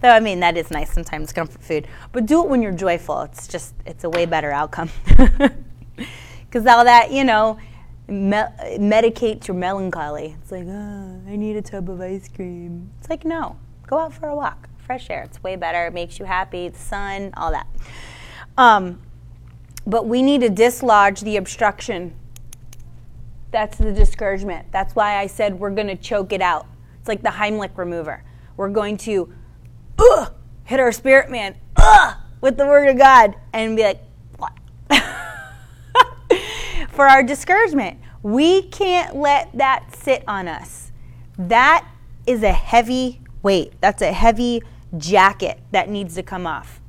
Though 0.00 0.10
I 0.10 0.18
mean 0.18 0.40
that 0.40 0.56
is 0.56 0.68
nice 0.72 0.92
sometimes 0.92 1.32
comfort 1.32 1.62
food, 1.62 1.86
but 2.10 2.26
do 2.26 2.42
it 2.42 2.48
when 2.48 2.60
you're 2.60 2.72
joyful. 2.72 3.20
It's 3.20 3.46
just 3.46 3.72
it's 3.86 4.02
a 4.02 4.10
way 4.10 4.26
better 4.26 4.50
outcome. 4.50 4.90
Because 6.54 6.68
all 6.68 6.84
that 6.84 7.10
you 7.10 7.24
know, 7.24 7.58
me- 8.06 8.78
medicates 8.78 9.48
your 9.48 9.56
melancholy. 9.56 10.36
It's 10.40 10.52
like, 10.52 10.66
oh, 10.68 11.20
I 11.26 11.34
need 11.34 11.56
a 11.56 11.62
tub 11.62 11.90
of 11.90 12.00
ice 12.00 12.28
cream. 12.28 12.92
It's 13.00 13.10
like 13.10 13.24
no, 13.24 13.56
go 13.88 13.98
out 13.98 14.12
for 14.14 14.28
a 14.28 14.36
walk, 14.36 14.68
fresh 14.78 15.10
air. 15.10 15.24
It's 15.24 15.42
way 15.42 15.56
better. 15.56 15.86
It 15.86 15.92
makes 15.92 16.20
you 16.20 16.26
happy. 16.26 16.68
The 16.68 16.78
sun, 16.78 17.32
all 17.36 17.50
that. 17.50 17.66
Um, 18.56 19.02
but 19.84 20.06
we 20.06 20.22
need 20.22 20.42
to 20.42 20.48
dislodge 20.48 21.22
the 21.22 21.36
obstruction. 21.38 22.14
That's 23.50 23.76
the 23.76 23.90
discouragement. 23.90 24.70
That's 24.70 24.94
why 24.94 25.16
I 25.16 25.26
said 25.26 25.58
we're 25.58 25.70
going 25.70 25.88
to 25.88 25.96
choke 25.96 26.32
it 26.32 26.40
out. 26.40 26.68
It's 27.00 27.08
like 27.08 27.22
the 27.22 27.30
Heimlich 27.30 27.76
maneuver. 27.76 28.22
We're 28.56 28.68
going 28.68 28.96
to 28.98 29.34
ugh, 29.98 30.32
hit 30.62 30.78
our 30.78 30.92
spirit 30.92 31.32
man 31.32 31.56
ugh, 31.74 32.14
with 32.40 32.56
the 32.56 32.66
word 32.66 32.88
of 32.90 32.96
God 32.96 33.34
and 33.52 33.74
be 33.74 33.82
like? 33.82 34.04
For 36.94 37.08
our 37.08 37.24
discouragement. 37.24 37.98
We 38.22 38.62
can't 38.62 39.16
let 39.16 39.50
that 39.54 39.96
sit 39.96 40.22
on 40.28 40.46
us. 40.46 40.92
That 41.36 41.86
is 42.24 42.44
a 42.44 42.52
heavy 42.52 43.20
weight. 43.42 43.72
That's 43.80 44.00
a 44.00 44.12
heavy 44.12 44.62
jacket 44.96 45.60
that 45.72 45.88
needs 45.88 46.14
to 46.14 46.22
come 46.22 46.46
off. 46.46 46.80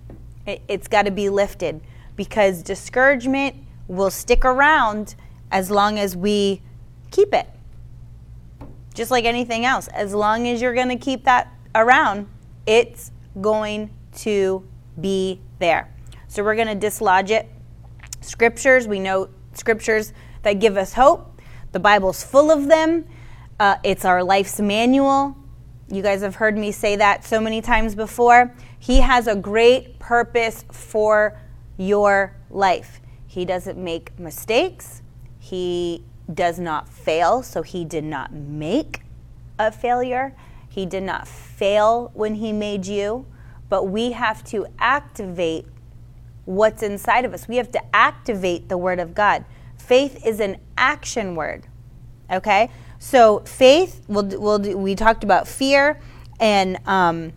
It, 0.45 0.62
has 0.70 0.88
got 0.88 1.03
to 1.03 1.12
be 1.12 1.30
lifted 1.30 1.82
because 2.16 2.62
discouragement 2.62 3.56
will 3.88 4.12
stick 4.12 4.45
around 4.45 5.16
as 5.51 5.72
long 5.72 5.97
as 5.97 6.16
we 6.16 6.62
keep 7.10 7.34
it. 7.34 7.49
Just 8.93 9.10
like 9.10 9.26
anything 9.26 9.66
else, 9.66 9.88
as 9.88 10.14
long 10.14 10.47
as 10.47 10.62
you're 10.62 10.76
going 10.76 10.89
to 10.89 10.97
keep 10.97 11.24
that 11.26 11.51
around, 11.74 12.28
it's 12.68 13.12
going 13.41 13.89
to 14.18 14.64
be 15.01 15.41
there. 15.58 15.91
So 16.28 16.43
we're 16.43 16.56
going 16.56 16.68
to 16.68 16.76
dislodge 16.76 17.32
it. 17.32 17.49
Scriptures, 18.22 18.88
we 18.88 18.99
know 18.99 19.30
scriptures 19.58 20.14
that 20.43 20.60
give 20.60 20.78
us 20.78 20.93
hope. 20.93 21.41
The 21.72 21.80
Bible's 21.80 22.24
full 22.24 22.51
of 22.51 22.68
them. 22.68 23.06
Uh, 23.60 23.78
it's 23.84 24.06
our 24.06 24.24
life's 24.24 24.60
manual. 24.60 25.36
You 25.89 26.01
guys 26.01 26.22
have 26.22 26.36
heard 26.36 26.58
me 26.58 26.72
say 26.72 26.95
that 26.95 27.24
so 27.24 27.39
many 27.39 27.62
times 27.62 27.95
before. 27.95 28.53
He 28.80 29.01
has 29.01 29.28
a 29.28 29.36
great 29.36 29.99
purpose 29.99 30.66
for 30.72 31.39
your 31.78 32.36
life. 32.49 33.01
He 33.28 33.45
doesn't 33.45 33.78
make 33.78 34.18
mistakes. 34.20 35.01
He 35.39 36.03
does 36.34 36.60
not 36.60 36.89
fail, 36.89 37.43
so 37.43 37.62
he 37.62 37.86
did 37.86 38.03
not 38.03 38.34
make 38.34 39.01
a 39.60 39.72
failure. 39.72 40.36
He 40.76 40.86
did 40.86 41.03
not 41.03 41.28
fail 41.28 42.12
when 42.14 42.36
He 42.36 42.51
made 42.51 42.86
you, 42.86 43.26
but 43.70 43.86
we 43.86 44.12
have 44.12 44.43
to 44.45 44.68
activate 44.78 45.68
what's 46.46 46.84
inside 46.84 47.26
of 47.26 47.34
us. 47.34 47.48
We 47.48 47.58
have 47.58 47.72
to 47.72 47.96
activate 47.96 48.70
the 48.70 48.78
Word 48.78 49.00
of 49.00 49.14
God. 49.14 49.46
Faith 49.78 50.26
is 50.26 50.39
an 50.39 50.58
action 50.78 51.36
word. 51.36 51.68
Okay? 52.32 52.70
So, 53.00 53.39
faith, 53.41 54.04
we'll, 54.08 54.26
we'll 54.26 54.78
we 54.78 54.96
talked 54.96 55.24
about 55.24 55.48
fear 55.48 56.00
and 56.39 56.78
um, 56.88 57.34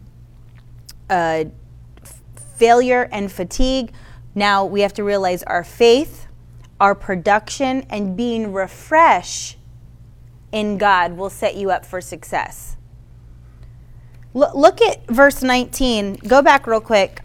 uh, 1.10 1.44
failure 2.56 3.08
and 3.12 3.30
fatigue. 3.30 3.92
Now 4.34 4.64
we 4.64 4.80
have 4.80 4.94
to 4.94 5.04
realize 5.04 5.42
our 5.42 5.64
faith, 5.64 6.26
our 6.80 6.94
production, 6.94 7.86
and 7.90 8.16
being 8.16 8.52
refreshed 8.52 9.56
in 10.52 10.78
God 10.78 11.16
will 11.16 11.30
set 11.30 11.56
you 11.56 11.70
up 11.70 11.84
for 11.84 12.00
success 12.00 12.78
look 14.34 14.80
at 14.80 15.06
verse 15.08 15.42
19. 15.42 16.14
Go 16.26 16.42
back 16.42 16.66
real 16.66 16.80
quick 16.80 17.22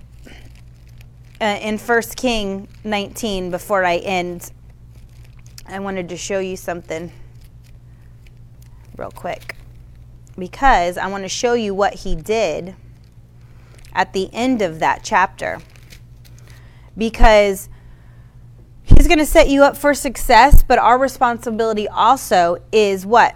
uh, 1.44 1.60
in 1.62 1.78
1 1.78 2.02
King 2.16 2.70
19 2.86 3.52
before 3.52 3.84
I 3.84 3.98
end. 3.98 4.50
I 5.68 5.80
wanted 5.80 6.08
to 6.10 6.18
show 6.18 6.40
you 6.40 6.56
something 6.56 7.12
real 8.96 9.12
quick 9.12 9.58
because 10.38 10.98
I 10.98 11.08
want 11.08 11.24
to 11.24 11.30
show 11.30 11.54
you 11.54 11.74
what 11.74 11.96
he 11.96 12.16
did 12.16 12.76
at 13.92 14.14
the 14.14 14.30
end 14.34 14.62
of 14.62 14.80
that 14.80 15.02
chapter. 15.04 15.60
Because 16.98 17.68
he's 18.84 19.08
going 19.08 19.20
to 19.20 19.26
set 19.26 19.50
you 19.50 19.64
up 19.64 19.76
for 19.76 19.94
success, 19.94 20.64
but 20.64 20.80
our 20.80 20.98
responsibility 20.98 21.90
also 21.90 22.58
is 22.72 23.06
what? 23.06 23.36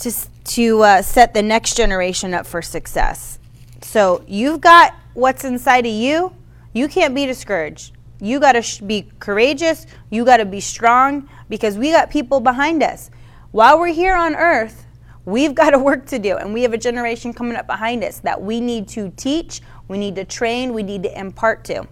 To 0.00 0.12
to 0.44 0.82
uh, 0.82 1.02
set 1.02 1.34
the 1.34 1.42
next 1.42 1.76
generation 1.76 2.34
up 2.34 2.46
for 2.46 2.60
success. 2.60 3.38
So 3.82 4.24
you've 4.26 4.60
got 4.60 4.94
what's 5.14 5.44
inside 5.44 5.86
of 5.86 5.92
you. 5.92 6.32
You 6.72 6.88
can't 6.88 7.14
be 7.14 7.26
discouraged. 7.26 7.96
You 8.20 8.40
got 8.40 8.52
to 8.52 8.62
sh- 8.62 8.80
be 8.80 9.10
courageous. 9.20 9.86
You 10.10 10.24
got 10.24 10.38
to 10.38 10.44
be 10.44 10.60
strong 10.60 11.28
because 11.48 11.78
we 11.78 11.90
got 11.90 12.10
people 12.10 12.40
behind 12.40 12.82
us. 12.82 13.10
While 13.52 13.78
we're 13.78 13.94
here 13.94 14.16
on 14.16 14.34
earth, 14.34 14.86
we've 15.24 15.54
got 15.62 15.74
a 15.74 15.78
work 15.78 16.06
to 16.06 16.18
do, 16.18 16.36
and 16.36 16.52
we 16.52 16.62
have 16.62 16.72
a 16.72 16.78
generation 16.78 17.32
coming 17.32 17.56
up 17.56 17.66
behind 17.66 18.04
us 18.04 18.18
that 18.20 18.40
we 18.40 18.60
need 18.60 18.88
to 18.88 19.10
teach, 19.16 19.60
we 19.86 19.98
need 19.98 20.16
to 20.16 20.24
train, 20.24 20.74
we 20.74 20.82
need 20.82 21.02
to 21.04 21.18
impart 21.18 21.64
to. 21.64 21.86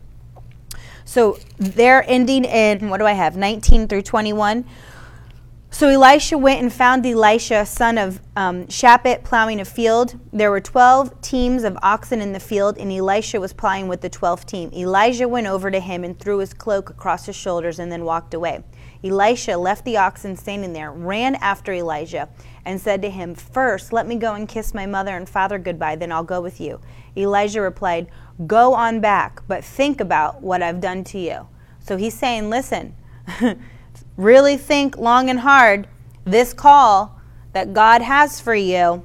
So 1.04 1.38
they're 1.58 2.04
ending 2.08 2.44
in, 2.44 2.90
what 2.90 2.98
do 2.98 3.06
I 3.06 3.12
have, 3.12 3.36
19 3.36 3.86
through 3.86 4.02
21. 4.02 4.64
So 5.70 5.90
Elijah 5.90 6.38
went 6.38 6.62
and 6.62 6.72
found 6.72 7.04
Elisha, 7.04 7.66
son 7.66 7.98
of 7.98 8.20
um, 8.34 8.66
Shaphat, 8.66 9.24
plowing 9.24 9.60
a 9.60 9.64
field. 9.64 10.18
There 10.32 10.50
were 10.50 10.60
12 10.60 11.20
teams 11.20 11.64
of 11.64 11.76
oxen 11.82 12.22
in 12.22 12.32
the 12.32 12.40
field, 12.40 12.78
and 12.78 12.90
Elisha 12.90 13.40
was 13.40 13.52
plowing 13.52 13.86
with 13.86 14.00
the 14.00 14.08
12th 14.08 14.46
team. 14.46 14.70
Elijah 14.72 15.28
went 15.28 15.46
over 15.46 15.70
to 15.70 15.80
him 15.80 16.02
and 16.02 16.18
threw 16.18 16.38
his 16.38 16.54
cloak 16.54 16.88
across 16.88 17.26
his 17.26 17.36
shoulders 17.36 17.78
and 17.78 17.92
then 17.92 18.04
walked 18.04 18.32
away. 18.32 18.64
Elisha 19.04 19.56
left 19.58 19.84
the 19.84 19.98
oxen 19.98 20.36
standing 20.36 20.72
there, 20.72 20.90
ran 20.92 21.34
after 21.36 21.72
Elijah, 21.72 22.28
and 22.64 22.80
said 22.80 23.02
to 23.02 23.10
him, 23.10 23.34
First, 23.34 23.92
let 23.92 24.06
me 24.06 24.16
go 24.16 24.34
and 24.34 24.48
kiss 24.48 24.72
my 24.72 24.86
mother 24.86 25.14
and 25.14 25.28
father 25.28 25.58
goodbye, 25.58 25.96
then 25.96 26.10
I'll 26.10 26.24
go 26.24 26.40
with 26.40 26.60
you. 26.60 26.80
Elijah 27.16 27.60
replied, 27.60 28.08
Go 28.46 28.72
on 28.72 29.00
back, 29.00 29.42
but 29.46 29.64
think 29.64 30.00
about 30.00 30.42
what 30.42 30.62
I've 30.62 30.80
done 30.80 31.04
to 31.04 31.18
you. 31.18 31.48
So 31.80 31.96
he's 31.96 32.14
saying, 32.14 32.48
Listen, 32.48 32.94
really 34.16 34.56
think 34.56 34.96
long 34.96 35.30
and 35.30 35.40
hard. 35.40 35.88
This 36.24 36.52
call 36.52 37.20
that 37.52 37.72
God 37.72 38.02
has 38.02 38.40
for 38.40 38.54
you, 38.54 39.04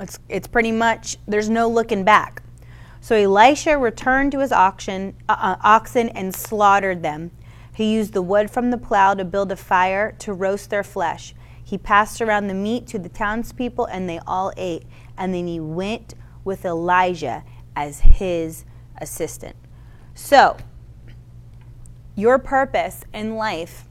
it's, 0.00 0.18
it's 0.28 0.48
pretty 0.48 0.72
much, 0.72 1.16
there's 1.26 1.48
no 1.48 1.68
looking 1.68 2.04
back. 2.04 2.42
So 3.00 3.14
Elisha 3.14 3.76
returned 3.76 4.32
to 4.32 4.40
his 4.40 4.50
oxen, 4.50 5.14
uh, 5.28 5.36
uh, 5.38 5.56
oxen 5.62 6.08
and 6.10 6.34
slaughtered 6.34 7.02
them. 7.02 7.30
He 7.74 7.92
used 7.92 8.12
the 8.12 8.22
wood 8.22 8.50
from 8.50 8.70
the 8.70 8.78
plow 8.78 9.14
to 9.14 9.24
build 9.24 9.52
a 9.52 9.56
fire 9.56 10.12
to 10.20 10.32
roast 10.32 10.70
their 10.70 10.84
flesh. 10.84 11.34
He 11.62 11.76
passed 11.76 12.20
around 12.20 12.46
the 12.46 12.54
meat 12.54 12.86
to 12.88 12.98
the 12.98 13.08
townspeople, 13.08 13.86
and 13.86 14.08
they 14.08 14.20
all 14.26 14.52
ate. 14.56 14.84
And 15.18 15.34
then 15.34 15.46
he 15.46 15.60
went 15.60 16.14
with 16.44 16.64
Elijah 16.64 17.44
as 17.74 18.00
his 18.00 18.64
assistant. 18.98 19.56
So, 20.14 20.56
your 22.16 22.38
purpose 22.38 23.02
in 23.12 23.36
life 23.36 23.84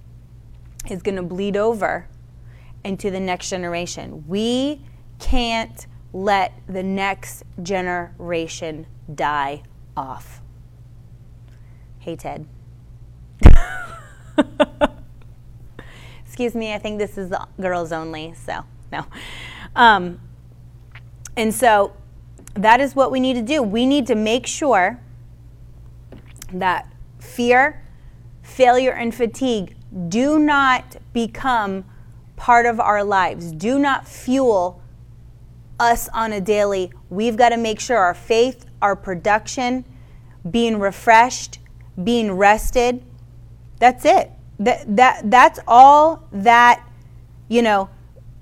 is 0.90 1.02
going 1.02 1.16
to 1.16 1.24
bleed 1.24 1.58
over 1.58 2.08
into 2.84 3.10
the 3.10 3.20
next 3.20 3.50
generation. 3.50 4.26
We 4.28 4.82
can't 5.20 5.88
let 6.12 6.54
the 6.68 6.84
next 6.84 7.44
generation 7.62 8.86
die 9.14 9.64
off. 9.96 10.42
Hey, 12.00 12.16
Ted. 12.16 12.46
Excuse 16.26 16.56
me, 16.56 16.74
I 16.74 16.80
think 16.80 17.00
this 17.00 17.18
is 17.18 17.32
girls 17.60 17.92
only, 17.92 18.34
so 18.34 18.64
no. 18.92 19.06
Um, 19.76 20.20
and 21.38 21.54
so 21.54 21.94
that 22.56 22.80
is 22.82 22.96
what 22.96 23.12
we 23.12 23.20
need 23.20 23.36
to 23.36 23.42
do. 23.42 23.62
We 23.64 23.86
need 23.86 24.08
to 24.08 24.16
make 24.16 24.48
sure 24.48 25.00
that 26.52 26.92
fear, 27.20 27.83
failure, 28.54 28.92
and 28.92 29.14
fatigue 29.14 29.76
do 30.08 30.40
not 30.40 30.98
become 31.14 31.86
part 32.36 32.66
of 32.66 32.80
our 32.80 33.04
lives, 33.04 33.52
do 33.52 33.80
not 33.80 34.08
fuel 34.08 34.82
us 35.80 36.08
on 36.10 36.34
a 36.34 36.42
daily. 36.42 36.92
We've 37.10 37.36
got 37.36 37.50
to 37.50 37.58
make 37.58 37.80
sure 37.80 37.98
our 37.98 38.14
faith, 38.14 38.66
our 38.82 38.96
production, 38.96 39.86
being 40.50 40.80
refreshed, 40.80 41.60
being 42.04 42.32
rested, 42.32 43.04
that's 43.80 44.06
it. 44.06 44.32
That, 44.60 44.96
that, 44.96 45.30
that's 45.30 45.60
all 45.68 46.28
that, 46.32 46.88
you 47.50 47.62
know, 47.62 47.90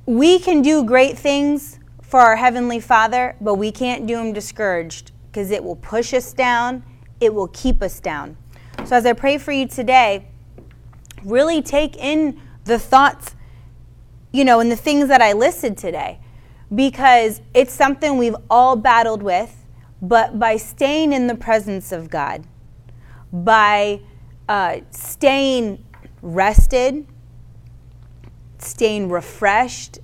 we 0.05 0.39
can 0.39 0.61
do 0.61 0.83
great 0.83 1.17
things 1.17 1.79
for 2.01 2.19
our 2.19 2.35
Heavenly 2.35 2.79
Father, 2.79 3.35
but 3.39 3.55
we 3.55 3.71
can't 3.71 4.05
do 4.05 4.17
them 4.17 4.33
discouraged 4.33 5.11
because 5.27 5.51
it 5.51 5.63
will 5.63 5.77
push 5.77 6.13
us 6.13 6.33
down, 6.33 6.83
it 7.19 7.33
will 7.33 7.47
keep 7.47 7.81
us 7.81 7.99
down. 7.99 8.35
So, 8.85 8.95
as 8.95 9.05
I 9.05 9.13
pray 9.13 9.37
for 9.37 9.51
you 9.51 9.67
today, 9.67 10.27
really 11.23 11.61
take 11.61 11.95
in 11.97 12.39
the 12.65 12.79
thoughts, 12.79 13.35
you 14.31 14.43
know, 14.43 14.59
and 14.59 14.71
the 14.71 14.75
things 14.75 15.07
that 15.07 15.21
I 15.21 15.33
listed 15.33 15.77
today. 15.77 16.19
Because 16.73 17.41
it's 17.53 17.73
something 17.73 18.17
we've 18.17 18.35
all 18.49 18.75
battled 18.75 19.21
with, 19.21 19.65
but 20.01 20.39
by 20.39 20.57
staying 20.57 21.13
in 21.13 21.27
the 21.27 21.35
presence 21.35 21.91
of 21.91 22.09
God, 22.09 22.45
by 23.31 24.01
uh, 24.49 24.77
staying 24.89 25.85
rested, 26.21 27.05
staying 28.57 29.09
refreshed, 29.09 29.99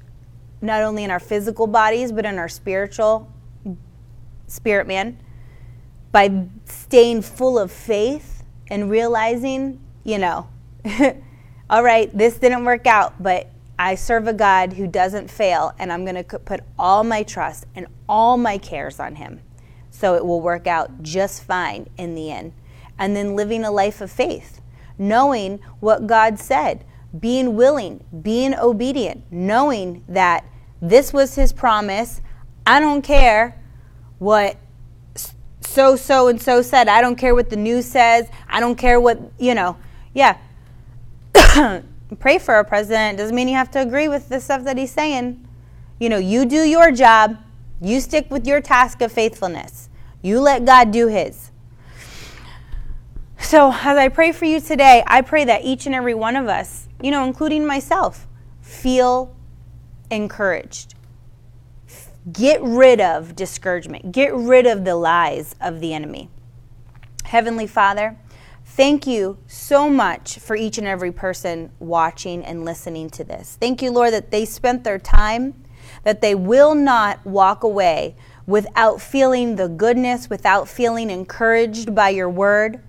not 0.62 0.82
only 0.82 1.04
in 1.04 1.12
our 1.12 1.20
physical 1.20 1.68
bodies, 1.68 2.12
but 2.12 2.26
in 2.26 2.38
our 2.38 2.50
spiritual 2.50 3.32
spirit 4.48 4.88
man, 4.88 5.20
by 6.12 6.46
staying 6.66 7.22
full 7.22 7.58
of 7.58 7.72
faith 7.72 8.37
and 8.70 8.90
realizing, 8.90 9.80
you 10.04 10.18
know, 10.18 10.48
all 11.70 11.84
right, 11.84 12.16
this 12.18 12.38
didn't 12.38 12.66
work 12.66 12.88
out, 12.88 13.22
but 13.22 13.50
I 13.80 13.96
serve 13.96 14.28
a 14.28 14.34
God 14.34 14.74
who 14.74 14.88
doesn't 14.88 15.30
fail, 15.30 15.74
and 15.78 15.92
I'm 15.92 16.04
going 16.04 16.24
to 16.24 16.40
put 16.40 16.62
all 16.80 17.04
my 17.04 17.24
trust 17.24 17.66
and 17.76 17.88
all 18.10 18.38
my 18.38 18.58
cares 18.58 19.00
on 19.00 19.16
Him. 19.16 19.42
So 19.92 20.16
it 20.16 20.26
will 20.26 20.42
work 20.42 20.68
out 20.68 21.04
just 21.04 21.44
fine 21.44 21.88
in 21.98 22.16
the 22.16 22.32
end. 22.32 22.54
And 22.98 23.16
then 23.16 23.36
living 23.36 23.64
a 23.64 23.72
life 23.72 24.02
of 24.02 24.12
faith, 24.12 24.62
knowing 24.98 25.60
what 25.80 26.08
God 26.08 26.40
said, 26.40 26.84
being 27.20 27.56
willing, 27.56 28.04
being 28.22 28.56
obedient, 28.56 29.24
knowing 29.32 30.04
that 30.08 30.44
this 30.82 31.14
was 31.14 31.36
His 31.36 31.54
promise. 31.54 32.22
I 32.66 32.80
don't 32.80 33.04
care 33.04 33.62
what 34.18 34.58
so, 35.78 35.96
so, 35.96 36.28
and 36.28 36.42
so 36.42 36.64
said. 36.64 36.88
I 36.88 37.02
don't 37.02 37.18
care 37.18 37.36
what 37.36 37.52
the 37.52 37.56
news 37.56 37.86
says. 37.86 38.28
I 38.50 38.60
don't 38.60 38.78
care 38.78 39.00
what, 39.00 39.20
you 39.38 39.54
know, 39.54 39.78
yeah. 40.12 40.40
pray 42.20 42.40
for 42.40 42.56
our 42.56 42.64
president 42.64 43.20
doesn't 43.20 43.36
mean 43.36 43.48
you 43.48 43.54
have 43.54 43.70
to 43.70 43.82
agree 43.82 44.08
with 44.08 44.28
the 44.28 44.42
stuff 44.42 44.64
that 44.64 44.76
he's 44.76 44.90
saying. 44.90 45.48
You 46.00 46.10
know, 46.10 46.18
you 46.18 46.48
do 46.48 46.68
your 46.68 46.92
job, 46.92 47.38
you 47.80 48.02
stick 48.02 48.32
with 48.32 48.48
your 48.48 48.60
task 48.60 49.02
of 49.02 49.12
faithfulness, 49.12 49.90
you 50.24 50.40
let 50.40 50.66
God 50.66 50.90
do 50.90 51.10
his. 51.10 51.52
So, 53.38 53.72
as 53.72 53.98
I 53.98 54.08
pray 54.10 54.32
for 54.32 54.46
you 54.46 54.60
today, 54.60 55.04
I 55.06 55.22
pray 55.22 55.46
that 55.46 55.64
each 55.64 55.86
and 55.86 55.94
every 55.94 56.16
one 56.16 56.36
of 56.36 56.48
us, 56.48 56.88
you 57.04 57.12
know, 57.12 57.24
including 57.24 57.68
myself, 57.68 58.26
feel 58.62 59.36
encouraged. 60.10 60.96
Get 62.32 62.62
rid 62.62 63.00
of 63.00 63.36
discouragement, 63.36 64.12
get 64.12 64.34
rid 64.34 64.66
of 64.66 64.86
the 64.86 64.96
lies 64.96 65.56
of 65.62 65.80
the 65.80 65.94
enemy. 65.94 66.30
Heavenly 67.24 67.68
Father, 67.68 68.18
Thank 68.78 69.08
you 69.08 69.40
so 69.48 69.90
much 69.90 70.38
for 70.38 70.56
each 70.56 70.78
and 70.78 70.86
every 70.86 71.12
person 71.12 71.72
watching 71.80 72.46
and 72.46 72.64
listening 72.64 73.10
to 73.12 73.24
this. 73.24 73.58
Thank 73.60 73.82
you, 73.82 73.90
Lord, 73.90 74.14
that 74.14 74.30
they 74.30 74.46
spent 74.46 74.84
their 74.84 75.00
time, 75.00 75.56
that 76.04 76.22
they 76.22 76.36
will 76.36 76.76
not 76.76 77.26
walk 77.26 77.64
away 77.64 78.16
without 78.46 79.02
feeling 79.02 79.56
the 79.56 79.68
goodness, 79.68 80.30
without 80.30 80.68
feeling 80.68 81.10
encouraged 81.10 81.96
by 81.96 82.10
your 82.10 82.30
word. 82.30 82.84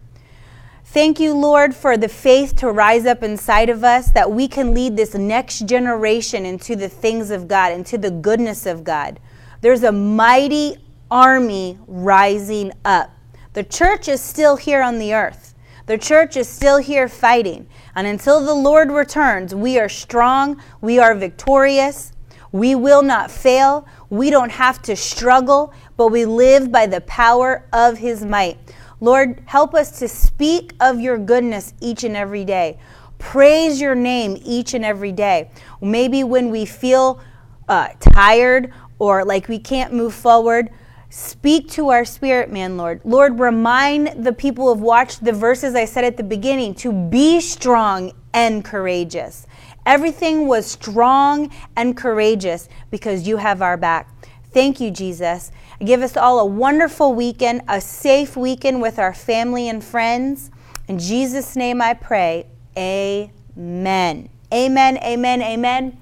Thank 0.85 1.21
you, 1.21 1.33
Lord, 1.33 1.75
for 1.75 1.97
the 1.97 2.09
faith 2.09 2.57
to 2.57 2.71
rise 2.71 3.07
up 3.07 3.23
inside 3.23 3.71
of 3.71 3.83
us 3.83 4.11
that 4.11 4.31
we 4.31 4.47
can 4.47 4.75
lead 4.75 4.97
this 4.97 5.15
next 5.15 5.67
generation 5.67 6.45
into 6.45 6.77
the 6.77 6.89
things 6.91 7.31
of 7.31 7.49
God, 7.49 7.73
into 7.73 7.97
the 7.97 8.11
goodness 8.11 8.67
of 8.67 8.85
God. 8.85 9.21
There's 9.61 9.83
a 9.83 9.93
mighty 9.93 10.77
army 11.11 11.79
rising 11.87 12.73
up. 12.85 13.11
The 13.55 13.65
church 13.65 14.09
is 14.09 14.21
still 14.21 14.57
here 14.57 14.83
on 14.83 14.99
the 14.99 15.15
earth. 15.15 15.55
The 15.87 15.99
church 15.99 16.37
is 16.37 16.49
still 16.49 16.79
here 16.79 17.09
fighting. 17.09 17.67
And 17.95 18.07
until 18.07 18.45
the 18.45 18.55
Lord 18.55 18.91
returns, 18.91 19.55
we 19.55 19.79
are 19.79 19.89
strong, 19.89 20.63
we 20.81 20.99
are 20.99 21.15
victorious, 21.15 22.13
we 22.53 22.75
will 22.75 23.03
not 23.03 23.31
fail, 23.31 23.87
we 24.11 24.31
don't 24.31 24.53
have 24.53 24.81
to 24.83 24.95
struggle, 24.95 25.73
but 25.97 26.09
we 26.09 26.25
live 26.25 26.71
by 26.71 26.87
the 26.87 27.01
power 27.01 27.67
of 27.73 27.99
His 27.99 28.25
might. 28.25 28.59
Lord, 29.01 29.43
help 29.47 29.75
us 29.75 29.99
to 29.99 30.09
speak 30.09 30.75
of 30.81 31.01
your 31.01 31.19
goodness 31.19 31.75
each 31.81 32.05
and 32.05 32.17
every 32.17 32.45
day. 32.45 32.79
Praise 33.19 33.81
your 33.81 33.95
name 33.95 34.41
each 34.45 34.75
and 34.75 34.85
every 34.85 35.13
day. 35.13 35.51
Maybe 35.81 36.23
when 36.23 36.51
we 36.51 36.65
feel 36.65 37.21
uh, 37.69 37.89
tired 38.01 38.73
or 38.99 39.25
like 39.25 39.49
we 39.49 39.59
can't 39.59 39.93
move 39.93 40.15
forward, 40.15 40.71
Speak 41.11 41.71
to 41.71 41.89
our 41.89 42.05
spirit, 42.05 42.53
man, 42.53 42.77
Lord. 42.77 43.01
Lord, 43.03 43.41
remind 43.41 44.25
the 44.27 44.33
people 44.33 44.65
who 44.65 44.75
have 44.75 44.83
watched 44.83 45.25
the 45.25 45.33
verses 45.33 45.75
I 45.75 45.87
said 45.87 46.05
at 46.05 46.19
the 46.19 46.23
beginning 46.23 46.75
to 46.77 46.93
be 46.93 47.41
strong 47.41 48.13
and 48.35 48.63
courageous. 48.63 49.47
Everything 49.87 50.47
was 50.47 50.67
strong 50.71 51.51
and 51.77 51.97
courageous 51.97 52.69
because 52.91 53.27
you 53.27 53.39
have 53.39 53.63
our 53.63 53.79
back. 53.79 54.07
Thank 54.53 54.81
you, 54.81 54.91
Jesus. 54.91 55.51
Give 55.83 56.03
us 56.03 56.15
all 56.15 56.41
a 56.41 56.45
wonderful 56.45 57.15
weekend, 57.15 57.63
a 57.69 57.81
safe 57.81 58.37
weekend 58.37 58.83
with 58.83 58.99
our 58.99 59.15
family 59.15 59.71
and 59.71 59.83
friends. 59.83 60.51
In 60.89 60.99
Jesus' 60.99 61.57
name 61.57 61.81
I 61.81 61.95
pray. 61.95 62.49
Amen. 62.77 64.29
Amen, 64.53 64.99
amen, 64.99 65.43
amen. 65.43 65.99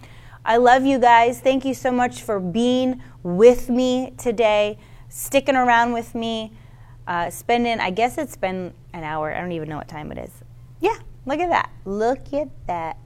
I 0.47 0.59
love 0.59 0.87
you 0.87 0.99
guys. 1.01 1.41
Thank 1.41 1.65
you 1.65 1.75
so 1.75 1.91
much 1.91 2.23
for 2.23 2.39
being 2.39 3.03
with 3.25 3.69
me 3.69 4.15
today 4.17 4.79
sticking 5.09 5.57
around 5.57 5.93
with 5.93 6.15
me. 6.15 6.53
uh, 7.07 7.31
spending, 7.31 7.79
I 7.81 7.91
guess 7.91 8.19
it's 8.19 8.37
been 8.37 8.73
an 8.93 9.05
hour. 9.05 9.33
I 9.33 9.41
don't 9.41 9.53
even 9.53 9.69
know 9.69 9.77
what 9.77 9.89
time 9.89 10.11
it 10.11 10.19
is. 10.19 10.31
Yeah, 10.81 10.97
look 11.25 11.39
at 11.39 11.51
that. 11.51 11.71
Look 11.85 12.33
at 12.33 12.49
that. 12.67 12.99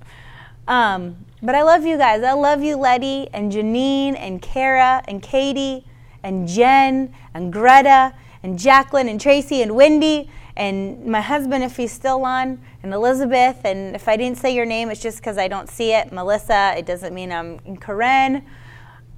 Um, 0.67 1.25
but 1.43 1.55
I 1.55 1.63
love 1.63 1.85
you 1.85 1.97
guys. 1.97 2.23
I 2.23 2.33
love 2.33 2.63
you, 2.63 2.77
Letty 2.77 3.29
and 3.33 3.53
Janine 3.53 4.17
and 4.19 4.41
Kara 4.41 5.03
and 5.07 5.23
Katie 5.23 5.85
and 6.23 6.47
Jen 6.49 7.15
and 7.35 7.53
Greta 7.53 8.15
and 8.43 8.59
Jacqueline 8.59 9.09
and 9.09 9.21
Tracy 9.21 9.63
and 9.63 9.75
Wendy 9.75 10.31
and 10.61 11.07
my 11.07 11.23
husband, 11.23 11.65
if 11.65 11.79
he's 11.79 11.91
still 11.91 12.23
on, 12.27 12.61
and 12.83 12.93
Elizabeth. 12.93 13.65
And 13.65 13.97
if 13.97 14.07
I 14.07 14.19
didn't 14.19 14.37
say 14.37 14.55
your 14.55 14.67
name, 14.67 14.91
it's 14.91 15.01
just 15.01 15.17
because 15.17 15.39
I 15.39 15.49
don't 15.49 15.71
see 15.71 15.95
it. 15.95 16.13
Melissa, 16.13 16.75
it 16.77 16.85
doesn't 16.85 17.15
mean 17.15 17.33
I'm 17.33 17.79
Karen. 17.79 18.45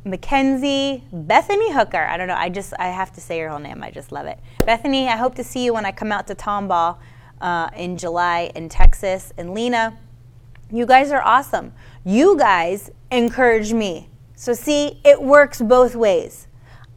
Mackenzie, 0.05 1.03
Bethany 1.13 1.73
Hooker. 1.73 2.05
I 2.05 2.17
don't 2.17 2.29
know. 2.29 2.37
I 2.37 2.49
just 2.49 2.75
I 2.79 2.87
have 2.87 3.13
to 3.15 3.21
say 3.21 3.39
your 3.39 3.51
whole 3.51 3.59
name. 3.59 3.83
I 3.83 3.91
just 3.91 4.13
love 4.13 4.27
it. 4.27 4.39
Bethany, 4.65 5.09
I 5.09 5.17
hope 5.17 5.35
to 5.35 5.43
see 5.43 5.65
you 5.65 5.75
when 5.75 5.85
I 5.85 5.91
come 5.91 6.13
out 6.13 6.29
to 6.29 6.37
Tomball 6.37 6.99
uh, 7.41 7.71
in 7.77 7.97
July 7.97 8.53
in 8.55 8.69
Texas. 8.69 9.33
And 9.37 9.53
Lena, 9.53 9.99
you 10.71 10.87
guys 10.87 11.11
are 11.11 11.23
awesome. 11.23 11.73
You 12.05 12.39
guys 12.39 12.89
encourage 13.11 13.73
me. 13.73 14.09
So 14.37 14.55
see, 14.55 15.01
it 15.05 15.21
works 15.21 15.61
both 15.61 15.97
ways. 15.97 16.47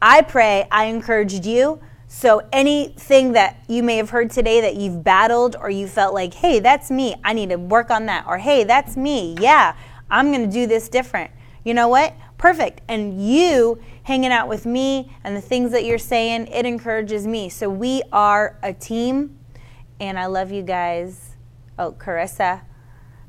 I 0.00 0.22
pray 0.22 0.68
I 0.70 0.84
encouraged 0.84 1.44
you. 1.44 1.80
So 2.16 2.40
anything 2.50 3.32
that 3.32 3.62
you 3.68 3.82
may 3.82 3.98
have 3.98 4.08
heard 4.08 4.30
today 4.30 4.62
that 4.62 4.76
you've 4.76 5.04
battled 5.04 5.54
or 5.60 5.68
you 5.68 5.86
felt 5.86 6.14
like, 6.14 6.32
hey, 6.32 6.60
that's 6.60 6.90
me. 6.90 7.14
I 7.22 7.34
need 7.34 7.50
to 7.50 7.56
work 7.56 7.90
on 7.90 8.06
that. 8.06 8.24
Or 8.26 8.38
hey, 8.38 8.64
that's 8.64 8.96
me. 8.96 9.36
Yeah, 9.38 9.76
I'm 10.10 10.32
to 10.32 10.46
do 10.46 10.66
this 10.66 10.88
different. 10.88 11.30
You 11.62 11.74
know 11.74 11.88
what? 11.88 12.14
perfect. 12.38 12.80
And 12.88 13.22
you 13.22 13.80
hanging 14.02 14.32
out 14.32 14.48
with 14.48 14.66
me 14.66 15.12
and 15.24 15.36
the 15.36 15.40
things 15.40 15.72
that 15.72 15.84
you're 15.84 15.98
saying, 15.98 16.48
it 16.48 16.66
encourages 16.66 17.26
me. 17.26 17.48
So 17.48 17.68
we 17.68 18.02
are 18.12 18.58
a 18.62 18.72
team, 18.72 19.38
and 20.00 20.18
I 20.18 20.26
love 20.26 20.52
you 20.52 20.62
guys. 20.62 21.34
Oh, 21.78 21.92
Carissa, 21.92 22.62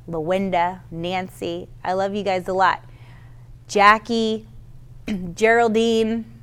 Lawinda, 0.07 0.81
Nancy, 0.91 1.67
I 1.83 1.93
love 1.93 2.15
you 2.15 2.23
guys 2.23 2.47
a 2.47 2.53
lot. 2.53 2.83
Jackie, 3.67 4.47
Geraldine. 5.33 6.36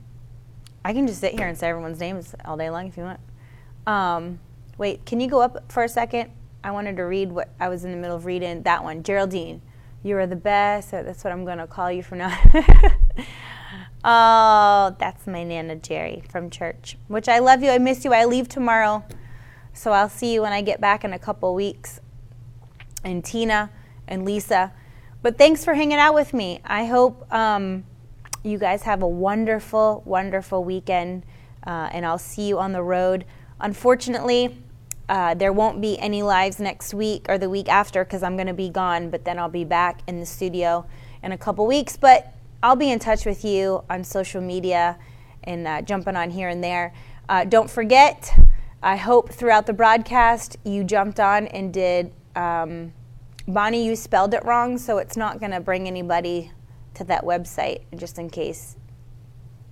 I 0.84 0.92
can 0.92 1.06
just 1.06 1.20
sit 1.20 1.32
here 1.32 1.46
and 1.46 1.56
say 1.56 1.68
everyone's 1.68 1.98
names 1.98 2.34
all 2.44 2.56
day 2.56 2.68
long 2.68 2.88
if 2.88 2.96
you 2.96 3.04
want. 3.04 3.20
Um, 3.86 4.38
wait, 4.76 5.06
can 5.06 5.20
you 5.20 5.28
go 5.28 5.40
up 5.40 5.72
for 5.72 5.82
a 5.82 5.88
second? 5.88 6.30
I 6.62 6.70
wanted 6.70 6.96
to 6.96 7.02
read 7.02 7.32
what 7.32 7.48
I 7.58 7.68
was 7.68 7.84
in 7.84 7.90
the 7.90 7.96
middle 7.96 8.16
of 8.16 8.26
reading. 8.26 8.62
That 8.62 8.84
one, 8.84 9.02
Geraldine. 9.02 9.62
You 10.02 10.18
are 10.18 10.26
the 10.26 10.36
best. 10.36 10.90
That's 10.90 11.24
what 11.24 11.32
I'm 11.32 11.44
going 11.46 11.58
to 11.58 11.66
call 11.66 11.90
you 11.90 12.02
from 12.02 12.18
now. 12.18 12.38
oh, 14.04 14.94
that's 14.98 15.26
my 15.26 15.44
Nana 15.44 15.76
Jerry 15.76 16.22
from 16.28 16.50
church, 16.50 16.98
which 17.08 17.28
I 17.28 17.38
love 17.38 17.62
you. 17.62 17.70
I 17.70 17.78
miss 17.78 18.04
you. 18.04 18.12
I 18.12 18.26
leave 18.26 18.48
tomorrow. 18.48 19.04
So 19.72 19.92
I'll 19.92 20.10
see 20.10 20.34
you 20.34 20.42
when 20.42 20.52
I 20.52 20.60
get 20.60 20.80
back 20.80 21.04
in 21.04 21.14
a 21.14 21.18
couple 21.18 21.54
weeks. 21.54 22.00
And 23.02 23.24
Tina 23.24 23.70
and 24.06 24.24
Lisa. 24.24 24.72
But 25.22 25.38
thanks 25.38 25.64
for 25.64 25.72
hanging 25.72 25.98
out 25.98 26.14
with 26.14 26.34
me. 26.34 26.60
I 26.64 26.84
hope 26.84 27.30
um, 27.32 27.84
you 28.44 28.58
guys 28.58 28.82
have 28.82 29.02
a 29.02 29.08
wonderful, 29.08 30.02
wonderful 30.04 30.62
weekend. 30.62 31.24
Uh, 31.66 31.88
and 31.92 32.04
I'll 32.04 32.18
see 32.18 32.46
you 32.46 32.58
on 32.58 32.72
the 32.72 32.82
road. 32.82 33.24
Unfortunately, 33.58 34.58
uh, 35.08 35.34
there 35.34 35.52
won't 35.52 35.80
be 35.80 35.98
any 35.98 36.22
lives 36.22 36.60
next 36.60 36.94
week 36.94 37.26
or 37.28 37.38
the 37.38 37.48
week 37.48 37.68
after 37.68 38.04
because 38.04 38.22
I'm 38.22 38.36
going 38.36 38.46
to 38.46 38.54
be 38.54 38.68
gone, 38.68 39.10
but 39.10 39.24
then 39.24 39.38
I'll 39.38 39.48
be 39.48 39.64
back 39.64 40.00
in 40.06 40.20
the 40.20 40.26
studio 40.26 40.86
in 41.22 41.32
a 41.32 41.38
couple 41.38 41.66
weeks. 41.66 41.96
But 41.96 42.34
I'll 42.62 42.76
be 42.76 42.90
in 42.90 42.98
touch 42.98 43.24
with 43.24 43.44
you 43.44 43.82
on 43.88 44.04
social 44.04 44.40
media 44.40 44.98
and 45.44 45.66
uh, 45.66 45.82
jumping 45.82 46.16
on 46.16 46.30
here 46.30 46.48
and 46.48 46.62
there. 46.62 46.92
Uh, 47.28 47.44
don't 47.44 47.70
forget, 47.70 48.38
I 48.82 48.96
hope 48.96 49.30
throughout 49.30 49.66
the 49.66 49.72
broadcast 49.72 50.58
you 50.64 50.84
jumped 50.84 51.20
on 51.20 51.46
and 51.48 51.72
did. 51.72 52.12
Um, 52.36 52.92
Bonnie, 53.46 53.84
you 53.84 53.96
spelled 53.96 54.32
it 54.34 54.44
wrong, 54.44 54.78
so 54.78 54.98
it's 54.98 55.16
not 55.16 55.38
going 55.38 55.52
to 55.52 55.60
bring 55.60 55.86
anybody 55.86 56.50
to 56.94 57.04
that 57.04 57.24
website 57.24 57.82
just 57.96 58.18
in 58.18 58.30
case 58.30 58.76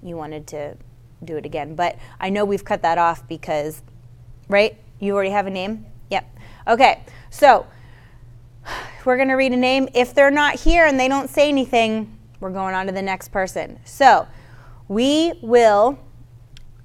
you 0.03 0.17
wanted 0.17 0.47
to 0.49 0.77
do 1.25 1.37
it 1.37 1.47
again. 1.47 1.75
But 1.75 1.99
I 2.21 2.31
know 2.31 2.45
we've 2.45 2.65
cut 2.65 2.83
that 2.83 2.99
off 2.99 3.27
because, 3.29 3.83
right? 4.49 4.77
You 4.99 5.15
already 5.15 5.31
have 5.31 5.47
a 5.47 5.51
name? 5.51 5.87
Yep. 6.11 6.39
Okay, 6.69 7.05
so 7.31 7.67
we're 9.05 9.17
going 9.17 9.29
to 9.29 9.35
read 9.35 9.53
a 9.53 9.57
name. 9.57 9.89
If 9.95 10.15
they're 10.15 10.31
not 10.31 10.61
here 10.61 10.87
and 10.87 10.99
they 10.99 11.09
don't 11.09 11.31
say 11.31 11.49
anything, 11.49 12.19
we're 12.41 12.51
going 12.51 12.75
on 12.75 12.87
to 12.87 12.93
the 12.93 13.03
next 13.03 13.29
person. 13.29 13.79
So 13.85 14.27
we 14.89 15.33
will 15.43 15.99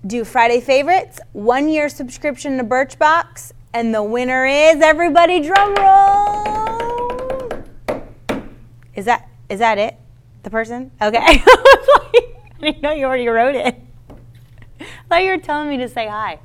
do 0.05 0.23
Friday 0.23 0.61
favorites, 0.61 1.19
one 1.33 1.67
year 1.67 1.89
subscription 1.89 2.57
to 2.57 2.63
Birchbox, 2.63 3.51
and 3.73 3.93
the 3.93 4.03
winner 4.03 4.45
is 4.45 4.81
everybody 4.81 5.41
drum 5.41 5.75
roll. 5.75 6.47
Is 8.95 9.05
that 9.05 9.29
is 9.49 9.59
that 9.59 9.77
it? 9.77 9.97
The 10.47 10.51
person? 10.51 10.91
Okay. 11.01 11.17
I 11.19 12.11
didn't 12.61 12.81
know 12.81 12.93
you 12.93 13.03
already 13.03 13.27
wrote 13.27 13.53
it. 13.53 13.75
I 14.79 14.85
thought 15.09 15.21
you 15.21 15.31
were 15.31 15.39
telling 15.39 15.67
me 15.67 15.75
to 15.75 15.89
say 15.89 16.07
hi. 16.07 16.39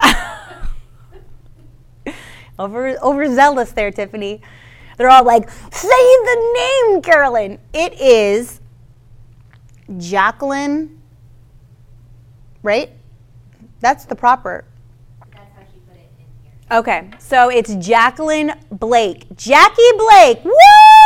Over 2.60 2.96
overzealous 3.02 3.72
there, 3.72 3.90
Tiffany. 3.90 4.40
They're 4.96 5.10
all 5.10 5.24
like, 5.24 5.50
say 5.50 5.88
the 5.88 6.52
name, 6.54 7.02
Carolyn. 7.02 7.58
It 7.72 8.00
is 8.00 8.60
Jacqueline, 9.96 10.96
right? 12.62 12.92
That's 13.80 14.04
the 14.04 14.14
proper. 14.14 14.64
That's 15.32 15.42
how 15.56 15.62
she 15.62 15.80
put 15.88 15.96
it 15.96 16.08
in 16.20 16.26
here. 16.70 16.78
Okay, 16.78 17.10
so 17.18 17.50
it's 17.50 17.74
Jacqueline 17.84 18.52
Blake. 18.70 19.26
Jackie 19.36 19.90
Blake, 19.98 20.44
woo! 20.44 20.99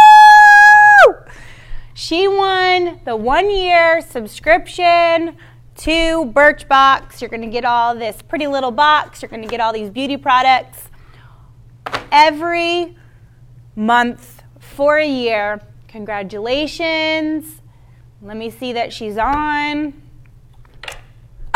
She 1.97 2.27
won 2.27 3.01
the 3.05 3.15
one 3.15 3.49
year 3.51 4.01
subscription 4.01 5.37
to 5.77 6.25
Birchbox. 6.27 7.21
You're 7.21 7.31
gonna 7.31 7.47
get 7.47 7.65
all 7.65 7.95
this 7.95 8.21
pretty 8.21 8.49
little 8.49 8.73
box, 8.73 9.23
you're 9.23 9.29
gonna 9.29 9.47
get 9.47 9.61
all 9.61 9.73
these 9.73 9.91
beauty 9.91 10.17
products 10.17 10.89
every 12.11 12.97
month 13.77 14.43
for 14.59 14.99
a 14.99 15.07
year. 15.07 15.61
Congratulations. 15.87 17.63
Let 18.21 18.37
me 18.37 18.51
see 18.51 18.73
that 18.73 18.93
she's 18.93 19.17
on. 19.17 19.95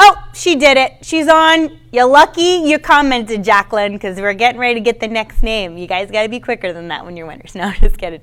Oh, 0.00 0.28
she 0.32 0.54
did 0.54 0.76
it. 0.76 1.04
She's 1.04 1.26
on. 1.26 1.80
You're 1.90 2.06
lucky 2.06 2.62
you 2.64 2.78
commented, 2.78 3.42
Jacqueline, 3.42 3.94
because 3.94 4.20
we're 4.20 4.34
getting 4.34 4.60
ready 4.60 4.74
to 4.74 4.80
get 4.80 5.00
the 5.00 5.08
next 5.08 5.42
name. 5.42 5.76
You 5.76 5.88
guys 5.88 6.08
got 6.12 6.22
to 6.22 6.28
be 6.28 6.38
quicker 6.38 6.72
than 6.72 6.86
that 6.88 7.04
when 7.04 7.16
you're 7.16 7.26
winners. 7.26 7.54
No, 7.56 7.72
just 7.72 7.98
kidding. 7.98 8.20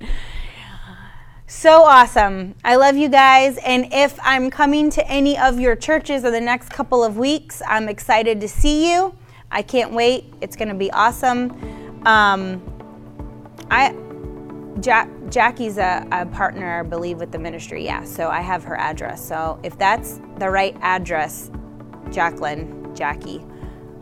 So 1.48 1.84
awesome. 1.84 2.56
I 2.64 2.76
love 2.76 2.98
you 2.98 3.08
guys. 3.08 3.58
And 3.60 3.94
if 3.94 4.20
I'm 4.24 4.50
coming 4.50 4.90
to 4.92 5.08
any 5.08 5.38
of 5.38 5.60
your 5.60 5.76
churches 5.76 6.24
in 6.24 6.32
the 6.32 6.42
next 6.42 6.70
couple 6.70 7.04
of 7.04 7.18
weeks, 7.18 7.62
I'm 7.68 7.88
excited 7.88 8.42
to 8.42 8.48
see 8.48 8.92
you. 8.92 9.16
I 9.52 9.62
can't 9.62 9.94
wait. 9.94 10.34
It's 10.42 10.56
going 10.56 10.70
to 10.70 10.76
be 10.76 10.92
awesome. 10.92 11.52
Um, 12.08 12.62
I 13.70 13.96
Jack, 14.82 15.10
Jackie's 15.30 15.78
a, 15.78 16.06
a, 16.12 16.26
partner, 16.26 16.82
I 16.82 16.84
believe, 16.84 17.20
with 17.20 17.32
the 17.32 17.40
ministry. 17.40 17.86
Yeah, 17.86 18.04
so 18.04 18.30
I 18.30 18.42
have 18.42 18.64
her 18.66 18.76
address. 18.76 19.26
So 19.26 19.58
if 19.64 19.78
that's 19.78 20.20
the 20.38 20.50
right 20.50 20.76
address, 20.82 21.50
Jacqueline, 22.12 22.94
Jackie, 22.94 23.42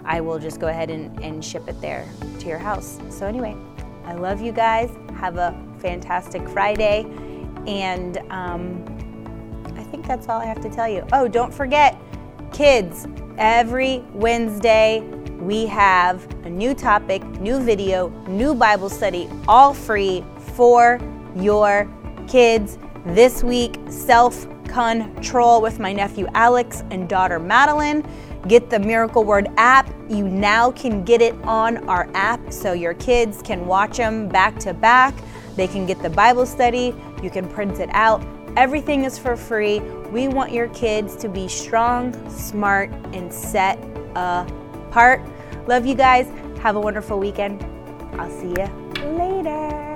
I 0.04 0.20
will 0.20 0.40
just 0.40 0.60
go 0.60 0.68
ahead 0.68 0.90
and, 0.90 1.18
and 1.24 1.46
ship 1.46 1.68
it 1.68 1.80
there 1.80 2.08
to 2.40 2.48
your 2.48 2.58
house. 2.58 3.00
So 3.10 3.28
anyway, 3.28 3.56
I 4.06 4.14
love 4.14 4.42
you 4.42 4.52
guys. 4.52 4.90
Have 5.16 5.38
a 5.38 5.56
fantastic 5.80 6.48
Friday, 6.50 7.06
and 7.68 8.18
um, 8.30 8.84
I 9.78 9.84
think 9.84 10.06
that's 10.08 10.30
all 10.30 10.40
I 10.40 10.46
have 10.46 10.62
to 10.62 10.70
tell 10.70 10.88
you. 10.88 11.06
Oh, 11.14 11.28
don't 11.28 11.54
forget, 11.54 12.00
kids, 12.52 13.08
every 13.38 14.04
Wednesday 14.14 15.02
we 15.40 15.66
have 15.66 16.26
a 16.46 16.50
new 16.50 16.74
topic, 16.74 17.24
new 17.40 17.60
video, 17.60 18.10
new 18.28 18.56
Bible 18.56 18.90
study, 18.90 19.30
all 19.48 19.74
free 19.74 20.24
for 20.56 21.00
your 21.36 21.90
kids. 22.28 22.78
This 23.06 23.44
week, 23.44 23.78
self 23.90 24.48
control 24.66 25.62
with 25.62 25.80
my 25.80 25.94
nephew 25.94 26.28
Alex 26.34 26.84
and 26.90 27.10
daughter 27.10 27.40
Madeline. 27.40 28.06
Get 28.48 28.70
the 28.70 28.80
Miracle 28.80 29.24
Word 29.24 29.50
app. 29.58 29.94
You 30.10 30.28
now 30.28 30.72
can 30.72 31.04
get 31.04 31.22
it 31.22 31.36
on 31.44 31.78
our 31.90 32.10
app 32.14 32.52
so 32.52 32.74
your 32.74 32.94
kids 32.96 33.42
can 33.42 33.66
watch 33.66 33.98
them 33.98 34.28
back 34.28 34.58
to 34.60 34.74
back. 34.74 35.14
They 35.56 35.68
can 35.68 35.86
get 35.86 36.02
the 36.02 36.10
Bible 36.10 36.46
study. 36.46 36.96
You 37.24 37.30
can 37.30 37.48
print 37.48 37.80
it 37.80 37.90
out. 37.94 38.22
Everything 38.58 39.06
is 39.06 39.18
for 39.18 39.36
free. 39.36 39.80
We 40.12 40.28
want 40.28 40.52
your 40.52 40.68
kids 40.70 41.16
to 41.18 41.30
be 41.30 41.48
strong, 41.48 42.14
smart, 42.30 42.92
and 43.14 43.34
set 43.34 43.80
apart. 44.14 45.22
Love 45.66 45.86
you 45.86 45.96
guys. 45.96 46.28
Have 46.60 46.76
a 46.76 46.82
wonderful 46.82 47.18
weekend. 47.18 47.64
I'll 48.20 48.30
see 48.30 48.50
you 48.50 48.68
later. 49.18 49.93